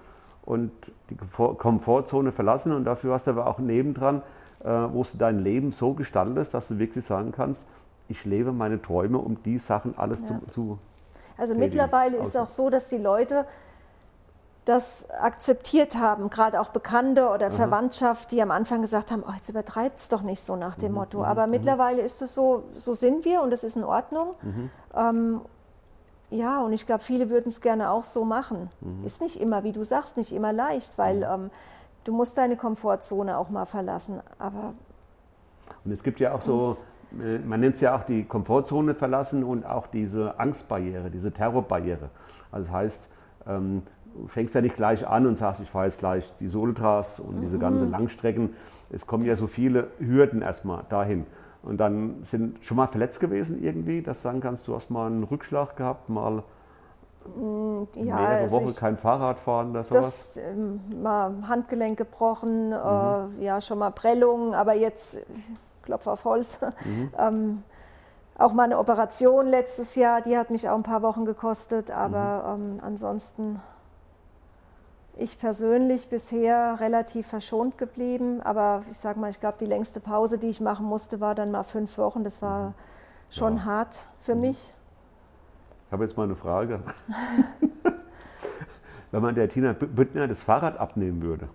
und 0.46 0.70
die 1.10 1.16
Komfortzone 1.16 2.32
verlassen 2.32 2.72
und 2.72 2.84
dafür 2.84 3.12
hast 3.12 3.26
du 3.26 3.32
aber 3.32 3.46
auch 3.46 3.58
nebendran, 3.58 4.22
äh, 4.64 4.70
wo 4.70 5.02
du 5.02 5.18
dein 5.18 5.40
Leben 5.40 5.70
so 5.70 5.92
gestaltest, 5.92 6.54
dass 6.54 6.68
du 6.68 6.78
wirklich 6.78 7.04
sagen 7.04 7.32
kannst, 7.32 7.68
ich 8.08 8.24
lebe 8.24 8.52
meine 8.52 8.80
Träume, 8.80 9.18
um 9.18 9.42
die 9.42 9.58
Sachen 9.58 9.98
alles 9.98 10.22
ja. 10.22 10.28
zu, 10.28 10.40
zu 10.48 10.78
also 11.36 11.54
mittlerweile 11.54 12.16
ist 12.16 12.28
es 12.28 12.36
auch 12.36 12.48
so, 12.48 12.70
dass 12.70 12.88
die 12.88 12.98
Leute 12.98 13.46
das 14.66 15.08
akzeptiert 15.10 15.96
haben, 15.96 16.28
gerade 16.28 16.60
auch 16.60 16.70
Bekannte 16.70 17.28
oder 17.28 17.46
Aha. 17.46 17.52
Verwandtschaft, 17.52 18.32
die 18.32 18.42
am 18.42 18.50
Anfang 18.50 18.82
gesagt 18.82 19.12
haben, 19.12 19.22
oh, 19.26 19.32
jetzt 19.32 19.48
übertreibt 19.48 19.98
es 19.98 20.08
doch 20.08 20.22
nicht 20.22 20.42
so 20.42 20.56
nach 20.56 20.76
dem 20.76 20.88
mhm, 20.88 20.98
Motto. 20.98 21.18
Mhm, 21.18 21.24
Aber 21.24 21.46
mhm. 21.46 21.52
mittlerweile 21.52 22.02
ist 22.02 22.20
es 22.20 22.34
so, 22.34 22.64
so 22.74 22.92
sind 22.92 23.24
wir 23.24 23.42
und 23.42 23.50
das 23.50 23.62
ist 23.62 23.76
in 23.76 23.84
Ordnung. 23.84 24.34
Mhm. 24.42 24.70
Ähm, 24.94 25.40
ja, 26.30 26.60
und 26.62 26.72
ich 26.72 26.84
glaube, 26.84 27.04
viele 27.04 27.30
würden 27.30 27.46
es 27.46 27.60
gerne 27.60 27.90
auch 27.92 28.04
so 28.04 28.24
machen. 28.24 28.68
Mhm. 28.80 29.04
Ist 29.04 29.20
nicht 29.20 29.40
immer, 29.40 29.62
wie 29.62 29.70
du 29.70 29.84
sagst, 29.84 30.16
nicht 30.16 30.32
immer 30.32 30.52
leicht, 30.52 30.98
weil 30.98 31.18
mhm. 31.18 31.44
ähm, 31.44 31.50
du 32.02 32.12
musst 32.12 32.36
deine 32.36 32.56
Komfortzone 32.56 33.38
auch 33.38 33.50
mal 33.50 33.66
verlassen. 33.66 34.20
Aber 34.40 34.74
und 35.84 35.92
es 35.92 36.02
gibt 36.02 36.18
ja 36.18 36.34
auch 36.34 36.42
so 36.42 36.76
man 37.12 37.60
nennt 37.60 37.76
es 37.76 37.80
ja 37.80 37.96
auch 37.96 38.04
die 38.04 38.24
Komfortzone 38.24 38.94
verlassen 38.94 39.44
und 39.44 39.64
auch 39.64 39.86
diese 39.86 40.38
Angstbarriere, 40.38 41.10
diese 41.10 41.32
Terrorbarriere. 41.32 42.10
Also 42.52 42.66
das 42.66 42.74
heißt, 42.74 43.08
ähm, 43.46 43.82
du 44.14 44.28
fängst 44.28 44.54
ja 44.54 44.60
nicht 44.60 44.76
gleich 44.76 45.06
an 45.06 45.26
und 45.26 45.36
sagst, 45.36 45.60
ich 45.60 45.70
fahre 45.70 45.86
jetzt 45.86 45.98
gleich 45.98 46.30
diese 46.40 46.58
Ultras 46.58 47.20
und 47.20 47.40
diese 47.40 47.58
ganzen 47.58 47.86
mhm. 47.86 47.92
Langstrecken. 47.92 48.50
Es 48.90 49.06
kommen 49.06 49.24
ja 49.24 49.34
so 49.34 49.46
viele 49.46 49.88
Hürden 49.98 50.42
erstmal 50.42 50.84
dahin. 50.88 51.26
Und 51.62 51.78
dann 51.78 52.22
sind 52.22 52.64
schon 52.64 52.76
mal 52.76 52.86
verletzt 52.86 53.18
gewesen 53.18 53.62
irgendwie, 53.62 54.00
dass 54.00 54.18
du 54.18 54.28
sagen 54.28 54.40
kannst, 54.40 54.68
du 54.68 54.76
hast 54.76 54.90
mal 54.90 55.08
einen 55.08 55.24
Rückschlag 55.24 55.76
gehabt, 55.76 56.08
mal 56.08 56.44
mm, 57.36 57.82
ja, 57.94 58.14
mehrere 58.14 58.42
also 58.42 58.56
Wochen 58.56 58.76
kein 58.76 58.96
Fahrrad 58.96 59.40
fahren 59.40 59.70
oder 59.70 59.82
sowas? 59.82 60.34
Das, 60.34 60.44
ähm, 60.44 60.80
mal 61.02 61.34
Handgelenk 61.48 61.98
gebrochen, 61.98 62.70
äh, 62.70 62.76
mhm. 62.76 63.40
äh, 63.40 63.44
ja 63.44 63.60
schon 63.60 63.80
mal 63.80 63.90
Prellungen, 63.90 64.54
aber 64.54 64.74
jetzt 64.74 65.26
Klopf 65.86 66.06
auf 66.06 66.24
Holz. 66.24 66.58
Mhm. 66.84 67.10
ähm, 67.18 67.62
auch 68.36 68.52
meine 68.52 68.78
Operation 68.78 69.46
letztes 69.46 69.94
Jahr, 69.94 70.20
die 70.20 70.36
hat 70.36 70.50
mich 70.50 70.68
auch 70.68 70.74
ein 70.74 70.82
paar 70.82 71.00
Wochen 71.00 71.24
gekostet, 71.24 71.90
aber 71.90 72.56
mhm. 72.56 72.74
ähm, 72.74 72.80
ansonsten 72.82 73.60
ich 75.18 75.38
persönlich 75.38 76.08
bisher 76.10 76.78
relativ 76.78 77.26
verschont 77.26 77.78
geblieben, 77.78 78.42
aber 78.42 78.82
ich 78.90 78.98
sage 78.98 79.18
mal, 79.18 79.30
ich 79.30 79.40
glaube, 79.40 79.56
die 79.58 79.66
längste 79.66 80.00
Pause, 80.00 80.36
die 80.36 80.48
ich 80.48 80.60
machen 80.60 80.84
musste, 80.84 81.20
war 81.20 81.34
dann 81.34 81.50
mal 81.50 81.62
fünf 81.62 81.96
Wochen. 81.96 82.22
Das 82.22 82.42
war 82.42 82.68
mhm. 82.68 82.74
schon 83.30 83.56
ja. 83.56 83.64
hart 83.64 84.06
für 84.20 84.34
mhm. 84.34 84.42
mich. 84.42 84.74
Ich 85.86 85.92
habe 85.92 86.04
jetzt 86.04 86.16
mal 86.16 86.24
eine 86.24 86.36
Frage. 86.36 86.80
Wenn 89.10 89.22
man 89.22 89.34
der 89.34 89.48
Tina 89.48 89.72
Büttner 89.72 90.28
das 90.28 90.42
Fahrrad 90.42 90.78
abnehmen 90.78 91.22
würde, 91.22 91.48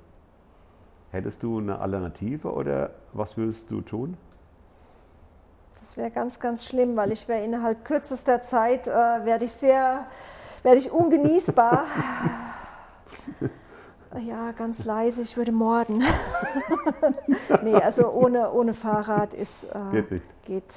Hättest 1.12 1.44
du 1.44 1.58
eine 1.58 1.80
Alternative 1.80 2.54
oder 2.54 2.92
was 3.14 3.36
würdest 3.36 3.70
du 3.70 3.82
tun? 3.82 4.18
Das 5.80 5.98
wäre 5.98 6.12
ganz, 6.12 6.40
ganz 6.40 6.66
schlimm, 6.66 6.96
weil 6.96 7.12
ich 7.12 7.28
wäre 7.28 7.44
innerhalb 7.44 7.84
kürzester 7.86 8.42
Zeit, 8.42 8.88
äh, 8.88 8.92
werde 8.92 9.46
ich 9.46 9.52
sehr, 9.52 10.06
werde 10.64 10.78
ich 10.78 10.92
ungenießbar. 10.92 11.86
Ja, 14.20 14.52
ganz 14.52 14.84
leise, 14.84 15.22
ich 15.22 15.38
würde 15.38 15.54
morden. 15.54 16.04
nee, 17.64 17.76
also 17.76 18.10
ohne, 18.10 18.52
ohne 18.52 18.74
Fahrrad 18.74 19.34
ist. 19.34 19.64
Äh, 19.64 19.92
Geht 19.92 20.12
nicht. 20.12 20.44
Geht, 20.44 20.74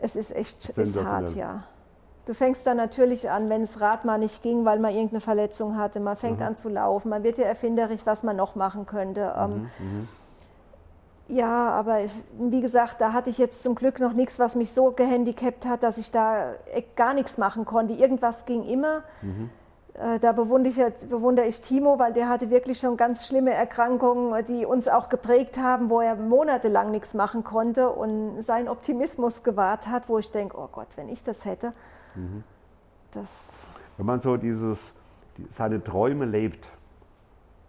es 0.00 0.14
ist 0.14 0.30
echt 0.30 0.68
ist 0.68 1.04
hart, 1.04 1.34
ja. 1.34 1.64
Du 2.26 2.34
fängst 2.34 2.66
dann 2.66 2.76
natürlich 2.76 3.28
an, 3.30 3.50
wenn 3.50 3.62
das 3.62 3.80
Rad 3.80 4.04
mal 4.04 4.18
nicht 4.18 4.42
ging, 4.42 4.64
weil 4.64 4.78
man 4.78 4.92
irgendeine 4.92 5.20
Verletzung 5.20 5.76
hatte. 5.76 5.98
Man 5.98 6.16
fängt 6.16 6.38
Mhm. 6.38 6.46
an 6.46 6.56
zu 6.56 6.68
laufen. 6.68 7.08
Man 7.08 7.24
wird 7.24 7.36
ja 7.38 7.44
erfinderisch, 7.46 8.02
was 8.04 8.22
man 8.22 8.36
noch 8.36 8.54
machen 8.54 8.86
könnte. 8.86 9.34
Ähm, 9.36 9.68
ja, 11.28 11.70
aber 11.70 11.98
wie 12.38 12.60
gesagt, 12.60 13.00
da 13.00 13.12
hatte 13.12 13.30
ich 13.30 13.38
jetzt 13.38 13.62
zum 13.62 13.74
Glück 13.74 14.00
noch 14.00 14.12
nichts, 14.12 14.38
was 14.38 14.54
mich 14.54 14.72
so 14.72 14.92
gehandicapt 14.92 15.64
hat, 15.66 15.82
dass 15.82 15.98
ich 15.98 16.10
da 16.10 16.52
e- 16.74 16.84
gar 16.94 17.14
nichts 17.14 17.38
machen 17.38 17.64
konnte. 17.64 17.94
Irgendwas 17.94 18.44
ging 18.44 18.62
immer. 18.64 19.02
Äh, 19.94 20.18
Da 20.20 20.32
bewundere 20.32 20.88
ich, 20.96 21.08
bewundere 21.08 21.46
ich 21.46 21.60
Timo, 21.60 21.98
weil 21.98 22.12
der 22.12 22.28
hatte 22.28 22.50
wirklich 22.50 22.78
schon 22.78 22.96
ganz 22.96 23.26
schlimme 23.26 23.52
Erkrankungen, 23.52 24.44
die 24.44 24.64
uns 24.66 24.88
auch 24.88 25.08
geprägt 25.08 25.58
haben, 25.58 25.90
wo 25.90 26.00
er 26.00 26.16
monatelang 26.16 26.90
nichts 26.90 27.14
machen 27.14 27.44
konnte 27.44 27.90
und 27.90 28.40
seinen 28.42 28.68
Optimismus 28.68 29.42
gewahrt 29.42 29.88
hat, 29.88 30.08
wo 30.08 30.18
ich 30.18 30.30
denke, 30.30 30.56
oh 30.58 30.68
Gott, 30.70 30.88
wenn 30.96 31.08
ich 31.08 31.24
das 31.24 31.44
hätte, 31.46 31.72
das 33.10 33.66
Wenn 33.96 34.06
man 34.06 34.20
so 34.20 34.36
dieses, 34.36 34.94
die, 35.36 35.46
seine 35.50 35.82
Träume 35.82 36.24
lebt, 36.24 36.66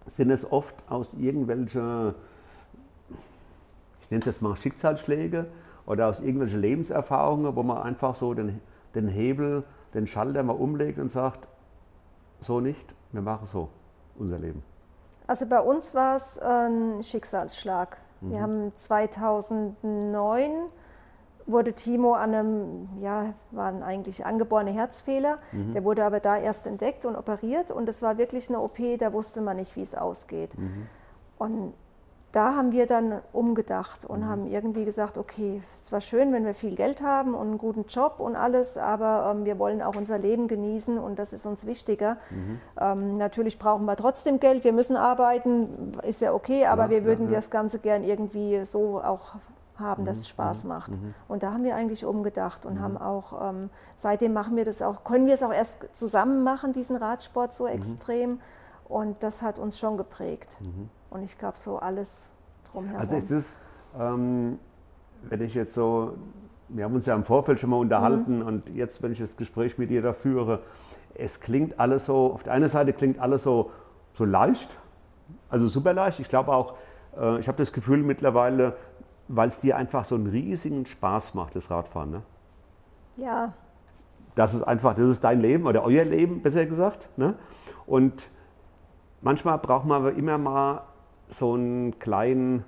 sind 0.07 0.31
es 0.31 0.49
oft 0.49 0.75
aus 0.89 1.13
irgendwelchen, 1.13 2.13
ich 4.01 4.11
nenne 4.11 4.19
es 4.21 4.25
jetzt 4.25 4.41
mal 4.41 4.55
Schicksalsschläge 4.55 5.47
oder 5.85 6.09
aus 6.09 6.19
irgendwelchen 6.19 6.61
Lebenserfahrungen, 6.61 7.55
wo 7.55 7.63
man 7.63 7.81
einfach 7.81 8.15
so 8.15 8.33
den, 8.33 8.61
den 8.95 9.07
Hebel, 9.07 9.63
den 9.93 10.07
Schalter 10.07 10.43
mal 10.43 10.53
umlegt 10.53 10.99
und 10.99 11.11
sagt, 11.11 11.47
so 12.41 12.59
nicht, 12.59 12.93
wir 13.11 13.21
machen 13.21 13.47
so 13.47 13.69
unser 14.17 14.39
Leben. 14.39 14.63
Also 15.27 15.45
bei 15.47 15.59
uns 15.59 15.93
war 15.93 16.15
es 16.17 16.37
ein 16.39 17.01
Schicksalsschlag. 17.03 17.97
Mhm. 18.21 18.31
Wir 18.31 18.41
haben 18.41 18.71
2009 18.75 20.51
wurde 21.45 21.73
Timo 21.73 22.13
an 22.13 22.33
einem, 22.33 22.89
ja, 22.99 23.33
waren 23.51 23.83
eigentlich 23.83 24.25
angeborene 24.25 24.71
Herzfehler. 24.71 25.37
Mhm. 25.51 25.73
Der 25.73 25.83
wurde 25.83 26.03
aber 26.05 26.19
da 26.19 26.37
erst 26.37 26.67
entdeckt 26.67 27.05
und 27.05 27.15
operiert 27.15 27.71
und 27.71 27.89
es 27.89 28.01
war 28.01 28.17
wirklich 28.17 28.49
eine 28.49 28.59
OP, 28.59 28.77
da 28.99 29.13
wusste 29.13 29.41
man 29.41 29.57
nicht, 29.57 29.75
wie 29.75 29.81
es 29.81 29.95
ausgeht. 29.95 30.57
Mhm. 30.57 30.87
Und 31.37 31.73
da 32.31 32.55
haben 32.55 32.71
wir 32.71 32.87
dann 32.87 33.21
umgedacht 33.31 34.03
Mhm. 34.03 34.09
und 34.15 34.27
haben 34.27 34.45
irgendwie 34.47 34.85
gesagt, 34.85 35.17
okay, 35.19 35.61
es 35.71 35.85
zwar 35.85 36.01
schön, 36.01 36.33
wenn 36.33 36.45
wir 36.45 36.55
viel 36.55 36.75
Geld 36.75 37.01
haben 37.03 37.35
und 37.35 37.47
einen 37.47 37.57
guten 37.59 37.85
Job 37.85 38.15
und 38.19 38.35
alles, 38.35 38.77
aber 38.77 39.29
ähm, 39.31 39.45
wir 39.45 39.59
wollen 39.59 39.81
auch 39.83 39.95
unser 39.95 40.17
Leben 40.17 40.47
genießen 40.47 40.97
und 40.97 41.19
das 41.19 41.31
ist 41.33 41.45
uns 41.45 41.67
wichtiger. 41.67 42.17
Mhm. 42.31 42.59
Ähm, 42.79 43.17
natürlich 43.17 43.59
brauchen 43.59 43.85
wir 43.85 43.95
trotzdem 43.95 44.39
Geld, 44.39 44.63
wir 44.63 44.73
müssen 44.73 44.97
arbeiten, 44.97 45.95
ist 46.03 46.21
ja 46.21 46.33
okay, 46.33 46.65
aber 46.65 46.85
Ja, 46.85 46.89
wir 46.89 46.97
ja, 46.99 47.03
würden 47.05 47.29
ja. 47.29 47.35
das 47.35 47.51
Ganze 47.51 47.77
gern 47.79 48.03
irgendwie 48.03 48.65
so 48.65 48.99
auch 49.03 49.35
haben, 49.79 50.03
Mhm, 50.03 50.05
dass 50.07 50.17
es 50.19 50.27
Spaß 50.27 50.65
macht. 50.65 50.91
Und 51.27 51.43
da 51.43 51.51
haben 51.53 51.63
wir 51.63 51.75
eigentlich 51.75 52.05
umgedacht 52.05 52.65
und 52.65 52.79
haben 52.81 52.97
auch, 52.97 53.49
ähm, 53.49 53.69
seitdem 53.95 54.33
machen 54.33 54.55
wir 54.55 54.65
das 54.65 54.81
auch, 54.81 55.03
können 55.03 55.25
wir 55.27 55.33
es 55.33 55.43
auch 55.43 55.53
erst 55.53 55.87
zusammen 55.93 56.43
machen, 56.43 56.73
diesen 56.73 56.95
Radsport 56.95 57.49
Mhm. 57.49 57.53
so 57.53 57.67
extrem. 57.67 58.39
Und 58.87 59.23
das 59.23 59.41
hat 59.41 59.57
uns 59.57 59.79
schon 59.79 59.97
geprägt. 59.97 60.57
Und 61.09 61.23
ich 61.23 61.37
glaube, 61.37 61.57
so 61.57 61.77
alles 61.79 62.29
drumherum. 62.71 62.99
Also 62.99 63.15
ist 63.15 63.31
es, 63.31 63.55
ähm, 63.99 64.59
wenn 65.23 65.41
ich 65.41 65.53
jetzt 65.53 65.73
so, 65.73 66.13
wir 66.69 66.83
haben 66.85 66.93
uns 66.95 67.05
ja 67.05 67.15
im 67.15 67.23
Vorfeld 67.23 67.59
schon 67.59 67.69
mal 67.69 67.77
unterhalten 67.77 68.41
und 68.41 68.69
jetzt, 68.69 69.01
wenn 69.01 69.11
ich 69.11 69.19
das 69.19 69.37
Gespräch 69.37 69.77
mit 69.77 69.89
dir 69.89 70.01
da 70.01 70.13
führe, 70.13 70.59
es 71.15 71.39
klingt 71.39 71.79
alles 71.79 72.05
so, 72.05 72.33
auf 72.33 72.43
der 72.43 72.53
einen 72.53 72.69
Seite 72.69 72.93
klingt 72.93 73.19
alles 73.19 73.43
so, 73.43 73.71
so 74.15 74.25
leicht, 74.25 74.69
also 75.49 75.67
super 75.67 75.93
leicht. 75.93 76.19
Ich 76.19 76.27
glaube 76.27 76.51
auch, 76.53 76.73
äh, 77.17 77.39
ich 77.39 77.47
habe 77.47 77.57
das 77.57 77.71
Gefühl 77.73 77.99
mittlerweile, 78.03 78.75
weil 79.35 79.47
es 79.47 79.59
dir 79.59 79.77
einfach 79.77 80.05
so 80.05 80.15
einen 80.15 80.27
riesigen 80.27 80.85
Spaß 80.85 81.33
macht, 81.33 81.55
das 81.55 81.69
Radfahren. 81.71 82.11
Ne? 82.11 82.21
ja, 83.17 83.53
Das 84.35 84.53
ist 84.53 84.63
einfach, 84.63 84.95
das 84.95 85.05
ist 85.05 85.23
dein 85.23 85.41
Leben 85.41 85.65
oder 85.65 85.83
euer 85.83 86.05
Leben, 86.05 86.41
besser 86.41 86.65
gesagt. 86.65 87.09
Ne? 87.17 87.35
Und 87.85 88.23
manchmal 89.21 89.57
braucht 89.57 89.85
man 89.85 90.15
immer 90.15 90.37
mal 90.37 90.83
so 91.27 91.53
einen 91.53 91.97
kleinen, 91.99 92.63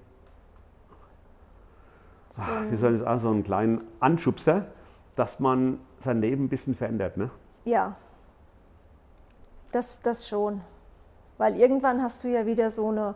so 2.29 2.41
Ah, 2.41 2.63
wie 2.63 2.75
ein, 2.75 2.77
soll 2.77 2.93
ich 2.95 2.99
sagen, 3.01 3.19
so 3.19 3.29
einen 3.29 3.43
kleinen 3.43 3.81
Anschubser, 3.99 4.65
dass 5.15 5.39
man 5.39 5.79
sein 5.99 6.19
Leben 6.21 6.45
ein 6.45 6.49
bisschen 6.49 6.75
verändert. 6.75 7.17
Ne? 7.17 7.29
ja. 7.65 7.95
Das, 9.71 10.01
das 10.01 10.29
schon. 10.29 10.61
Weil 11.37 11.57
irgendwann 11.57 12.01
hast 12.01 12.23
du 12.23 12.29
ja 12.29 12.45
wieder 12.45 12.71
so 12.71 12.89
eine, 12.89 13.15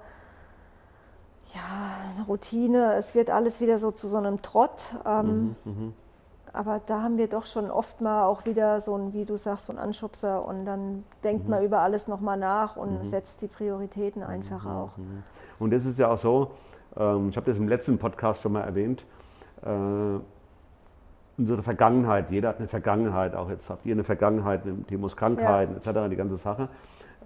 ja, 1.53 1.95
eine 2.15 2.25
Routine. 2.25 2.93
Es 2.93 3.15
wird 3.15 3.29
alles 3.29 3.61
wieder 3.61 3.79
so 3.79 3.91
zu 3.91 4.07
so 4.07 4.17
einem 4.17 4.41
Trott. 4.41 4.95
Ähm, 5.05 5.55
Aber 6.51 6.81
da 6.85 7.03
haben 7.03 7.17
wir 7.17 7.27
doch 7.27 7.45
schon 7.45 7.69
oft 7.69 8.01
mal 8.01 8.23
auch 8.23 8.45
wieder 8.45 8.81
so 8.81 8.95
ein, 8.95 9.13
wie 9.13 9.25
du 9.25 9.37
sagst, 9.37 9.65
so 9.65 9.73
ein 9.73 9.77
Anschubser 9.77 10.45
und 10.45 10.65
dann 10.65 11.03
denkt 11.23 11.47
man 11.47 11.63
über 11.63 11.79
alles 11.81 12.07
nochmal 12.07 12.37
nach 12.37 12.75
und 12.75 13.05
setzt 13.05 13.41
die 13.43 13.47
Prioritäten 13.47 14.23
einfach 14.23 14.65
auch. 14.65 14.89
Und 15.59 15.71
das 15.71 15.85
ist 15.85 15.99
ja 15.99 16.09
auch 16.09 16.17
so, 16.17 16.51
ähm, 16.97 17.29
ich 17.29 17.37
habe 17.37 17.49
das 17.49 17.57
im 17.59 17.67
letzten 17.67 17.99
Podcast 17.99 18.41
schon 18.41 18.53
mal 18.53 18.61
erwähnt, 18.61 19.05
äh, 19.63 20.19
unsere 21.37 21.63
Vergangenheit, 21.63 22.31
jeder 22.31 22.49
hat 22.49 22.57
eine 22.57 22.67
Vergangenheit, 22.67 23.35
auch 23.35 23.49
jetzt 23.49 23.69
habt 23.69 23.85
ihr 23.85 23.93
eine 23.93 24.03
Vergangenheit, 24.03 24.63
Timos 24.87 25.15
Krankheiten 25.15 25.75
etc., 25.77 26.09
die 26.09 26.15
ganze 26.15 26.37
Sache. 26.37 26.67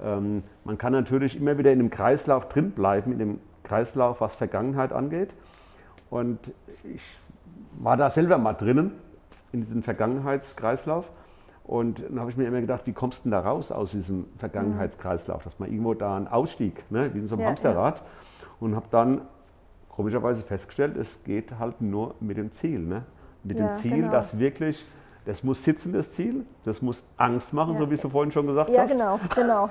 Ähm, 0.03 0.43
man 0.65 0.77
kann 0.77 0.91
natürlich 0.91 1.37
immer 1.37 1.57
wieder 1.57 1.71
in 1.71 1.79
dem 1.79 1.89
Kreislauf 1.89 2.49
drin 2.49 2.71
bleiben, 2.71 3.13
in 3.13 3.19
dem 3.19 3.39
Kreislauf, 3.77 4.21
was 4.21 4.35
Vergangenheit 4.35 4.93
angeht. 4.93 5.33
Und 6.11 6.37
ich 6.83 7.01
war 7.79 7.97
da 7.97 8.11
selber 8.11 8.37
mal 8.37 8.53
drinnen, 8.53 8.91
in 9.51 9.61
diesem 9.61 9.81
Vergangenheitskreislauf. 9.81 11.09
Und 11.63 12.03
dann 12.07 12.19
habe 12.19 12.29
ich 12.29 12.37
mir 12.37 12.45
immer 12.47 12.61
gedacht, 12.61 12.81
wie 12.85 12.93
kommst 12.93 13.19
du 13.19 13.23
denn 13.23 13.31
da 13.31 13.39
raus 13.39 13.71
aus 13.71 13.91
diesem 13.91 14.25
Vergangenheitskreislauf? 14.37 15.43
Dass 15.43 15.57
man 15.57 15.69
irgendwo 15.69 15.95
da 15.95 16.15
einen 16.17 16.27
Ausstieg, 16.27 16.83
ne, 16.91 17.11
wie 17.15 17.19
in 17.19 17.27
so 17.27 17.33
einem 17.35 17.43
Ja, 17.43 17.47
Hamsterrad. 17.49 18.03
Und 18.59 18.75
habe 18.75 18.85
dann 18.91 19.21
komischerweise 19.89 20.43
festgestellt, 20.43 20.95
es 20.95 21.23
geht 21.23 21.57
halt 21.57 21.81
nur 21.81 22.13
mit 22.19 22.37
dem 22.37 22.51
Ziel. 22.51 22.79
Ne? 22.79 23.03
Mit 23.43 23.57
Ja, 23.57 23.69
dem 23.69 23.75
Ziel, 23.77 23.95
genau. 24.01 24.11
dass 24.11 24.37
wirklich, 24.37 24.85
das 25.25 25.43
muss 25.43 25.63
sitzen, 25.63 25.93
das 25.93 26.11
Ziel, 26.11 26.45
das 26.63 26.81
muss 26.83 27.03
Angst 27.17 27.53
machen, 27.53 27.73
Ja. 27.73 27.79
so 27.79 27.89
wie 27.89 27.95
du 27.95 28.07
vorhin 28.09 28.31
schon 28.31 28.45
gesagt 28.45 28.69
Ja, 28.69 28.83
hast. 28.83 28.91
genau, 28.91 29.19
genau. 29.35 29.69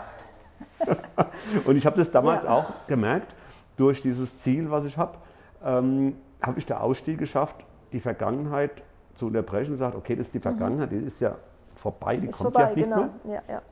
Und 1.67 1.77
ich 1.77 1.87
habe 1.87 1.97
das 1.97 2.11
damals 2.11 2.45
Ja. 2.45 2.51
auch 2.51 2.65
gemerkt, 2.88 3.33
durch 3.77 4.03
dieses 4.03 4.39
Ziel, 4.39 4.71
was 4.71 4.85
ich 4.85 4.97
habe, 4.97 5.19
ähm, 5.65 6.17
habe 6.43 6.59
ich 6.59 6.67
den 6.67 6.77
Ausstieg 6.77 7.19
geschafft, 7.19 7.57
die 7.93 8.01
Vergangenheit 8.01 8.83
zu 9.15 9.27
unterbrechen 9.27 9.73
und 9.73 9.79
sagt, 9.79 9.95
okay, 9.97 10.17
das 10.17 10.27
ist 10.29 10.35
die 10.35 10.41
Vergangenheit, 10.41 10.91
die 10.91 10.97
ist 10.97 11.21
ja 11.21 11.37
vorbei, 11.75 12.17
die 12.17 12.23
Mhm. 12.23 12.29
Ist 12.31 12.39
kommt 12.39 12.55
vorbei, 12.55 12.71
ja 12.71 12.77
nicht 12.77 12.85
genau. 12.85 12.97
mehr. 13.25 13.43
Ja, 13.49 13.55
ja, 13.55 13.63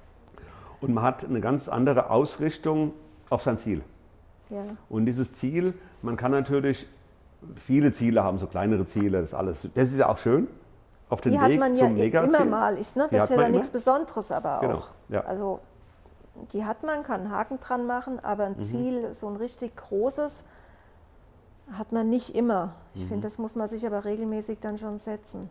Und 0.80 0.94
man 0.94 1.04
hat 1.04 1.24
eine 1.24 1.40
ganz 1.40 1.68
andere 1.68 2.10
Ausrichtung 2.10 2.92
auf 3.28 3.42
sein 3.42 3.58
Ziel. 3.58 3.82
ja. 4.50 4.62
Und 4.88 5.06
dieses 5.06 5.32
Ziel, 5.34 5.74
man 6.02 6.16
kann 6.16 6.32
natürlich 6.32 6.86
viele 7.56 7.92
Ziele 7.92 8.22
haben, 8.22 8.38
so 8.38 8.46
kleinere 8.46 8.84
Ziele, 8.86 9.20
das 9.20 9.32
alles. 9.34 9.66
Das 9.74 9.90
ist 9.90 9.98
ja 9.98 10.08
auch 10.08 10.18
schön. 10.18 10.48
Auf 11.08 11.20
den 11.22 11.32
Die 11.32 11.40
hat 11.40 11.48
Weg 11.48 11.58
man 11.58 11.74
ja 11.74 11.88
zum 11.88 11.96
immer 11.96 12.44
mal. 12.44 12.76
Ist, 12.76 12.96
ne? 12.96 13.08
Das 13.10 13.22
hat 13.22 13.30
ist 13.30 13.36
ja 13.36 13.42
dann 13.42 13.52
nichts 13.52 13.70
Besonderes 13.70 14.30
aber 14.30 14.58
auch. 14.58 14.60
Genau, 14.60 14.82
ja. 15.08 15.20
Also 15.22 15.60
die 16.52 16.64
hat 16.64 16.82
man, 16.82 17.02
kann 17.02 17.22
einen 17.22 17.30
Haken 17.30 17.60
dran 17.60 17.86
machen, 17.86 18.18
aber 18.22 18.48
Mhm. 18.48 18.54
ein 18.56 18.60
Ziel, 18.60 19.14
so 19.14 19.28
ein 19.28 19.36
richtig 19.36 19.76
großes, 19.76 20.44
hat 21.72 21.92
man 21.92 22.08
nicht 22.10 22.34
immer. 22.34 22.74
Ich 22.94 23.02
Mhm. 23.04 23.08
finde, 23.08 23.28
das 23.28 23.38
muss 23.38 23.56
man 23.56 23.68
sich 23.68 23.86
aber 23.86 24.04
regelmäßig 24.04 24.58
dann 24.60 24.78
schon 24.78 24.98
setzen. 24.98 25.50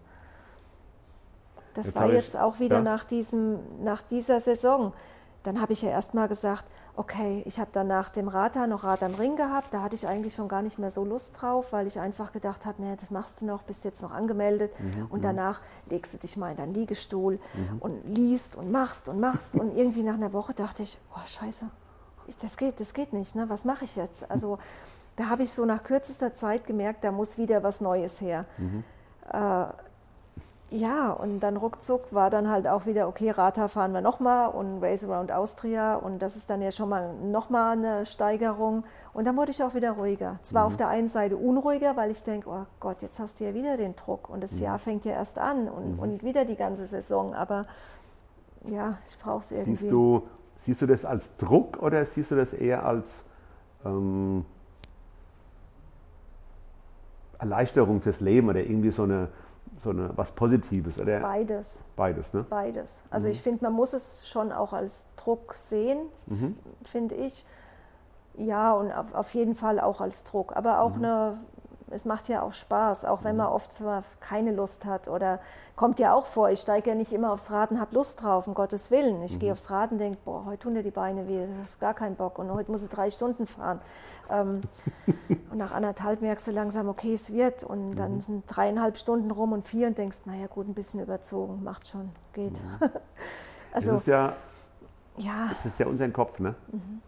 Das 1.73 1.87
Jetzt 1.87 1.95
war 1.95 2.11
jetzt 2.11 2.35
auch 2.37 2.59
wieder 2.59 2.77
ja. 2.77 2.81
nach, 2.81 3.03
diesem, 3.05 3.59
nach 3.83 4.01
dieser 4.01 4.41
Saison. 4.41 4.93
Dann 5.43 5.61
habe 5.61 5.73
ich 5.73 5.81
ja 5.81 5.89
erst 5.89 6.13
mal 6.13 6.27
gesagt, 6.27 6.65
okay, 6.95 7.43
ich 7.45 7.59
habe 7.59 7.69
dann 7.71 7.87
nach 7.87 8.09
dem 8.09 8.27
Rata 8.27 8.67
noch 8.67 8.83
Rad 8.83 9.03
am 9.03 9.15
Ring 9.15 9.37
gehabt. 9.37 9.73
Da 9.73 9.81
hatte 9.81 9.95
ich 9.95 10.05
eigentlich 10.05 10.35
schon 10.35 10.49
gar 10.49 10.61
nicht 10.61 10.79
mehr 10.79 10.91
so 10.91 11.05
Lust 11.05 11.41
drauf, 11.41 11.71
weil 11.71 11.87
ich 11.87 11.99
einfach 11.99 12.33
gedacht 12.33 12.65
habe, 12.65 12.81
nee, 12.81 12.95
das 12.99 13.09
machst 13.09 13.39
du 13.39 13.45
noch, 13.45 13.63
bist 13.63 13.85
jetzt 13.85 14.01
noch 14.01 14.11
angemeldet. 14.11 14.73
Mhm, 14.79 15.07
Und 15.09 15.23
danach 15.23 15.61
legst 15.87 16.13
du 16.13 16.17
dich 16.17 16.35
mal 16.35 16.51
in 16.51 16.57
deinen 16.57 16.73
Liegestuhl 16.73 17.39
und 17.79 18.03
liest 18.03 18.57
und 18.57 18.69
machst 18.69 19.07
und 19.07 19.19
machst. 19.21 19.55
Und 19.55 19.77
irgendwie 19.77 20.03
nach 20.03 20.15
einer 20.15 20.33
Woche 20.33 20.53
dachte 20.53 20.83
ich, 20.83 20.99
oh 21.15 21.25
scheiße, 21.25 21.69
ich, 22.27 22.35
das, 22.37 22.57
geht, 22.57 22.79
das 22.81 22.93
geht 22.93 23.13
nicht, 23.13 23.33
ne? 23.35 23.49
was 23.49 23.63
mache 23.65 23.85
ich 23.85 23.95
jetzt? 23.95 24.29
Also 24.29 24.59
da 25.15 25.29
habe 25.29 25.43
ich 25.43 25.51
so 25.53 25.65
nach 25.65 25.83
kürzester 25.83 26.33
Zeit 26.33 26.67
gemerkt, 26.67 27.03
da 27.03 27.11
muss 27.11 27.37
wieder 27.37 27.63
was 27.63 27.81
Neues 27.81 28.19
her. 28.21 28.45
Äh, 29.31 29.65
ja, 30.71 31.11
und 31.11 31.39
dann 31.39 31.57
ruckzuck 31.57 32.13
war 32.13 32.29
dann 32.29 32.49
halt 32.49 32.67
auch 32.67 32.85
wieder, 32.85 33.07
okay, 33.07 33.31
Rata 33.31 33.67
fahren 33.67 33.91
wir 33.91 34.01
nochmal 34.01 34.49
und 34.49 34.81
Race 34.83 35.03
Around 35.03 35.31
Austria 35.31 35.95
und 35.95 36.21
das 36.21 36.35
ist 36.35 36.49
dann 36.49 36.61
ja 36.61 36.71
schon 36.71 36.89
mal 36.89 37.13
nochmal 37.15 37.77
eine 37.77 38.05
Steigerung. 38.05 38.83
Und 39.13 39.25
dann 39.25 39.35
wurde 39.35 39.51
ich 39.51 39.63
auch 39.63 39.73
wieder 39.73 39.91
ruhiger. 39.91 40.39
Zwar 40.43 40.65
auf 40.65 40.77
der 40.77 40.87
einen 40.87 41.07
Seite 41.07 41.35
unruhiger, 41.37 41.97
weil 41.97 42.11
ich 42.11 42.23
denke, 42.23 42.49
oh 42.49 42.65
Gott, 42.79 43.01
jetzt 43.01 43.19
hast 43.19 43.39
du 43.39 43.45
ja 43.45 43.53
wieder 43.53 43.77
den 43.77 43.95
Druck 43.95 44.29
und 44.29 44.43
das 44.43 44.59
Jahr 44.59 44.79
fängt 44.79 45.05
ja 45.05 45.13
erst 45.13 45.39
an 45.39 45.67
und, 45.67 45.97
und 45.97 46.23
wieder 46.23 46.45
die 46.45 46.55
ganze 46.55 46.85
Saison, 46.85 47.33
aber 47.33 47.65
ja, 48.67 48.97
ich 49.07 49.17
brauche 49.17 49.39
es 49.39 49.51
irgendwie. 49.51 49.77
Siehst 49.77 49.91
du, 49.91 50.23
Siehst 50.59 50.81
du 50.81 50.87
das 50.87 51.05
als 51.05 51.37
Druck 51.37 51.81
oder 51.81 52.05
siehst 52.05 52.31
du 52.31 52.35
das 52.35 52.51
eher 52.51 52.85
als 52.85 53.23
ähm, 53.85 54.43
Erleichterung 57.39 58.01
fürs 58.01 58.19
Leben 58.19 58.49
oder 58.49 58.59
irgendwie 58.59 58.91
so 58.91 59.03
eine, 59.03 59.29
so 59.79 59.91
eine 59.91 60.11
was 60.15 60.31
Positives? 60.31 60.99
Oder? 60.99 61.19
Beides. 61.21 61.83
Beides, 61.95 62.33
ne? 62.33 62.45
Beides. 62.49 63.03
Also 63.09 63.27
mhm. 63.27 63.31
ich 63.31 63.41
finde, 63.41 63.63
man 63.63 63.73
muss 63.73 63.93
es 63.93 64.27
schon 64.29 64.51
auch 64.51 64.73
als 64.73 65.07
Druck 65.15 65.53
sehen, 65.55 65.99
mhm. 66.27 66.57
finde 66.83 67.15
ich. 67.15 67.45
Ja, 68.37 68.73
und 68.73 68.91
auf 68.91 69.33
jeden 69.33 69.55
Fall 69.55 69.79
auch 69.79 70.01
als 70.01 70.23
Druck. 70.23 70.55
Aber 70.55 70.81
auch 70.81 70.95
mhm. 70.95 71.03
eine 71.03 71.37
es 71.91 72.05
macht 72.05 72.27
ja 72.27 72.41
auch 72.41 72.53
Spaß, 72.53 73.05
auch 73.05 73.23
wenn 73.23 73.35
man 73.35 73.47
mhm. 73.47 73.53
oft 73.53 73.71
keine 74.19 74.51
Lust 74.51 74.85
hat 74.85 75.07
oder 75.07 75.39
kommt 75.75 75.99
ja 75.99 76.13
auch 76.13 76.25
vor, 76.25 76.49
ich 76.49 76.59
steige 76.59 76.89
ja 76.89 76.95
nicht 76.95 77.13
immer 77.13 77.31
aufs 77.31 77.51
Rad 77.51 77.71
und 77.71 77.79
habe 77.79 77.95
Lust 77.95 78.21
drauf, 78.21 78.47
um 78.47 78.53
Gottes 78.53 78.91
Willen. 78.91 79.21
Ich 79.21 79.35
mhm. 79.35 79.39
gehe 79.39 79.51
aufs 79.53 79.71
Rad 79.71 79.91
und 79.91 79.97
denke, 79.97 80.17
boah, 80.25 80.45
heute 80.45 80.63
tun 80.63 80.75
dir 80.75 80.83
die 80.83 80.91
Beine 80.91 81.27
weh, 81.27 81.45
du 81.45 81.53
hast 81.61 81.79
gar 81.79 81.93
keinen 81.93 82.15
Bock 82.15 82.37
und 82.37 82.51
heute 82.51 82.69
muss 82.69 82.83
ich 82.83 82.89
drei 82.89 83.09
Stunden 83.09 83.47
fahren. 83.47 83.79
Ähm, 84.29 84.61
und 85.49 85.57
nach 85.57 85.71
anderthalb 85.71 86.21
merkst 86.21 86.47
du 86.47 86.51
langsam, 86.51 86.89
okay, 86.89 87.13
es 87.13 87.31
wird 87.31 87.63
und 87.63 87.95
dann 87.95 88.15
mhm. 88.15 88.21
sind 88.21 88.43
dreieinhalb 88.47 88.97
Stunden 88.97 89.31
rum 89.31 89.53
und 89.53 89.67
vier 89.67 89.87
und 89.87 89.97
denkst, 89.97 90.19
naja 90.25 90.47
gut, 90.47 90.67
ein 90.67 90.73
bisschen 90.73 90.99
überzogen, 90.99 91.63
macht 91.63 91.87
schon, 91.87 92.11
geht. 92.33 92.61
Mhm. 92.61 92.89
also, 93.71 93.91
es 93.91 94.01
ist 94.01 94.07
ja, 94.07 94.33
ja. 95.15 95.49
Es 95.51 95.65
ist 95.65 95.79
ja 95.79 95.87
unser 95.87 96.09
Kopf, 96.09 96.39
ne? 96.39 96.55
Mhm. 96.71 97.01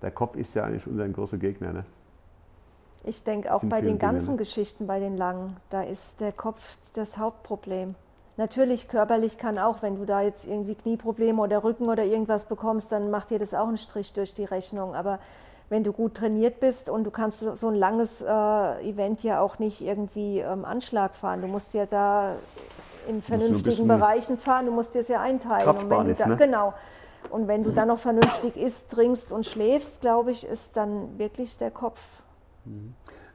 Der 0.00 0.10
Kopf 0.10 0.36
ist 0.36 0.54
ja 0.54 0.64
eigentlich 0.64 0.86
unser 0.86 1.06
großer 1.08 1.38
Gegner, 1.38 1.72
ne? 1.72 1.84
Ich 3.06 3.22
denke 3.22 3.54
auch 3.54 3.62
bei 3.62 3.82
den 3.82 3.98
ganzen 3.98 4.28
Dinge. 4.28 4.38
Geschichten, 4.38 4.86
bei 4.86 4.98
den 4.98 5.16
langen, 5.16 5.56
da 5.68 5.82
ist 5.82 6.20
der 6.20 6.32
Kopf 6.32 6.76
das 6.94 7.18
Hauptproblem. 7.18 7.94
Natürlich 8.36 8.88
körperlich 8.88 9.38
kann 9.38 9.58
auch, 9.58 9.82
wenn 9.82 9.96
du 9.96 10.06
da 10.06 10.22
jetzt 10.22 10.46
irgendwie 10.46 10.74
Knieprobleme 10.74 11.40
oder 11.40 11.62
Rücken 11.62 11.88
oder 11.88 12.02
irgendwas 12.02 12.46
bekommst, 12.46 12.90
dann 12.90 13.10
macht 13.10 13.30
dir 13.30 13.38
das 13.38 13.54
auch 13.54 13.68
einen 13.68 13.76
Strich 13.76 14.12
durch 14.14 14.34
die 14.34 14.44
Rechnung. 14.44 14.94
Aber 14.94 15.20
wenn 15.68 15.84
du 15.84 15.92
gut 15.92 16.14
trainiert 16.14 16.60
bist 16.60 16.88
und 16.88 17.04
du 17.04 17.10
kannst 17.10 17.40
so 17.40 17.68
ein 17.68 17.74
langes 17.74 18.22
äh, 18.22 18.26
Event 18.26 19.22
ja 19.22 19.40
auch 19.40 19.58
nicht 19.58 19.82
irgendwie 19.82 20.40
ähm, 20.40 20.64
Anschlag 20.64 21.14
fahren, 21.14 21.42
du 21.42 21.46
musst 21.46 21.74
ja 21.74 21.86
da 21.86 22.34
in 23.06 23.22
vernünftigen 23.22 23.86
Bereichen 23.86 24.38
fahren, 24.38 24.66
du 24.66 24.72
musst 24.72 24.94
dir 24.94 25.00
es 25.00 25.08
ja 25.08 25.20
einteilen. 25.20 25.68
Und 25.68 25.90
wenn 25.90 26.06
du 26.06 26.14
da, 26.14 26.26
ne? 26.26 26.36
Genau. 26.36 26.74
Und 27.30 27.48
wenn 27.48 27.62
du 27.62 27.70
dann 27.70 27.88
noch 27.88 27.98
vernünftig 27.98 28.56
isst, 28.56 28.90
trinkst 28.90 29.30
und 29.32 29.46
schläfst, 29.46 30.00
glaube 30.00 30.30
ich, 30.30 30.46
ist 30.46 30.76
dann 30.76 31.18
wirklich 31.18 31.56
der 31.56 31.70
Kopf 31.70 32.00
Mhm. 32.00 32.23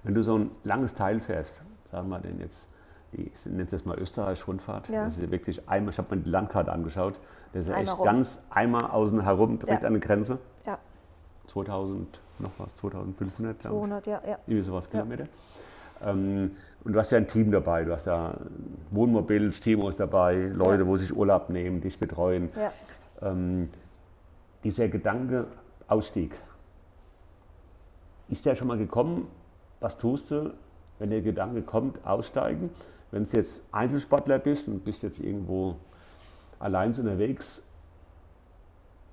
Wenn 0.03 0.15
du 0.15 0.23
so 0.23 0.38
ein 0.38 0.51
langes 0.63 0.95
Teil 0.95 1.19
fährst, 1.19 1.61
sagen 1.91 2.09
wir 2.09 2.19
denn 2.19 2.39
jetzt, 2.39 2.67
die, 3.13 3.32
ich 3.34 3.45
nenne 3.45 3.63
es 3.63 3.71
jetzt 3.71 3.86
mal 3.86 3.97
Österreich-Rundfahrt, 3.97 4.89
ja. 4.89 5.05
das 5.05 5.17
ist 5.17 5.23
ja 5.23 5.32
wirklich 5.32 5.67
einmal, 5.67 5.91
ich 5.93 5.97
habe 5.97 6.15
mir 6.15 6.21
die 6.21 6.30
Landkarte 6.30 6.71
angeschaut, 6.71 7.19
das 7.53 7.63
ist 7.63 7.69
ja 7.69 7.77
echt 7.77 7.97
rum. 7.97 8.05
ganz 8.05 8.45
einmal 8.49 8.86
außen 8.86 9.21
herum, 9.21 9.59
direkt 9.59 9.82
ja. 9.82 9.88
an 9.88 9.93
der 9.93 10.01
Grenze. 10.01 10.39
Ja. 10.65 10.77
2000, 11.47 12.21
noch 12.39 12.51
was, 12.59 12.75
2500? 12.75 13.61
200, 13.63 14.07
ja, 14.07 14.21
ja. 14.25 14.38
Irgendwie 14.45 14.63
sowas 14.63 14.89
Kilometer. 14.89 15.27
Ähm, 16.05 16.51
und 16.84 16.93
du 16.93 16.99
hast 16.99 17.11
ja 17.11 17.17
ein 17.17 17.27
Team 17.27 17.51
dabei, 17.51 17.84
du 17.84 17.93
hast 17.93 18.05
ja 18.05 18.36
Wohnmobil, 18.91 19.49
Timo 19.49 19.89
ist 19.89 19.99
dabei, 19.99 20.36
Leute, 20.36 20.88
wo 20.88 20.95
sich 20.95 21.15
Urlaub 21.15 21.49
nehmen, 21.49 21.82
dich 21.82 21.99
betreuen. 21.99 22.49
Ähm, 23.21 23.69
dieser 24.63 24.88
Gedanke, 24.88 25.47
Ausstieg, 25.88 26.36
ist 28.30 28.45
der 28.45 28.55
schon 28.55 28.67
mal 28.67 28.77
gekommen? 28.77 29.27
Was 29.80 29.97
tust 29.97 30.32
du, 30.32 30.53
wenn 30.99 31.09
der 31.09 31.21
Gedanke 31.21 31.61
kommt, 31.61 32.05
aussteigen? 32.05 32.69
Wenn 33.11 33.23
du 33.23 33.30
jetzt 33.32 33.63
Einzelsportler 33.71 34.39
bist 34.39 34.67
und 34.67 34.84
bist 34.84 35.03
jetzt 35.03 35.19
irgendwo 35.19 35.75
allein 36.59 36.93
unterwegs, 36.93 37.63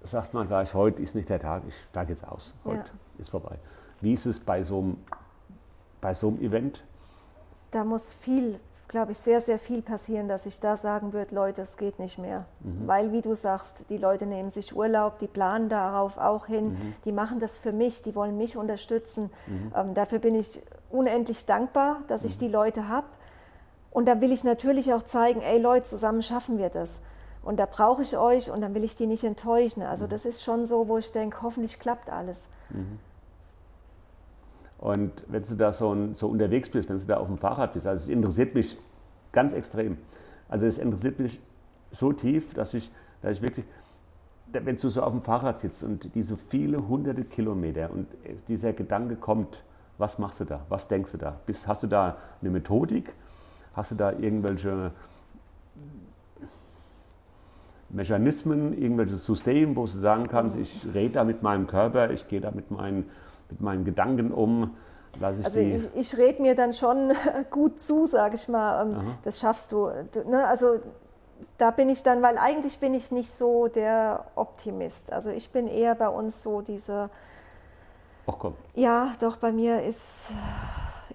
sagt 0.03 0.35
man 0.35 0.47
gleich, 0.47 0.75
heute 0.75 1.03
ist 1.03 1.15
nicht 1.15 1.29
der 1.29 1.41
Tag, 1.41 1.63
ich 1.67 1.75
steige 1.91 2.11
jetzt 2.11 2.27
aus, 2.27 2.55
heute 2.65 2.79
ja. 2.79 2.85
ist 3.19 3.31
vorbei. 3.31 3.59
Wie 4.01 4.13
ist 4.13 4.27
es 4.27 4.39
bei 4.41 4.63
so 4.63 4.79
einem, 4.79 4.97
bei 6.01 6.13
so 6.13 6.29
einem 6.29 6.41
Event? 6.41 6.83
Da 7.71 7.85
muss 7.85 8.13
viel 8.13 8.61
glaube 8.89 9.13
ich, 9.13 9.19
sehr, 9.19 9.41
sehr 9.41 9.59
viel 9.59 9.83
passieren, 9.83 10.29
dass 10.29 10.47
ich 10.47 10.61
da 10.61 10.77
sagen 10.77 11.13
würde, 11.13 11.35
Leute, 11.35 11.63
es 11.63 11.77
geht 11.77 11.99
nicht 11.99 12.19
mehr. 12.19 12.47
Mhm. 12.61 12.87
Weil, 12.87 13.13
wie 13.13 13.23
du 13.23 13.35
sagst, 13.35 13.91
die 13.91 13.99
Leute 13.99 14.27
nehmen 14.27 14.51
sich 14.51 14.77
Urlaub, 14.77 15.19
die 15.19 15.27
planen 15.27 15.69
darauf 15.69 16.19
auch 16.19 16.47
hin, 16.47 16.73
mhm. 16.73 16.95
die 17.05 17.13
machen 17.13 17.41
das 17.41 17.57
für 17.57 17.73
mich, 17.73 18.03
die 18.03 18.15
wollen 18.15 18.37
mich 18.37 18.57
unterstützen. 18.57 19.31
Mhm. 19.47 19.73
Ähm, 19.75 19.95
dafür 19.95 20.19
bin 20.19 20.35
ich 20.35 20.63
unendlich 20.91 21.47
dankbar, 21.47 22.03
dass 22.09 22.25
ich 22.25 22.37
mhm. 22.37 22.41
die 22.41 22.49
Leute 22.49 22.89
habe. 22.89 23.07
Und 23.91 24.07
da 24.07 24.21
will 24.21 24.31
ich 24.31 24.45
natürlich 24.45 24.93
auch 24.93 25.03
zeigen, 25.03 25.41
ey 25.41 25.59
Leute, 25.59 25.85
zusammen 25.85 26.23
schaffen 26.23 26.59
wir 26.59 26.69
das. 26.69 27.01
Und 27.43 27.59
da 27.59 27.67
brauche 27.67 28.03
ich 28.03 28.17
euch 28.19 28.51
und 28.51 28.61
dann 28.61 28.75
will 28.75 28.85
ich 28.85 28.97
die 28.97 29.07
nicht 29.07 29.25
enttäuschen. 29.25 29.83
Also 29.83 30.07
mhm. 30.07 30.11
das 30.11 30.25
ist 30.25 30.43
schon 30.43 30.67
so, 30.67 30.89
wo 30.89 30.99
ich 30.99 31.13
denke, 31.13 31.43
hoffentlich 31.43 31.79
klappt 31.79 32.11
alles. 32.11 32.51
Und 34.87 35.25
wenn 35.27 35.43
du 35.43 35.57
da 35.57 35.73
so, 35.73 35.97
so, 36.13 36.29
unterwegs 36.29 36.69
bist, 36.69 36.89
wenn 36.89 36.97
du 36.97 37.05
da 37.07 37.17
auf 37.17 37.27
dem 37.27 37.39
Fahrrad 37.39 37.73
bist, 37.73 37.89
also 37.89 38.05
es 38.05 38.09
interessiert 38.09 38.55
mich 38.55 38.79
ganz 39.33 39.53
extrem. 39.53 39.99
Also 40.49 40.69
es 40.69 40.79
interessiert 40.79 41.19
mich 41.19 41.41
so 41.91 42.13
tief, 42.13 42.55
dass 42.55 42.73
ich, 42.73 42.93
dass 43.21 43.33
ich 43.33 43.43
wirklich, 43.43 43.67
wenn 44.53 44.77
du 44.77 44.89
so 44.89 45.03
auf 45.03 45.11
dem 45.11 45.21
Fahrrad 45.21 45.59
sitzt 45.59 45.83
und 45.83 46.15
diese 46.15 46.37
viele 46.37 46.87
hunderte 46.87 47.25
Kilometer 47.25 47.91
und 47.91 48.07
dieser 48.47 48.73
Gedanke 48.75 49.17
kommt, 49.17 49.61
was 49.99 50.21
machst 50.21 50.39
du 50.39 50.45
da? 50.45 50.65
Was 50.69 50.87
denkst 50.87 51.11
du 51.11 51.19
da? 51.19 51.41
Bist, 51.47 51.67
hast 51.67 51.83
du 51.83 51.89
da 51.89 52.17
eine 52.41 52.51
Methodik? 52.51 53.13
Hast 53.75 53.91
du 53.91 53.97
da 53.97 54.13
irgendwelche 54.13 54.93
Mechanismen, 57.89 58.81
irgendwelche 58.81 59.17
Systeme, 59.17 59.75
wo 59.75 59.83
du 59.83 59.89
sagen 59.89 60.29
kannst, 60.29 60.57
ich 60.57 60.83
rede 60.95 61.15
da 61.15 61.25
mit 61.25 61.43
meinem 61.43 61.67
Körper, 61.67 62.13
ich 62.13 62.29
gehe 62.29 62.41
da 62.41 62.53
mit 62.53 62.71
meinen 62.71 63.11
mit 63.51 63.61
meinen 63.61 63.85
Gedanken 63.85 64.33
um? 64.33 64.77
Ich 65.17 65.25
also 65.25 65.61
ich, 65.61 65.89
ich 65.95 66.17
rede 66.19 66.43
mir 66.43 66.55
dann 66.55 66.73
schon 66.73 67.13
gut 67.51 67.81
zu, 67.81 68.07
sage 68.07 68.35
ich 68.35 68.49
mal, 68.49 68.87
ähm, 68.87 69.15
das 69.23 69.41
schaffst 69.41 69.73
du. 69.73 69.89
Ne? 70.29 70.47
Also 70.47 70.81
da 71.59 71.71
bin 71.71 71.89
ich 71.89 72.03
dann, 72.03 72.23
weil 72.23 72.39
eigentlich 72.39 72.79
bin 72.79 72.95
ich 72.95 73.11
nicht 73.11 73.31
so 73.31 73.69
der 73.69 74.27
Optimist. 74.35 75.13
Also 75.13 75.31
ich 75.31 75.51
bin 75.51 75.67
eher 75.67 75.95
bei 75.95 76.09
uns 76.09 76.43
so 76.43 76.61
diese. 76.61 77.11
Ach 78.27 78.35
komm. 78.39 78.55
Ja, 78.75 79.13
doch, 79.21 79.37
bei 79.37 79.53
mir 79.53 79.83
ist 79.83 80.33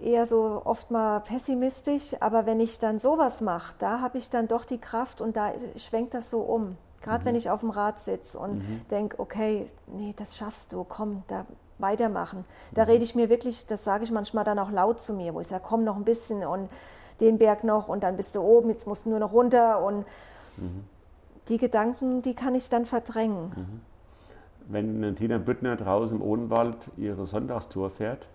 eher 0.02 0.26
so 0.26 0.62
oft 0.66 0.90
mal 0.90 1.20
pessimistisch, 1.20 2.16
aber 2.20 2.46
wenn 2.46 2.60
ich 2.60 2.80
dann 2.80 2.98
sowas 3.00 3.42
mache, 3.42 3.76
da 3.78 4.02
habe 4.02 4.18
ich 4.18 4.30
dann 4.30 4.48
doch 4.48 4.66
die 4.66 4.80
Kraft 4.80 5.22
und 5.22 5.36
da 5.36 5.52
schwenkt 5.76 6.14
das 6.14 6.30
so 6.30 6.40
um. 6.42 6.78
Gerade 7.02 7.22
mhm. 7.22 7.26
wenn 7.26 7.36
ich 7.36 7.50
auf 7.50 7.60
dem 7.60 7.70
Rad 7.70 8.00
sitze 8.00 8.40
und 8.40 8.60
mhm. 8.60 8.82
denke, 8.90 9.20
okay, 9.20 9.68
nee, 9.88 10.14
das 10.18 10.38
schaffst 10.38 10.74
du, 10.74 10.84
komm, 10.84 11.24
da 11.28 11.46
weitermachen. 11.82 12.46
Da 12.74 12.84
rede 12.84 13.04
ich 13.04 13.16
mir 13.16 13.30
wirklich, 13.30 13.66
das 13.66 13.84
sage 13.84 14.04
ich 14.04 14.12
manchmal 14.12 14.44
dann 14.44 14.60
auch 14.60 14.72
laut 14.72 15.02
zu 15.02 15.14
mir, 15.14 15.34
wo 15.34 15.40
ich 15.40 15.48
sage, 15.48 15.64
komm 15.68 15.84
noch 15.84 15.96
ein 15.96 16.04
bisschen 16.04 16.46
und 16.46 16.70
den 17.20 17.38
Berg 17.38 17.64
noch 17.64 17.88
und 17.88 18.04
dann 18.04 18.18
bist 18.18 18.36
du 18.36 18.42
oben, 18.42 18.70
jetzt 18.70 18.88
musst 18.88 19.06
du 19.06 19.10
nur 19.10 19.20
noch 19.20 19.32
runter 19.32 19.84
und 19.84 20.06
mhm. 20.58 20.84
die 21.48 21.58
Gedanken, 21.58 22.22
die 22.22 22.34
kann 22.34 22.56
ich 22.56 22.70
dann 22.70 22.86
verdrängen. 22.86 23.52
Mhm. 23.56 23.82
Wenn 24.68 25.16
Tina 25.16 25.38
Büttner 25.38 25.76
draußen 25.76 26.18
im 26.18 26.24
Odenwald 26.24 26.78
ihre 26.98 27.26
Sonntagstour 27.26 27.90
fährt 27.90 28.28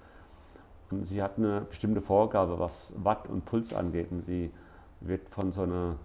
und 0.90 1.06
sie 1.06 1.22
hat 1.22 1.38
eine 1.38 1.62
bestimmte 1.62 2.00
Vorgabe, 2.00 2.58
was 2.58 2.92
Watt 2.96 3.28
und 3.28 3.44
Puls 3.44 3.72
angeht 3.72 4.10
und 4.10 4.22
sie 4.22 4.50
wird 5.00 5.28
von 5.30 5.52
so 5.52 5.62
einer 5.62 5.96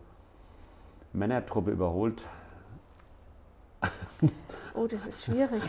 Männertruppe 1.13 1.71
überholt, 1.71 2.23
Oh, 4.73 4.87
das 4.87 5.05
ist 5.05 5.25
schwierig. 5.25 5.61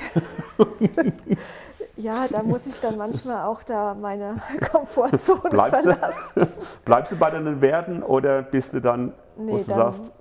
ja, 1.97 2.27
da 2.29 2.43
muss 2.43 2.67
ich 2.67 2.81
dann 2.81 2.97
manchmal 2.97 3.45
auch 3.47 3.63
da 3.63 3.95
meine 3.95 4.41
Komfortzone 4.71 5.51
bleibst 5.51 5.83
verlassen. 5.83 6.33
Du, 6.35 6.47
bleibst 6.85 7.13
du 7.13 7.17
bei 7.17 7.31
deinen 7.31 7.61
Werten 7.61 8.03
oder 8.03 8.43
bist 8.43 8.75
du 8.75 8.81
dann, 8.81 9.13
nee, 9.37 9.53
wo 9.53 9.59
du 9.59 9.65
dann, 9.65 9.77
sagst? 9.77 10.13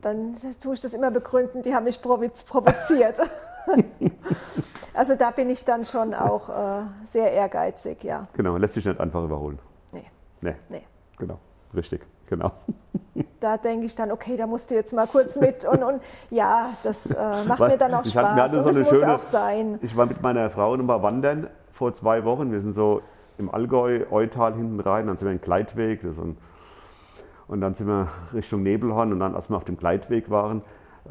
Dann 0.00 0.34
tue 0.62 0.74
ich 0.74 0.80
das 0.80 0.94
immer 0.94 1.10
begründen, 1.10 1.62
die 1.62 1.74
haben 1.74 1.84
mich 1.84 2.00
provoziert. 2.00 3.18
also 4.94 5.14
da 5.16 5.30
bin 5.30 5.50
ich 5.50 5.64
dann 5.64 5.84
schon 5.84 6.14
auch 6.14 6.48
äh, 6.48 6.82
sehr 7.04 7.32
ehrgeizig, 7.32 8.04
ja. 8.04 8.28
Genau, 8.34 8.56
lässt 8.56 8.74
sich 8.74 8.84
nicht 8.84 9.00
einfach 9.00 9.24
überholen. 9.24 9.58
Nee. 9.92 10.06
Nee. 10.40 10.54
nee. 10.68 10.82
Genau, 11.18 11.38
richtig, 11.74 12.02
genau 12.26 12.52
da 13.40 13.56
denke 13.56 13.86
ich 13.86 13.94
dann, 13.94 14.10
okay, 14.10 14.36
da 14.36 14.46
musst 14.46 14.70
du 14.70 14.74
jetzt 14.74 14.94
mal 14.94 15.06
kurz 15.06 15.38
mit. 15.38 15.64
Und, 15.64 15.82
und 15.82 16.00
ja, 16.30 16.70
das 16.82 17.10
äh, 17.10 17.44
macht 17.46 17.60
mir 17.60 17.76
dann 17.76 17.94
auch 17.94 18.04
Spaß. 18.04 18.30
Hatte, 18.30 18.62
und 18.62 18.68
es 18.68 18.90
muss 18.92 19.02
auch 19.02 19.20
sein. 19.20 19.78
Ich 19.82 19.96
war 19.96 20.06
mit 20.06 20.22
meiner 20.22 20.50
Frau 20.50 20.76
nochmal 20.76 21.02
wandern 21.02 21.48
vor 21.72 21.94
zwei 21.94 22.24
Wochen. 22.24 22.52
Wir 22.52 22.60
sind 22.60 22.74
so 22.74 23.02
im 23.38 23.52
Allgäu, 23.52 24.04
Eutal 24.10 24.54
hinten 24.54 24.80
rein, 24.80 25.06
dann 25.06 25.16
sind 25.16 25.26
wir 25.26 25.32
in 25.32 25.40
Gleitweg. 25.40 26.02
Ein, 26.04 26.36
und 27.48 27.60
dann 27.60 27.74
sind 27.74 27.86
wir 27.86 28.08
Richtung 28.34 28.62
Nebelhorn 28.62 29.12
und 29.12 29.20
dann, 29.20 29.34
als 29.34 29.50
wir 29.50 29.56
auf 29.56 29.64
dem 29.64 29.76
Gleitweg 29.76 30.30
waren, 30.30 30.62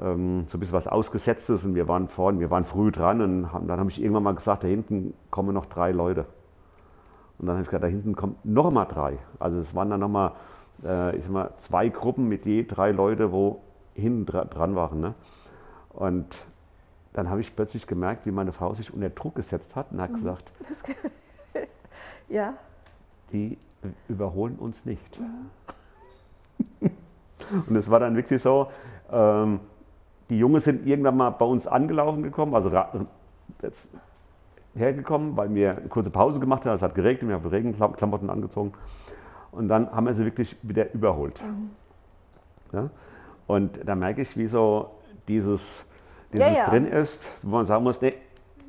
ähm, 0.01 0.45
so 0.47 0.57
ein 0.57 0.59
bisschen 0.59 0.75
was 0.75 0.87
Ausgesetztes 0.87 1.63
und 1.63 1.75
wir 1.75 1.87
waren 1.87 2.09
vorne, 2.09 2.39
wir 2.39 2.49
waren 2.49 2.65
früh 2.65 2.91
dran 2.91 3.21
und 3.21 3.53
haben, 3.53 3.67
dann 3.67 3.79
habe 3.79 3.89
ich 3.89 4.01
irgendwann 4.01 4.23
mal 4.23 4.35
gesagt, 4.35 4.63
da 4.63 4.67
hinten 4.67 5.13
kommen 5.29 5.53
noch 5.53 5.67
drei 5.67 5.91
Leute. 5.91 6.25
Und 7.37 7.47
dann 7.47 7.55
habe 7.55 7.63
ich 7.63 7.69
gesagt, 7.69 7.83
da 7.83 7.87
hinten 7.87 8.15
kommen 8.15 8.35
noch 8.43 8.71
mal 8.71 8.85
drei. 8.85 9.17
Also 9.39 9.59
es 9.59 9.75
waren 9.75 9.89
dann 9.89 9.99
noch 9.99 10.09
mal 10.09 10.33
äh, 10.83 11.15
ich 11.15 11.23
sag 11.23 11.31
mal, 11.31 11.51
zwei 11.57 11.89
Gruppen 11.89 12.27
mit 12.27 12.45
je 12.45 12.63
drei 12.63 12.91
Leute, 12.91 13.31
wo 13.31 13.61
hinten 13.93 14.25
dran 14.25 14.75
waren. 14.75 14.99
Ne? 14.99 15.13
Und 15.89 16.35
dann 17.13 17.29
habe 17.29 17.41
ich 17.41 17.55
plötzlich 17.55 17.87
gemerkt, 17.87 18.25
wie 18.25 18.31
meine 18.31 18.51
Frau 18.51 18.73
sich 18.73 18.93
unter 18.93 19.09
Druck 19.09 19.35
gesetzt 19.35 19.75
hat 19.75 19.91
und 19.91 20.01
hat 20.01 20.13
gesagt, 20.13 20.51
Das, 20.67 20.83
ja, 22.27 22.55
die 23.31 23.57
überholen 24.07 24.55
uns 24.55 24.85
nicht. 24.85 25.19
Und 27.69 27.75
es 27.75 27.89
war 27.91 27.99
dann 27.99 28.15
wirklich 28.15 28.41
so, 28.41 28.71
ähm, 29.11 29.59
die 30.29 30.39
Jungs 30.39 30.63
sind 30.63 30.87
irgendwann 30.87 31.15
mal 31.15 31.29
bei 31.29 31.45
uns 31.45 31.67
angelaufen 31.67 32.23
gekommen, 32.23 32.55
also 32.55 32.71
hergekommen, 34.75 35.37
weil 35.37 35.53
wir 35.53 35.77
eine 35.77 35.87
kurze 35.87 36.09
Pause 36.09 36.39
gemacht 36.39 36.65
haben, 36.65 36.73
es 36.73 36.81
hat 36.81 36.95
geregnet, 36.95 37.29
wir 37.29 37.35
haben 37.35 37.45
Regenklamotten 37.45 38.31
angezogen 38.31 38.73
und 39.55 39.67
dann 39.67 39.91
haben 39.91 40.05
wir 40.05 40.13
sie 40.13 40.25
wirklich 40.25 40.55
wieder 40.61 40.93
überholt. 40.93 41.39
Ja? 42.73 42.89
Und 43.47 43.79
da 43.85 43.95
merke 43.95 44.21
ich, 44.21 44.35
wie 44.37 44.47
so 44.47 44.89
dieses, 45.27 45.61
dieses 46.33 46.45
Ja, 46.45 46.53
ja. 46.53 46.69
drin 46.69 46.87
ist, 46.87 47.21
wo 47.41 47.49
man 47.49 47.65
sagen 47.65 47.83
muss, 47.83 48.01
nee, 48.01 48.13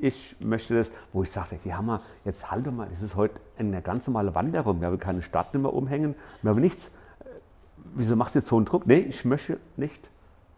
ich 0.00 0.36
möchte 0.40 0.74
das, 0.74 0.90
wo 1.12 1.22
ich 1.22 1.30
sage, 1.30 1.58
die 1.64 1.72
haben 1.74 1.86
wir, 1.86 2.00
jetzt 2.24 2.50
halt 2.50 2.66
doch 2.66 2.72
mal, 2.72 2.86
das 2.90 3.02
ist 3.02 3.16
heute 3.16 3.40
eine 3.58 3.80
ganz 3.80 4.06
normale 4.06 4.34
Wanderung, 4.34 4.80
wir 4.80 4.88
haben 4.88 4.98
keine 4.98 5.22
Startnummer 5.22 5.72
umhängen, 5.72 6.14
wir 6.42 6.50
haben 6.50 6.60
nichts. 6.60 6.88
Äh, 7.20 7.24
Wieso 7.94 8.14
machst 8.14 8.34
du 8.34 8.40
jetzt 8.40 8.48
so 8.48 8.56
einen 8.56 8.66
Druck? 8.66 8.86
Nee, 8.86 8.98
ich 8.98 9.24
möchte 9.24 9.58
nicht, 9.76 10.10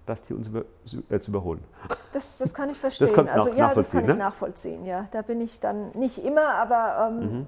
dass 0.07 0.23
die 0.23 0.35
uns 0.35 0.49
über, 0.49 0.65
jetzt 1.09 1.29
überholen. 1.29 1.63
das, 2.13 2.39
das 2.39 2.53
kann 2.53 2.69
ich 2.71 2.79
verstehen. 2.79 3.09
du 3.15 3.33
also 3.33 3.53
ja, 3.53 3.75
das 3.75 3.91
kann 3.91 4.03
ich 4.03 4.09
ne? 4.09 4.15
Mhm. 4.15 4.19
nachvollziehen. 4.19 4.85
Ja, 4.85 5.07
da 5.13 5.23
bin 5.23 5.41
ich 5.41 5.61
dann 5.61 5.93
nicht 5.93 6.19
immer, 6.19 6.55
aber 6.55 7.13
ähm, 7.13 7.47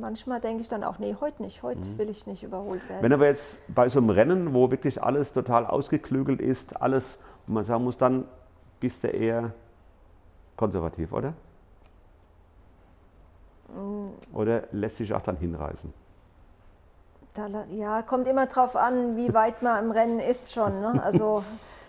manchmal 0.00 0.40
denke 0.40 0.62
ich 0.62 0.68
dann 0.68 0.84
auch, 0.84 0.98
nee, 0.98 1.16
heute 1.20 1.42
nicht. 1.42 1.62
Heute 1.62 1.98
will 1.98 2.08
ich 2.10 2.26
nicht 2.26 2.42
überholt 2.42 2.88
werden. 2.88 3.02
Wenn 3.02 3.12
aber 3.12 3.26
jetzt 3.26 3.58
bei 3.74 3.88
so 3.88 3.98
einem 3.98 4.10
Rennen, 4.10 4.54
wo 4.54 4.70
wirklich 4.70 5.02
alles 5.02 5.32
total 5.32 5.66
ausgeklügelt 5.66 6.40
ist, 6.40 6.80
alles, 6.80 7.18
wo 7.46 7.54
man 7.54 7.64
sagen 7.64 7.84
muss, 7.84 7.98
dann 7.98 8.24
bist 8.80 9.04
du 9.04 9.08
eher 9.08 9.52
konservativ, 10.56 11.12
oder? 11.12 11.34
Oder 14.32 14.64
lässt 14.72 14.96
sich 14.96 15.12
auch 15.12 15.22
dann 15.22 15.36
hinreißen? 15.36 15.92
Da, 17.34 17.48
ja, 17.70 18.02
kommt 18.02 18.26
immer 18.28 18.46
drauf 18.46 18.76
an, 18.76 19.16
wie 19.16 19.34
weit 19.34 19.62
man 19.62 19.84
im 19.84 19.90
Rennen 19.90 20.20
ist 20.20 20.54
schon. 20.54 20.80
Ne? 20.80 21.02
Also 21.02 21.44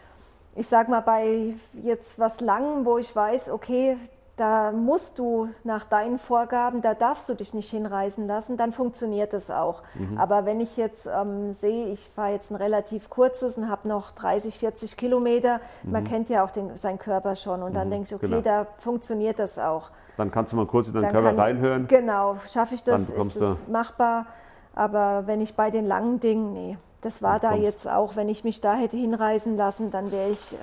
ich 0.55 0.68
sag 0.68 0.89
mal, 0.89 1.01
bei 1.01 1.53
jetzt 1.82 2.20
was 2.20 2.41
Langem, 2.41 2.86
wo 2.86 2.97
ich 2.97 3.16
weiß, 3.16 3.51
okay, 3.51 3.97
da 4.38 4.72
musst 4.72 5.18
du 5.18 5.50
nach 5.64 5.84
deinen 5.84 6.20
Vorgaben, 6.20 6.82
da 6.84 6.94
darfst 6.94 7.28
du 7.28 7.34
dich 7.34 7.54
nicht 7.56 7.72
hinreißen 7.72 8.28
lassen, 8.28 8.56
dann 8.56 8.72
funktioniert 8.72 9.34
es 9.34 9.50
auch. 9.52 9.82
Aber 10.16 10.46
wenn 10.46 10.62
ich 10.62 10.78
jetzt 10.78 11.08
ähm, 11.08 11.54
sehe, 11.54 11.88
ich 11.88 12.10
fahre 12.16 12.32
jetzt 12.34 12.52
ein 12.52 12.56
relativ 12.56 13.10
kurzes 13.10 13.58
und 13.58 13.68
habe 13.70 13.88
noch 13.88 14.12
30, 14.12 14.58
40 14.60 14.96
Kilometer, 14.96 15.60
man 15.84 16.04
kennt 16.04 16.30
ja 16.30 16.46
auch 16.46 16.52
den, 16.52 16.76
seinen 16.76 17.00
Körper 17.00 17.36
schon 17.36 17.64
und 17.64 17.74
dann 17.74 17.90
denke 17.90 18.08
ich, 18.08 18.16
okay, 18.16 18.28
genau. 18.28 18.42
da 18.42 18.68
funktioniert 18.78 19.40
das 19.40 19.58
auch. 19.58 19.90
Dann 20.18 20.30
kannst 20.32 20.54
du 20.54 20.58
mal 20.58 20.68
kurz 20.68 20.88
in 20.88 20.94
deinen 20.94 21.04
Dann 21.04 21.12
Körper 21.14 21.30
kann- 21.30 21.40
reinhören. 21.40 21.88
Genau, 21.88 22.38
schaffe 22.48 22.76
ich 22.76 22.84
das, 22.84 23.10
ist 23.10 23.42
das 23.42 23.68
machbar. 23.68 24.28
Aber 24.76 25.24
wenn 25.26 25.42
ich 25.42 25.56
bei 25.56 25.72
den 25.72 25.86
langen 25.86 26.20
Dingen, 26.20 26.54
nee, 26.54 26.78
das 27.02 27.22
war 27.22 27.39
da 27.39 27.54
jetzt 27.56 27.88
auch, 27.88 28.16
wenn 28.16 28.28
ich 28.30 28.43
mich 28.43 28.60
da 28.62 28.76
hätte 28.76 28.98
hinreißen 28.98 29.56
lassen, 29.56 29.91
dann 29.91 30.12
wäre 30.12 30.30
ich, 30.30 30.54
äh, 30.54 30.58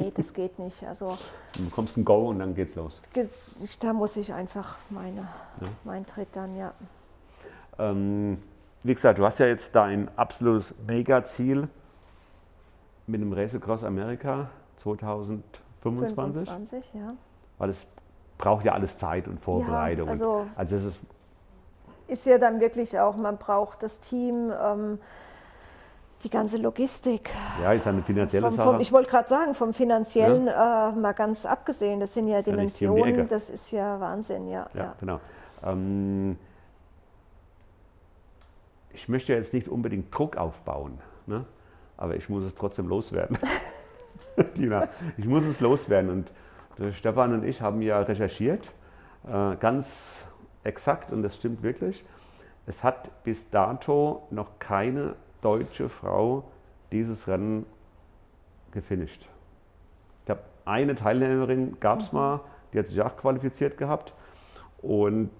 nee, 0.00 0.12
das 0.14 0.32
geht 0.34 0.58
nicht. 0.58 0.84
Also 0.86 1.18
Du 1.56 1.64
bekommst 1.64 1.96
ein 1.96 2.04
Go 2.04 2.28
und 2.28 2.38
dann 2.38 2.54
geht's 2.54 2.74
los. 2.76 3.00
da 3.80 3.92
muss 3.92 4.16
ich 4.16 4.32
einfach 4.32 4.76
meine, 4.88 5.26
mein 5.84 6.06
Tritt 6.06 6.28
dann, 6.32 6.56
ja. 6.56 6.72
Ähm, 7.78 8.40
wie 8.82 8.94
gesagt, 8.94 9.18
du 9.18 9.24
hast 9.24 9.38
ja 9.38 9.46
jetzt 9.46 9.74
dein 9.74 10.08
absolutes 10.16 10.74
Mega-Ziel 10.86 11.68
mit 13.06 13.20
dem 13.20 13.32
Race 13.32 13.54
Across 13.54 13.82
America 13.84 14.48
2025. 14.82 16.48
25, 16.48 16.94
ja. 16.94 17.14
Weil 17.58 17.70
es 17.70 17.86
braucht 18.38 18.64
ja 18.64 18.72
alles 18.72 18.96
Zeit 18.96 19.26
und 19.28 19.40
Vorbereitung. 19.40 20.06
Ja, 20.06 20.12
also- 20.12 20.46
also 20.56 20.76
es 20.76 20.84
ist 20.84 21.00
Ist 22.06 22.26
ja 22.26 22.38
dann 22.38 22.58
wirklich 22.60 22.98
auch, 22.98 23.16
man 23.16 23.36
braucht 23.38 23.82
das 23.84 24.00
Team, 24.00 24.52
ähm, 24.64 24.98
die 26.22 26.30
ganze 26.30 26.58
Logistik. 26.58 27.30
ja, 27.62 27.72
ist 27.72 27.86
eine 27.86 28.02
finanzielle 28.02 28.46
Vom, 28.46 28.56
Sache. 28.56 28.68
vom, 28.72 28.80
ich 28.80 28.92
wollte 28.92 29.10
gerade 29.10 29.28
sagen, 29.28 29.54
vom 29.54 29.72
finanziellen 29.72 30.48
äh, 30.48 30.52
mal 30.52 31.12
ganz 31.12 31.46
abgesehen, 31.46 32.00
das 32.00 32.14
sind 32.14 32.28
ja 32.28 32.40
ja 32.40 32.52
nicht 32.54 32.76
hier 32.76 32.90
um 32.90 32.96
Dimensionen, 32.96 33.28
das 33.28 33.50
ist 33.50 33.70
ja 33.70 33.98
Wahnsinn, 34.00 34.48
ja. 34.48 34.68
Ja, 34.74 34.80
ja. 34.80 34.94
genau. 35.00 35.20
Ähm, 35.64 36.38
ich 38.92 39.08
möchte 39.08 39.32
jetzt 39.32 39.54
nicht 39.54 39.68
unbedingt 39.68 40.16
Druck 40.16 40.36
aufbauen, 40.36 40.98
ne? 41.26 41.44
aber 41.96 42.16
ich 42.16 42.28
muss 42.28 42.44
es 42.44 42.54
trotzdem 42.54 42.88
loswerden. 42.88 43.38
Tina, 44.54 44.88
ich 45.16 45.26
muss 45.26 45.44
es 45.44 45.60
loswerden. 45.60 46.10
Und 46.10 46.32
der 46.78 46.92
Stefan 46.92 47.32
und 47.32 47.44
ich 47.44 47.60
haben 47.60 47.82
ja 47.82 48.00
recherchiert, 48.00 48.70
äh, 49.26 49.56
ganz 49.56 50.16
exakt, 50.64 51.12
und 51.12 51.22
das 51.22 51.36
stimmt 51.36 51.62
wirklich. 51.62 52.04
Es 52.66 52.84
hat 52.84 53.24
bis 53.24 53.50
dato 53.50 54.26
noch 54.30 54.58
keine 54.58 55.14
deutsche 55.42 55.88
Frau 55.88 56.44
dieses 56.92 57.28
Rennen 57.28 57.66
gefinisht. 58.72 59.26
Ich 60.24 60.30
habe 60.30 60.40
eine 60.64 60.94
Teilnehmerin, 60.94 61.78
gab 61.80 62.00
es 62.00 62.12
mal, 62.12 62.40
die 62.72 62.78
hat 62.78 62.86
sich 62.86 63.00
auch 63.00 63.16
qualifiziert 63.16 63.78
gehabt 63.78 64.12
und 64.82 65.30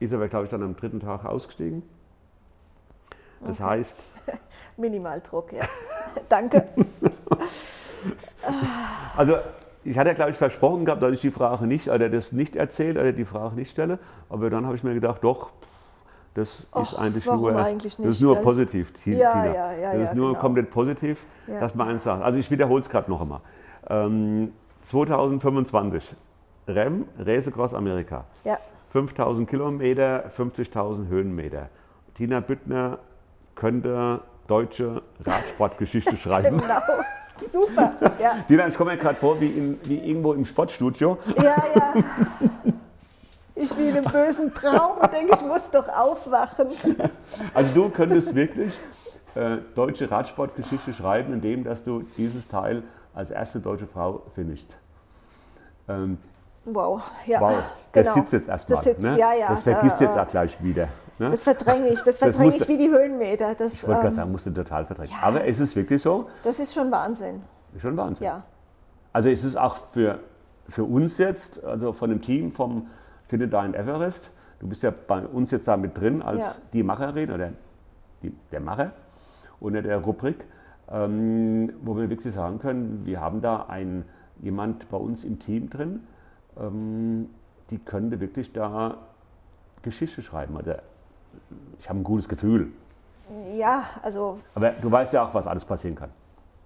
ist 0.00 0.12
aber, 0.12 0.28
glaube 0.28 0.44
ich, 0.44 0.50
dann 0.50 0.62
am 0.62 0.76
dritten 0.76 1.00
Tag 1.00 1.24
ausgestiegen. 1.24 1.82
Das 3.44 3.60
heißt, 3.60 4.20
Minimaldruck, 4.76 5.52
ja. 5.52 5.64
Danke. 6.28 6.68
also 9.16 9.36
ich 9.84 9.96
hatte 9.96 10.10
ja, 10.10 10.14
glaube 10.14 10.32
ich, 10.32 10.36
versprochen 10.36 10.84
gehabt, 10.84 11.02
dass 11.02 11.12
ich 11.12 11.20
die 11.20 11.30
Frage 11.30 11.66
nicht, 11.66 11.88
oder 11.88 12.10
das 12.10 12.32
nicht 12.32 12.56
erzähle, 12.56 13.00
oder 13.00 13.12
die 13.12 13.24
Frage 13.24 13.54
nicht 13.54 13.70
stelle, 13.70 13.98
aber 14.28 14.50
dann 14.50 14.66
habe 14.66 14.76
ich 14.76 14.84
mir 14.84 14.94
gedacht, 14.94 15.24
doch, 15.24 15.50
das 16.38 16.66
Och, 16.74 16.82
ist 16.82 16.94
eigentlich 16.98 17.26
nur, 17.26 17.56
eigentlich 17.56 17.92
das 17.94 17.98
nicht, 17.98 18.08
ist 18.10 18.20
nur 18.20 18.36
positiv, 18.36 18.92
Ti- 18.92 19.16
Ja, 19.16 19.32
Tina. 19.32 19.46
ja, 19.54 19.72
ja, 19.72 19.92
das 19.94 20.10
ist 20.10 20.14
nur 20.16 20.28
genau. 20.30 20.40
komplett 20.40 20.70
positiv, 20.70 21.24
dass 21.46 21.74
man 21.74 21.88
eins 21.88 22.04
sagt. 22.04 22.22
Also 22.22 22.38
ich 22.38 22.50
wiederhole 22.50 22.80
es 22.80 22.88
gerade 22.88 23.10
noch 23.10 23.20
einmal. 23.20 23.40
Ähm, 23.88 24.52
2025, 24.82 26.14
REM, 26.68 27.04
Race 27.18 27.48
Across 27.48 27.74
Amerika. 27.74 28.24
Ja, 28.44 28.56
5000 28.92 29.48
Kilometer, 29.48 30.24
50.000 30.36 31.08
Höhenmeter. 31.08 31.68
Tina 32.14 32.40
Büttner 32.40 32.98
könnte 33.54 34.20
deutsche 34.46 35.02
Radsportgeschichte 35.24 36.16
schreiben. 36.22 36.58
genau. 36.58 36.74
Super. 37.52 37.94
Ja, 38.20 38.32
Tina, 38.48 38.66
ich 38.68 38.74
komme 38.76 38.92
mir 38.92 38.96
gerade 38.96 39.14
vor 39.16 39.40
wie, 39.40 39.46
in, 39.46 39.78
wie 39.84 39.96
irgendwo 39.98 40.32
im 40.32 40.44
Sportstudio. 40.44 41.18
ja, 41.36 41.56
ja. 41.74 41.94
Ich 43.60 43.76
wie 43.76 43.88
in 43.88 43.96
einem 43.96 44.04
bösen 44.04 44.54
Traum 44.54 44.98
und 45.00 45.12
denke, 45.12 45.34
ich 45.34 45.42
muss 45.42 45.70
doch 45.70 45.88
aufwachen. 45.88 46.68
Also 47.54 47.74
du 47.74 47.88
könntest 47.90 48.34
wirklich 48.34 48.72
äh, 49.34 49.58
deutsche 49.74 50.10
Radsportgeschichte 50.10 50.94
schreiben, 50.94 51.32
indem 51.32 51.64
dass 51.64 51.82
du 51.82 52.02
dieses 52.16 52.48
Teil 52.48 52.82
als 53.14 53.30
erste 53.30 53.60
deutsche 53.60 53.86
Frau 53.86 54.22
finishst. 54.34 54.76
Ähm, 55.88 56.18
Wow, 56.64 57.02
ja. 57.26 57.40
wow, 57.40 57.54
genau. 57.92 58.04
das 58.04 58.14
sitzt 58.14 58.32
jetzt 58.32 58.48
erstmal. 58.48 58.76
Das 58.76 58.84
sitzt, 58.84 59.00
ne? 59.00 59.18
ja, 59.18 59.32
ja. 59.32 59.48
Das 59.48 59.62
vergisst 59.62 60.00
Äh, 60.00 60.04
jetzt 60.04 60.18
auch 60.18 60.28
gleich 60.28 60.62
wieder. 60.62 60.88
Ne? 61.18 61.30
Das 61.30 61.42
verdränge 61.42 61.88
ich, 61.88 62.02
das 62.02 62.18
verdränge 62.18 62.54
ich 62.54 62.68
wie 62.68 62.76
die 62.76 62.90
Höhenmeter. 62.90 63.54
Das, 63.54 63.74
ich 63.74 63.82
wollte 63.86 64.00
gerade 64.00 64.08
ähm, 64.08 64.14
sagen, 64.14 64.32
musst 64.32 64.46
du 64.46 64.50
total 64.50 64.84
verdrängen. 64.84 65.14
Aber 65.22 65.46
es 65.46 65.60
ist 65.60 65.74
wirklich 65.76 66.02
so, 66.02 66.28
das 66.42 66.58
ist 66.60 66.74
schon 66.74 66.90
Wahnsinn. 66.90 67.42
ist 67.74 67.82
schon 67.82 67.96
Wahnsinn. 67.96 68.26
Ja, 68.26 68.42
Also 69.12 69.30
es 69.30 69.44
ist 69.44 69.56
auch 69.56 69.78
für, 69.92 70.20
für 70.68 70.84
uns 70.84 71.16
jetzt, 71.18 71.64
also 71.64 71.92
von 71.92 72.10
dem 72.10 72.20
Team 72.20 72.52
vom 72.52 72.88
Finde 73.28 73.46
Dein 73.46 73.74
Everest, 73.74 74.30
du 74.58 74.66
bist 74.66 74.82
ja 74.82 74.90
bei 74.90 75.24
uns 75.24 75.50
jetzt 75.50 75.68
da 75.68 75.76
mit 75.76 75.96
drin 75.96 76.22
als 76.22 76.56
Ja. 76.56 76.62
die 76.72 76.82
Macherin 76.82 77.30
oder 77.30 77.50
die, 78.22 78.32
der 78.50 78.60
Macher 78.60 78.92
unter 79.60 79.82
der 79.82 79.98
Rubrik, 79.98 80.46
ähm, 80.90 81.72
wo 81.82 81.96
wir 81.96 82.08
wirklich 82.08 82.32
sagen 82.32 82.58
können, 82.58 83.02
wir 83.04 83.20
haben 83.20 83.42
da 83.42 83.66
einen, 83.68 84.04
jemand 84.40 84.88
bei 84.88 84.96
uns 84.96 85.24
im 85.24 85.38
Team 85.38 85.68
drin, 85.68 86.00
ähm, 86.58 87.28
die 87.70 87.78
könnte 87.78 88.18
wirklich 88.20 88.52
da 88.52 88.96
Geschichte 89.82 90.22
schreiben. 90.22 90.56
Oder 90.56 90.82
ich 91.78 91.88
habe 91.88 92.00
ein 92.00 92.04
gutes 92.04 92.28
Gefühl. 92.28 92.72
ja, 93.50 93.84
also 94.02 94.38
Aber 94.54 94.70
du 94.70 94.90
weißt 94.90 95.12
ja 95.12 95.24
auch, 95.24 95.34
was 95.34 95.46
alles 95.46 95.66
passieren 95.66 95.96
kann. 95.96 96.10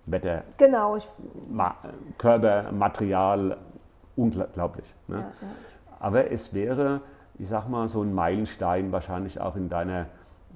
Wetter, 0.06 0.44
genau. 0.56 0.96
Ich, 0.96 1.08
Ma 1.50 1.74
Körper, 2.18 2.70
Material, 2.72 3.56
unglaublich. 4.14 4.86
Ne? 5.08 5.16
ja, 5.16 5.20
ja. 5.20 5.48
Aber 6.02 6.32
es 6.32 6.52
wäre, 6.52 7.00
ich 7.38 7.48
sag 7.48 7.68
mal, 7.68 7.86
so 7.86 8.02
ein 8.02 8.12
Meilenstein 8.12 8.90
wahrscheinlich 8.90 9.40
auch 9.40 9.54
in, 9.54 9.68
deiner, 9.68 10.06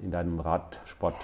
in 0.01 0.11
deinem 0.11 0.41
Radsport. 0.41 1.15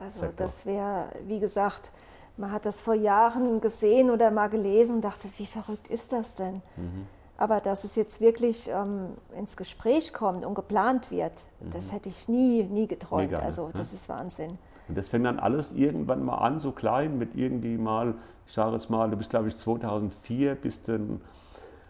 Also 0.00 0.26
das 0.36 0.66
wäre, 0.66 1.06
wie 1.28 1.38
gesagt, 1.38 1.92
man 2.36 2.50
hat 2.50 2.66
das 2.66 2.80
vor 2.80 2.94
Jahren 2.94 3.60
gesehen 3.60 4.10
oder 4.10 4.32
mal 4.32 4.48
gelesen 4.48 4.96
und 4.96 5.04
dachte, 5.04 5.28
wie 5.36 5.46
verrückt 5.46 5.86
ist 5.86 6.12
das 6.12 6.34
denn? 6.34 6.56
Mhm. 6.76 7.06
Aber 7.36 7.60
dass 7.60 7.84
es 7.84 7.94
jetzt 7.94 8.20
wirklich 8.20 8.68
ähm, 8.68 9.10
ins 9.36 9.56
Gespräch 9.56 10.12
kommt 10.12 10.44
und 10.44 10.54
geplant 10.54 11.12
wird, 11.12 11.44
das 11.70 11.92
hätte 11.92 12.08
ich 12.08 12.28
nie, 12.28 12.64
nie 12.64 12.88
geträumt. 12.88 13.30
Mega, 13.30 13.38
ne? 13.38 13.44
also 13.44 13.70
das 13.72 13.92
ist 13.92 14.08
Wahnsinn. 14.08 14.58
Und 14.88 14.98
das 14.98 15.08
fängt 15.08 15.24
dann 15.24 15.38
alles 15.38 15.72
irgendwann 15.72 16.24
mal 16.24 16.38
an, 16.38 16.58
so 16.58 16.72
klein, 16.72 17.16
mit 17.16 17.36
irgendwie 17.36 17.78
mal, 17.78 18.14
ich 18.44 18.54
sage 18.54 18.74
jetzt 18.74 18.90
mal, 18.90 19.08
du 19.08 19.16
bist 19.16 19.30
glaube 19.30 19.46
ich 19.46 19.56
2004 19.56 20.56
bis 20.56 20.82
den, 20.82 21.20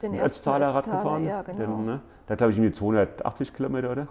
Den 0.03 0.15
Ötztaler 0.21 0.69
Rad 0.69 0.85
gefahren. 0.85 1.25
ja, 1.25 1.43
genau. 1.43 1.59
Den, 1.59 1.87
ne? 1.87 2.01
Da 2.27 2.35
glaube 2.35 2.53
ich 2.53 2.59
irgendwie 2.59 2.73
280 2.73 3.55
Kilometer, 3.55 3.91
oder? 3.91 4.03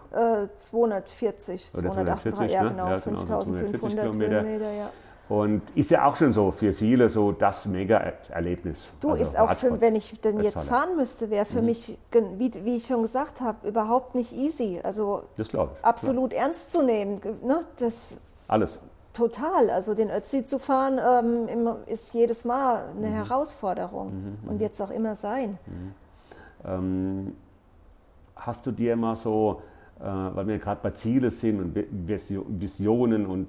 Äh, 0.44 0.48
240, 0.56 1.72
Oder 1.78 1.92
238, 1.92 2.52
ja 2.52 2.64
ne? 2.64 2.70
genau, 2.72 2.88
Ja, 2.90 2.98
genau, 3.00 3.20
so 3.20 3.26
5500 3.26 3.46
240 3.46 3.82
Kilometer. 4.02 4.40
Kilometer. 4.44 4.72
ja. 4.72 4.90
Und 5.30 5.62
ist 5.76 5.92
ja 5.92 6.06
auch 6.06 6.16
schon 6.16 6.32
so 6.32 6.52
für 6.52 6.72
viele 6.72 7.10
so 7.10 7.34
das 7.34 7.66
Mega-Erlebnis. 7.66 8.90
Du, 9.02 9.10
Also 9.10 9.22
ist 9.22 9.38
auch 9.38 9.52
für, 9.54 9.82
wenn 9.82 9.96
ich 9.98 10.20
denn 10.22 10.40
jetzt 10.40 10.70
fahren 10.70 10.96
müsste, 10.96 11.30
wäre 11.30 11.44
Mhm. 11.44 11.50
für 11.50 11.62
mich, 11.62 11.98
gen- 12.12 12.40
wie, 12.40 12.52
wie 12.64 12.78
ich 12.78 12.86
schon 12.88 13.02
gesagt 13.02 13.42
habe, 13.42 13.68
überhaupt 13.68 14.16
nicht 14.16 14.32
easy. 14.32 14.80
Also 14.82 15.24
absolut 15.82 16.32
ernst 16.34 16.72
zu 16.72 16.82
nehmen. 16.82 17.20
Ne? 17.44 17.60
Das. 17.78 18.16
Alles. 18.48 18.80
Total. 19.18 19.70
Also 19.70 19.94
den 19.96 20.10
Ötzi 20.10 20.46
zu 20.46 20.60
fahren, 20.60 21.00
ähm, 21.00 21.68
ist 21.88 22.14
jedes 22.14 22.46
Mal 22.46 22.94
Mhm. 22.94 22.98
eine 23.04 23.14
Herausforderung 23.16 24.38
und 24.48 24.62
jetzt 24.62 24.80
auch 24.82 24.92
immer 24.92 25.16
sein. 25.16 25.58
Ähm, 26.66 27.34
hast 28.36 28.66
du 28.66 28.72
dir 28.72 28.96
mal 28.96 29.16
so, 29.16 29.62
äh, 30.00 30.04
weil 30.04 30.48
wir 30.48 30.60
gerade 30.60 30.80
bei 30.84 30.92
Ziele 30.92 31.32
sind 31.32 31.60
und 31.60 31.76
Vi- 31.76 31.88
Visio- 32.08 32.46
Visionen 32.48 33.26
und 33.26 33.48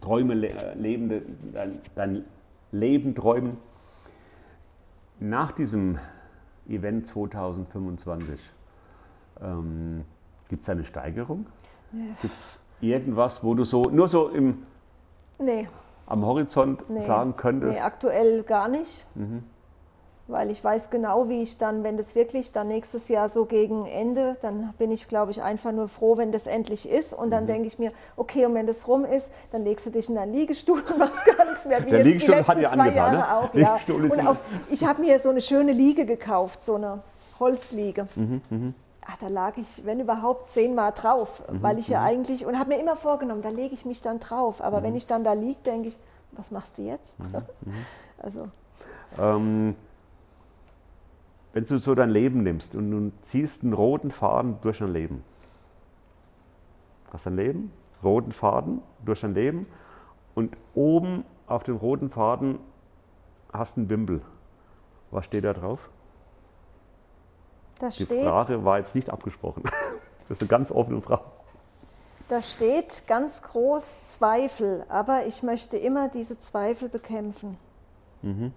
Träume 0.00 0.34
le 0.34 0.48
äh, 0.48 0.74
lebende, 0.74 1.22
dein, 1.52 1.80
dein 1.94 2.24
Leben 2.72 3.14
träumen, 3.14 3.56
nach 5.20 5.52
diesem 5.52 5.98
Event 6.68 7.06
2025, 7.06 8.40
ähm, 9.40 10.04
gibt 10.48 10.62
es 10.62 10.68
eine 10.68 10.84
Steigerung? 10.84 11.46
Gibt 12.22 12.34
es 12.34 12.58
irgendwas, 12.80 13.44
wo 13.44 13.54
du 13.54 13.64
so, 13.64 13.84
nur 13.90 14.08
so 14.08 14.28
im, 14.30 14.62
Nee, 15.42 15.68
am 16.06 16.24
Horizont 16.26 16.88
nee. 16.90 17.00
sagen 17.06 17.34
könntest, 17.36 17.72
Nee, 17.74 17.80
aktuell 17.80 18.42
gar 18.42 18.68
nicht. 18.68 19.04
Mhm. 19.14 19.44
Weil 20.28 20.50
ich 20.52 20.62
weiß 20.62 20.90
genau, 20.90 21.28
wie 21.28 21.42
ich 21.42 21.58
dann, 21.58 21.82
wenn 21.82 21.96
das 21.96 22.14
wirklich 22.14 22.52
dann 22.52 22.68
nächstes 22.68 23.08
Jahr 23.08 23.28
so 23.28 23.44
gegen 23.44 23.86
Ende, 23.86 24.36
dann 24.40 24.72
bin 24.78 24.90
ich, 24.92 25.08
glaube 25.08 25.30
ich, 25.32 25.42
einfach 25.42 25.72
nur 25.72 25.88
froh, 25.88 26.16
wenn 26.16 26.30
das 26.32 26.46
endlich 26.46 26.88
ist. 26.88 27.12
Und 27.12 27.26
Mhm. 27.26 27.30
dann 27.32 27.46
denke 27.48 27.66
ich 27.66 27.78
mir, 27.78 27.90
okay, 28.16 28.46
und 28.46 28.54
wenn 28.54 28.66
das 28.66 28.86
rum 28.86 29.04
ist, 29.04 29.32
dann 29.50 29.64
legst 29.64 29.84
du 29.84 29.90
dich 29.90 30.08
in 30.08 30.14
deinen 30.14 30.32
Liegestuhl 30.32 30.80
und 30.88 30.98
machst 30.98 31.24
gar 31.26 31.44
nichts 31.46 31.66
mehr. 31.66 31.84
Wie 31.84 31.90
Der 31.90 31.98
jetzt 31.98 32.06
die 32.06 32.12
Liegestuhl 32.12 32.36
hat 32.36 32.46
letzten 32.46 32.62
ja 32.62 32.68
zwei 32.70 32.78
angetan, 32.82 32.96
Jahre 32.96 33.16
ne? 33.16 33.36
auch. 33.36 33.54
Ja. 33.54 33.72
Liegestuhl 33.74 34.04
ist 34.06 34.18
Und 34.18 34.26
auf, 34.28 34.36
ich 34.70 34.84
habe 34.86 35.00
mir 35.02 35.18
so 35.18 35.30
eine 35.30 35.40
schöne 35.40 35.72
Liege 35.72 36.06
gekauft, 36.06 36.62
so 36.62 36.76
eine 36.76 37.00
Holzliege. 37.40 38.06
Mhm, 38.14 38.74
Ach, 39.04 39.16
da 39.18 39.28
lag 39.28 39.56
ich, 39.56 39.84
wenn 39.84 39.98
überhaupt, 40.00 40.50
zehnmal 40.50 40.92
drauf, 40.92 41.42
Mhm, 41.50 41.62
weil 41.62 41.78
ich 41.78 41.88
ja 41.88 42.02
eigentlich, 42.02 42.46
und 42.46 42.58
habe 42.58 42.70
mir 42.70 42.80
immer 42.80 42.96
vorgenommen, 42.96 43.42
da 43.42 43.48
lege 43.48 43.74
ich 43.74 43.84
mich 43.84 44.00
dann 44.02 44.20
drauf. 44.20 44.62
Aber 44.62 44.78
Mhm. 44.80 44.84
wenn 44.84 44.94
ich 44.96 45.06
dann 45.06 45.24
da 45.24 45.32
liege, 45.32 45.60
denke 45.66 45.88
ich, 45.88 45.98
was 46.32 46.50
machst 46.50 46.78
du 46.78 46.82
jetzt? 46.82 47.18
Also, 48.18 48.48
Ähm, 49.18 49.74
wenn 51.52 51.64
du 51.64 51.78
so 51.78 51.94
dein 51.96 52.10
Leben 52.10 52.42
nimmst 52.44 52.74
und 52.76 52.90
du 52.90 53.12
ziehst 53.22 53.64
einen 53.64 53.72
roten 53.72 54.10
Faden 54.12 54.58
durch 54.62 54.78
dein 54.78 54.92
Leben, 54.92 55.24
hast 57.12 57.26
dein 57.26 57.36
Leben, 57.36 57.72
roten 58.02 58.30
Faden 58.32 58.80
durch 59.04 59.20
dein 59.20 59.34
Leben 59.34 59.66
und 60.34 60.56
oben 60.74 61.24
auf 61.48 61.64
dem 61.64 61.76
roten 61.76 62.08
Faden 62.10 62.58
hast 63.52 63.76
du 63.76 63.80
einen 63.80 63.90
Wimpel. 63.90 64.22
Was 65.10 65.26
steht 65.26 65.44
da 65.44 65.52
drauf? 65.52 65.90
Da 67.82 67.88
Die 67.88 68.04
steht, 68.04 68.24
Frage 68.24 68.64
war 68.64 68.78
jetzt 68.78 68.94
nicht 68.94 69.10
abgesprochen. 69.10 69.64
Das 70.28 70.38
ist 70.38 70.42
eine 70.42 70.48
ganz 70.48 70.70
offene 70.70 71.00
Frage. 71.02 71.24
da 72.28 72.40
steht 72.40 73.02
ganz 73.08 73.42
groß 73.42 74.04
Zweifel, 74.04 74.86
aber 74.88 75.26
ich 75.26 75.42
möchte 75.42 75.76
immer 75.76 76.08
diese 76.08 76.38
Zweifel 76.38 76.88
bekämpfen. 76.88 77.58
Mhm. 78.22 78.52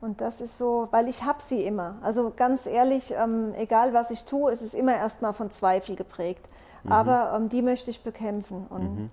Und 0.00 0.20
das 0.20 0.40
ist 0.40 0.56
so, 0.56 0.86
weil 0.92 1.08
ich 1.08 1.24
habe 1.24 1.42
sie 1.42 1.64
immer. 1.64 1.96
Also 2.00 2.32
ganz 2.34 2.66
ehrlich, 2.66 3.12
ähm, 3.12 3.52
egal 3.56 3.92
was 3.92 4.12
ich 4.12 4.24
tue, 4.24 4.52
es 4.52 4.62
ist 4.62 4.74
immer 4.74 4.94
erstmal 4.94 5.32
von 5.32 5.50
Zweifel 5.50 5.96
geprägt. 5.96 6.48
Mhm. 6.84 6.92
Aber 6.92 7.32
ähm, 7.34 7.48
die 7.48 7.60
möchte 7.60 7.90
ich 7.90 8.02
bekämpfen. 8.02 8.66
Und 8.70 9.10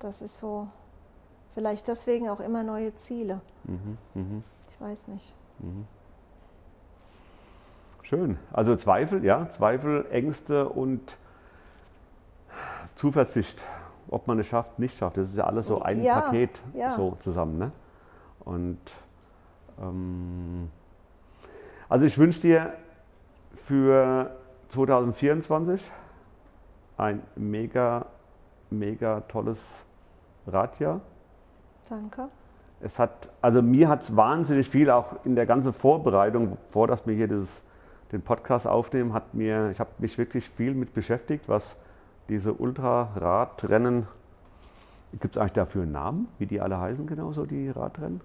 das 0.00 0.22
ist 0.22 0.38
so, 0.38 0.66
vielleicht 1.54 1.86
deswegen 1.86 2.28
auch 2.28 2.40
immer 2.40 2.62
neue 2.64 2.94
Ziele. 2.96 3.40
Mhm. 3.64 4.42
Ich 4.68 4.80
weiß 4.80 5.06
nicht. 5.08 5.34
Schön. 8.08 8.38
Also 8.52 8.76
Zweifel, 8.76 9.24
ja, 9.24 9.48
Zweifel, 9.48 10.06
Ängste 10.12 10.68
und 10.68 11.16
Zuversicht, 12.94 13.60
ob 14.08 14.28
man 14.28 14.38
es 14.38 14.46
schafft, 14.46 14.78
nicht 14.78 14.96
schafft. 14.96 15.16
Das 15.16 15.30
ist 15.30 15.36
ja 15.36 15.44
alles 15.44 15.66
so 15.66 15.82
ein 15.82 16.04
Ja, 16.04 16.20
Paket 16.20 16.60
ja. 16.72 16.92
so 16.92 17.16
zusammen. 17.18 17.58
Ne? 17.58 17.72
Und 18.44 18.78
ähm, 19.82 20.70
also 21.88 22.06
ich 22.06 22.16
wünsche 22.16 22.42
dir 22.42 22.74
für 23.54 24.36
2024 24.68 25.82
ein 26.98 27.22
mega, 27.34 28.06
mega 28.70 29.22
tolles 29.22 29.60
Radjahr. 30.46 31.00
Danke. 31.88 32.28
Es 32.80 33.00
hat, 33.00 33.30
also 33.42 33.62
mir 33.62 33.88
hat 33.88 34.02
es 34.02 34.14
wahnsinnig 34.14 34.68
viel, 34.68 34.90
auch 34.90 35.24
in 35.24 35.34
der 35.34 35.46
ganzen 35.46 35.72
Vorbereitung, 35.72 36.56
vor 36.70 36.86
dass 36.86 37.04
wir 37.04 37.16
hier 37.16 37.26
dieses, 37.26 37.64
den 38.12 38.22
Podcast 38.22 38.66
aufnehmen, 38.66 39.12
hat 39.12 39.34
mir, 39.34 39.70
ich 39.70 39.80
habe 39.80 39.90
mich 39.98 40.16
wirklich 40.18 40.48
viel 40.48 40.74
mit 40.74 40.94
beschäftigt, 40.94 41.48
was 41.48 41.76
diese 42.28 42.52
Ultraradrennen, 42.52 44.06
gibt 45.20 45.36
es 45.36 45.40
eigentlich 45.40 45.52
dafür 45.52 45.82
einen 45.82 45.92
Namen, 45.92 46.28
wie 46.38 46.46
die 46.46 46.60
alle 46.60 46.78
heißen 46.78 47.06
genauso, 47.06 47.46
die 47.46 47.70
Radrennen? 47.70 48.20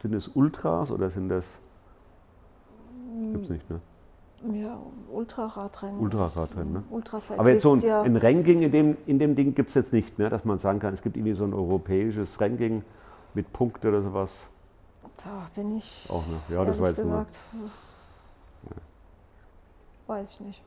Sind 0.00 0.14
es 0.14 0.28
Ultras 0.28 0.90
oder 0.90 1.10
sind 1.10 1.28
das, 1.28 1.46
gibt 3.32 3.44
es 3.44 3.50
nicht, 3.50 3.68
ne? 3.70 3.80
Ja, 4.52 4.78
Ultraradrennen. 5.10 5.98
Ultraradrennen, 5.98 6.72
ne? 6.72 6.82
Ultracyclist, 6.90 7.40
Aber 7.40 7.50
jetzt 7.50 7.62
so 7.62 7.72
ein, 7.72 7.80
ja. 7.80 8.02
ein 8.02 8.16
Ranking 8.16 8.62
in 8.62 8.70
dem, 8.70 8.96
in 9.06 9.18
dem 9.18 9.34
Ding 9.34 9.54
gibt 9.54 9.70
es 9.70 9.74
jetzt 9.74 9.92
nicht, 9.92 10.16
ne? 10.18 10.28
dass 10.28 10.44
man 10.44 10.58
sagen 10.58 10.78
kann, 10.78 10.94
es 10.94 11.02
gibt 11.02 11.16
irgendwie 11.16 11.34
so 11.34 11.44
ein 11.44 11.52
europäisches 11.52 12.40
Ranking 12.40 12.84
mit 13.34 13.52
Punkten 13.52 13.88
oder 13.88 14.02
sowas. 14.02 14.30
Da 15.16 15.48
bin 15.56 15.76
ich. 15.76 16.06
Auch 16.08 16.24
ne? 16.28 16.54
Ja, 16.54 16.64
das 16.64 16.78
war 16.78 16.90
jetzt 16.90 17.04
nur. 17.04 17.26
Weiß 20.08 20.32
ich 20.34 20.40
nicht. 20.40 20.62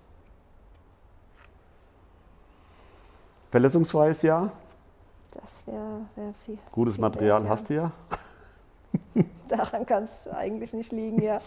Verletzungsfreies 3.50 4.22
Jahr, 4.22 4.52
Das 5.34 5.66
wäre 5.68 6.02
wär 6.16 6.34
viel. 6.46 6.58
gutes 6.72 6.96
viel 6.96 7.02
Material 7.02 7.42
wert, 7.42 7.50
hast 7.50 7.70
du 7.70 7.74
ja. 7.76 7.92
Daran 9.48 9.86
kann 9.86 10.04
es 10.04 10.28
eigentlich 10.30 10.74
nicht 10.74 10.92
liegen, 10.94 11.22
ja. 11.22 11.40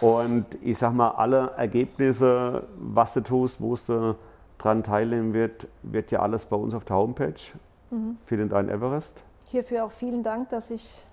Und 0.00 0.46
ich 0.62 0.78
sag 0.78 0.92
mal, 0.94 1.10
alle 1.10 1.50
Ergebnisse, 1.56 2.66
was 2.78 3.12
du 3.14 3.20
tust, 3.22 3.60
wo 3.60 3.76
du 3.76 4.16
dran 4.58 4.82
teilnehmen 4.82 5.34
wird, 5.34 5.66
wird 5.82 6.10
ja 6.10 6.20
alles 6.20 6.46
bei 6.46 6.56
uns 6.56 6.72
auf 6.74 6.84
der 6.84 6.96
Homepage. 6.96 7.34
Mhm. 7.90 8.16
Vielen 8.26 8.48
Dank, 8.48 8.70
Everest. 8.70 9.22
Hierfür 9.48 9.84
auch 9.84 9.90
vielen 9.92 10.22
Dank, 10.22 10.48
dass 10.50 10.70
ich 10.70 11.06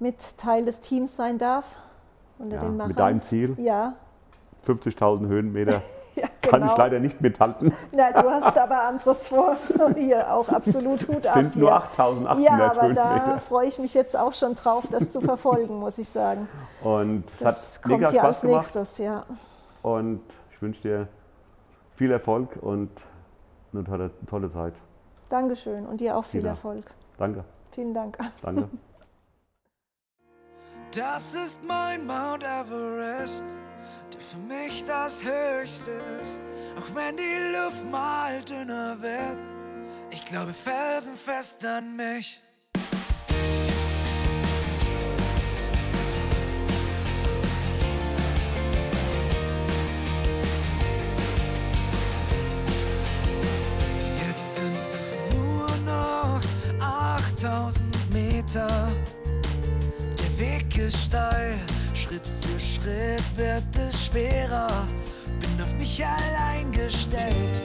mit 0.00 0.36
Teil 0.38 0.64
des 0.64 0.80
Teams 0.80 1.14
sein 1.14 1.38
darf. 1.38 1.76
Unter 2.38 2.56
Ja, 2.56 2.62
den 2.62 2.76
Machern. 2.76 2.88
mit 2.88 2.98
deinem 2.98 3.22
Ziel, 3.22 3.54
Ja, 3.60 3.94
50.000 4.64 5.26
Höhenmeter, 5.26 5.80
ja 6.16 6.26
kann 6.42 6.60
genau. 6.60 6.72
ich 6.72 6.78
leider 6.78 7.00
nicht 7.00 7.20
mithalten. 7.20 7.72
Na, 7.92 8.12
du 8.12 8.28
hast 8.30 8.56
aber 8.62 8.82
anderes 8.84 9.26
vor. 9.28 9.56
Hier 9.96 10.32
auch 10.32 10.48
absolut 10.48 11.06
Hut 11.08 11.20
Es 11.24 11.26
ab. 11.28 11.34
sind 11.34 11.56
nur 11.56 11.70
hier. 11.70 12.04
8.800 12.04 12.40
Ja, 12.40 12.70
aber 12.70 12.92
da 12.92 13.10
Höhenmeter. 13.14 13.38
freue 13.40 13.66
ich 13.68 13.78
mich 13.78 13.94
jetzt 13.94 14.16
auch 14.16 14.32
schon 14.34 14.54
drauf, 14.54 14.84
das 14.90 15.10
zu 15.10 15.20
verfolgen, 15.20 15.78
muss 15.78 15.98
ich 15.98 16.08
sagen. 16.08 16.48
Und 16.82 17.24
Das 17.40 17.76
hat 17.76 17.82
kommt 17.82 18.02
ja 18.02 18.10
Spaß 18.10 18.24
als 18.24 18.40
gemacht. 18.42 18.56
nächstes, 18.56 18.98
ja. 18.98 19.24
Und 19.82 20.20
ich 20.52 20.60
wünsche 20.62 20.82
dir 20.82 21.08
viel 21.96 22.10
Erfolg 22.12 22.56
und 22.60 22.90
eine 23.72 23.84
tolle, 23.84 24.10
tolle 24.28 24.52
Zeit. 24.52 24.74
Dankeschön 25.30 25.86
und 25.86 26.00
dir 26.00 26.16
auch 26.16 26.24
viel 26.24 26.40
Tina. 26.40 26.50
Erfolg. 26.52 26.84
Danke, 27.18 27.44
Vielen 27.72 27.94
Dank. 27.94 28.18
danke. 28.42 28.68
Das 30.94 31.34
ist 31.34 31.58
mein 31.66 32.06
Mount 32.06 32.44
Everest, 32.44 33.44
der 34.14 34.20
für 34.20 34.38
mich 34.38 34.84
das 34.84 35.22
Höchste 35.22 35.90
ist. 36.20 36.40
Auch 36.76 36.94
wenn 36.94 37.16
die 37.16 37.56
Luft 37.56 37.84
mal 37.90 38.40
dünner 38.42 38.96
wird, 39.00 39.38
ich 40.10 40.24
glaube 40.24 40.52
felsenfest 40.52 41.64
an 41.66 41.96
mich. 41.96 42.40
Jetzt 54.26 54.54
sind 54.56 54.86
es 54.88 55.20
nur 55.34 55.68
noch 55.84 56.40
8000 56.80 58.12
Meter. 58.12 58.92
Der 60.18 60.38
Weg 60.38 60.76
ist 60.78 60.96
steil, 60.96 61.58
Schritt 61.94 62.26
für 62.40 62.60
Schritt 62.60 63.24
wird 63.36 63.64
es 63.76 63.93
schwerer, 64.14 64.86
bin 65.40 65.60
auf 65.60 65.74
mich 65.74 66.04
allein 66.04 66.70
gestellt. 66.70 67.62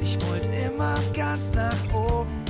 Ich 0.00 0.18
wollte 0.26 0.48
immer 0.48 0.94
ganz 1.12 1.52
nach 1.52 1.76
oben, 1.92 2.44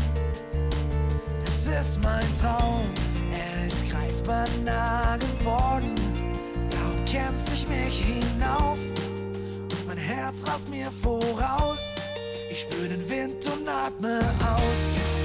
das 1.45 1.67
ist 1.67 2.01
mein 2.01 2.33
Traum. 2.35 2.87
Er 3.33 3.67
ist 3.67 3.85
greifbar 3.91 4.47
nah 4.65 5.17
geworden, 5.17 5.95
darum 6.71 7.05
kämpf 7.05 7.43
ich 7.53 7.67
mich 7.67 8.05
hinauf 8.05 8.79
und 8.79 9.87
mein 9.89 9.99
Herz 9.99 10.47
rast 10.47 10.69
mir 10.69 10.91
voraus. 10.91 11.95
Ich 12.49 12.61
spüre 12.61 12.91
den 12.91 13.09
Wind 13.09 13.45
und 13.47 13.67
atme 13.69 14.21
aus. 14.41 14.83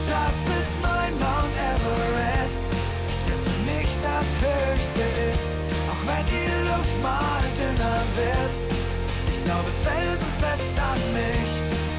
Das 0.09 0.55
ist 0.57 0.71
mein 0.81 1.13
Mount 1.19 1.55
Everest, 1.71 2.63
der 3.27 3.37
für 3.37 3.59
mich 3.69 3.89
das 4.01 4.27
Höchste 4.41 5.01
ist. 5.33 5.66
Wenn 6.07 6.25
die 6.25 6.47
Luft 6.69 6.95
mal 7.03 7.43
dünner 7.59 8.01
wird, 8.15 8.53
ich 9.29 9.43
glaube 9.43 9.69
felsenfest 9.83 10.75
an 10.79 11.01
mich. 11.11 11.51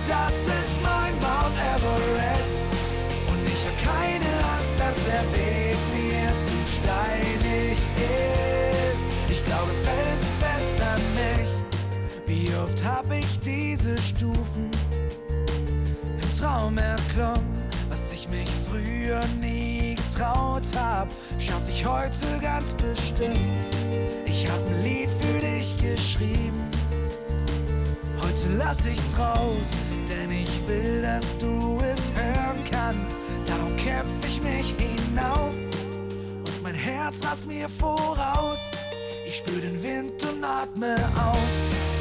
Das 0.09 0.33
ist 0.33 0.73
mein 0.83 1.13
Mount 1.21 1.57
Everest 1.75 2.57
und 3.31 3.41
ich 3.47 3.63
hab 3.67 3.77
keine 3.85 4.31
Angst, 4.57 4.81
dass 4.81 4.97
der 5.05 5.25
Weg 5.37 5.77
mir 5.93 6.29
zu 6.47 6.57
steinig 6.81 7.77
ist. 7.77 9.01
Ich 9.29 9.45
glaube 9.45 9.73
felsenfest 9.85 10.81
an 10.81 11.03
mich. 11.21 11.51
Wie 12.27 12.55
oft 12.57 12.83
hab 12.83 13.13
ich 13.13 13.39
diese 13.41 14.01
Stufen 14.01 14.71
im 16.23 16.31
Traum 16.39 16.79
erklommen, 16.79 17.63
was 17.91 18.11
ich 18.13 18.27
mich 18.31 18.49
früher 18.71 19.21
nie 19.39 19.97
getraut 19.97 20.48
hab, 20.77 21.09
schaff 21.39 21.63
ich 21.69 21.85
heute 21.85 22.27
ganz 22.41 22.75
bestimmt. 22.75 23.69
Ich 24.25 24.49
hab 24.49 24.67
ein 24.67 24.83
Lied 24.83 25.11
für 25.21 25.41
dich 25.41 25.77
geschrieben. 25.77 26.69
Heute 28.21 28.49
lass 28.57 28.87
ich's 28.87 29.15
raus, 29.19 29.77
denn 30.09 30.31
ich 30.31 30.51
will, 30.67 31.03
dass 31.03 31.37
du 31.39 31.81
es 31.81 32.13
hören 32.13 32.63
kannst. 32.71 33.13
Darum 33.47 33.77
kämpf 33.77 34.25
ich 34.27 34.43
mich 34.43 34.75
hinauf 34.77 35.55
und 36.47 36.63
mein 36.63 36.75
Herz 36.75 37.25
rast 37.25 37.47
mir 37.47 37.69
voraus. 37.69 38.71
Ich 39.27 39.37
spür 39.37 39.61
den 39.61 39.83
Wind 39.83 40.23
und 40.25 40.43
atme 40.45 40.97
aus. 41.17 41.55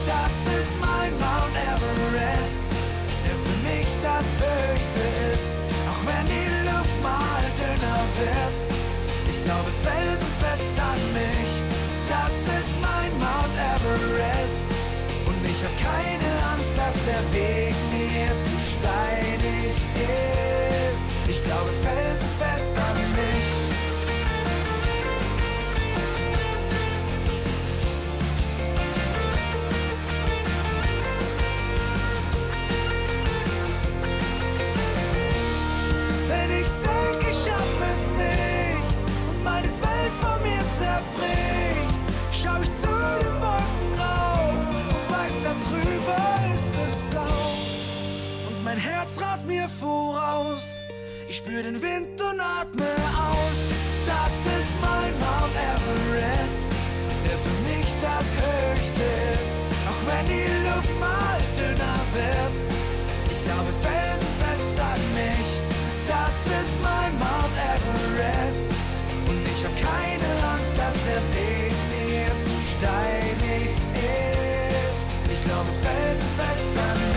Das 0.06 0.56
ist 0.56 0.70
mein 0.80 1.12
Mount 1.20 1.56
Everest, 1.56 2.58
der 3.26 3.36
für 3.36 3.58
mich 3.68 3.88
das 4.02 4.26
Höchste 4.40 5.34
ist. 5.34 5.67
Glaube 9.48 9.72
felsenfest 9.82 10.76
an 10.92 11.00
mich. 11.16 11.52
Das 12.12 12.36
ist 12.58 12.72
mein 12.82 13.12
Mount 13.24 13.56
Everest. 13.74 14.62
Und 15.26 15.40
ich 15.52 15.60
hab 15.64 15.76
keine 15.80 16.30
Angst, 16.52 16.76
dass 16.78 16.96
der 17.08 17.24
Weg 17.32 17.74
mir 49.48 49.70
voraus, 49.70 50.82
ich 51.30 51.38
spür 51.38 51.64
den 51.64 51.82
Wind 51.82 52.22
und 52.22 52.40
atme 52.40 52.92
aus. 53.16 53.72
Das 54.06 54.36
ist 54.56 54.72
mein 54.82 55.14
Mount 55.24 55.56
Everest, 55.56 56.62
der 57.24 57.38
für 57.40 57.58
mich 57.70 57.88
das 58.04 58.28
Höchste 58.36 59.06
ist. 59.40 59.56
Auch 59.88 60.02
wenn 60.10 60.26
die 60.28 60.52
Luft 60.68 60.94
mal 61.00 61.40
dünner 61.56 62.00
wird, 62.14 62.54
ich 63.32 63.42
glaube 63.44 63.72
felsenfest 63.82 64.76
an 64.92 65.02
mich. 65.16 65.50
Das 66.12 66.36
ist 66.60 66.76
mein 66.84 67.14
Mount 67.18 67.56
Everest. 67.74 68.66
Und 69.28 69.44
ich 69.48 69.64
hab 69.64 69.76
keine 69.80 70.30
Angst, 70.54 70.74
dass 70.76 70.96
der 71.08 71.24
Weg 71.36 71.74
mir 71.96 72.28
zu 72.44 72.56
steinig 72.76 73.72
ist. 73.96 75.32
Ich 75.32 75.42
glaube 75.46 75.72
felsenfest 75.82 76.72
an 76.92 77.00
mich. 77.12 77.17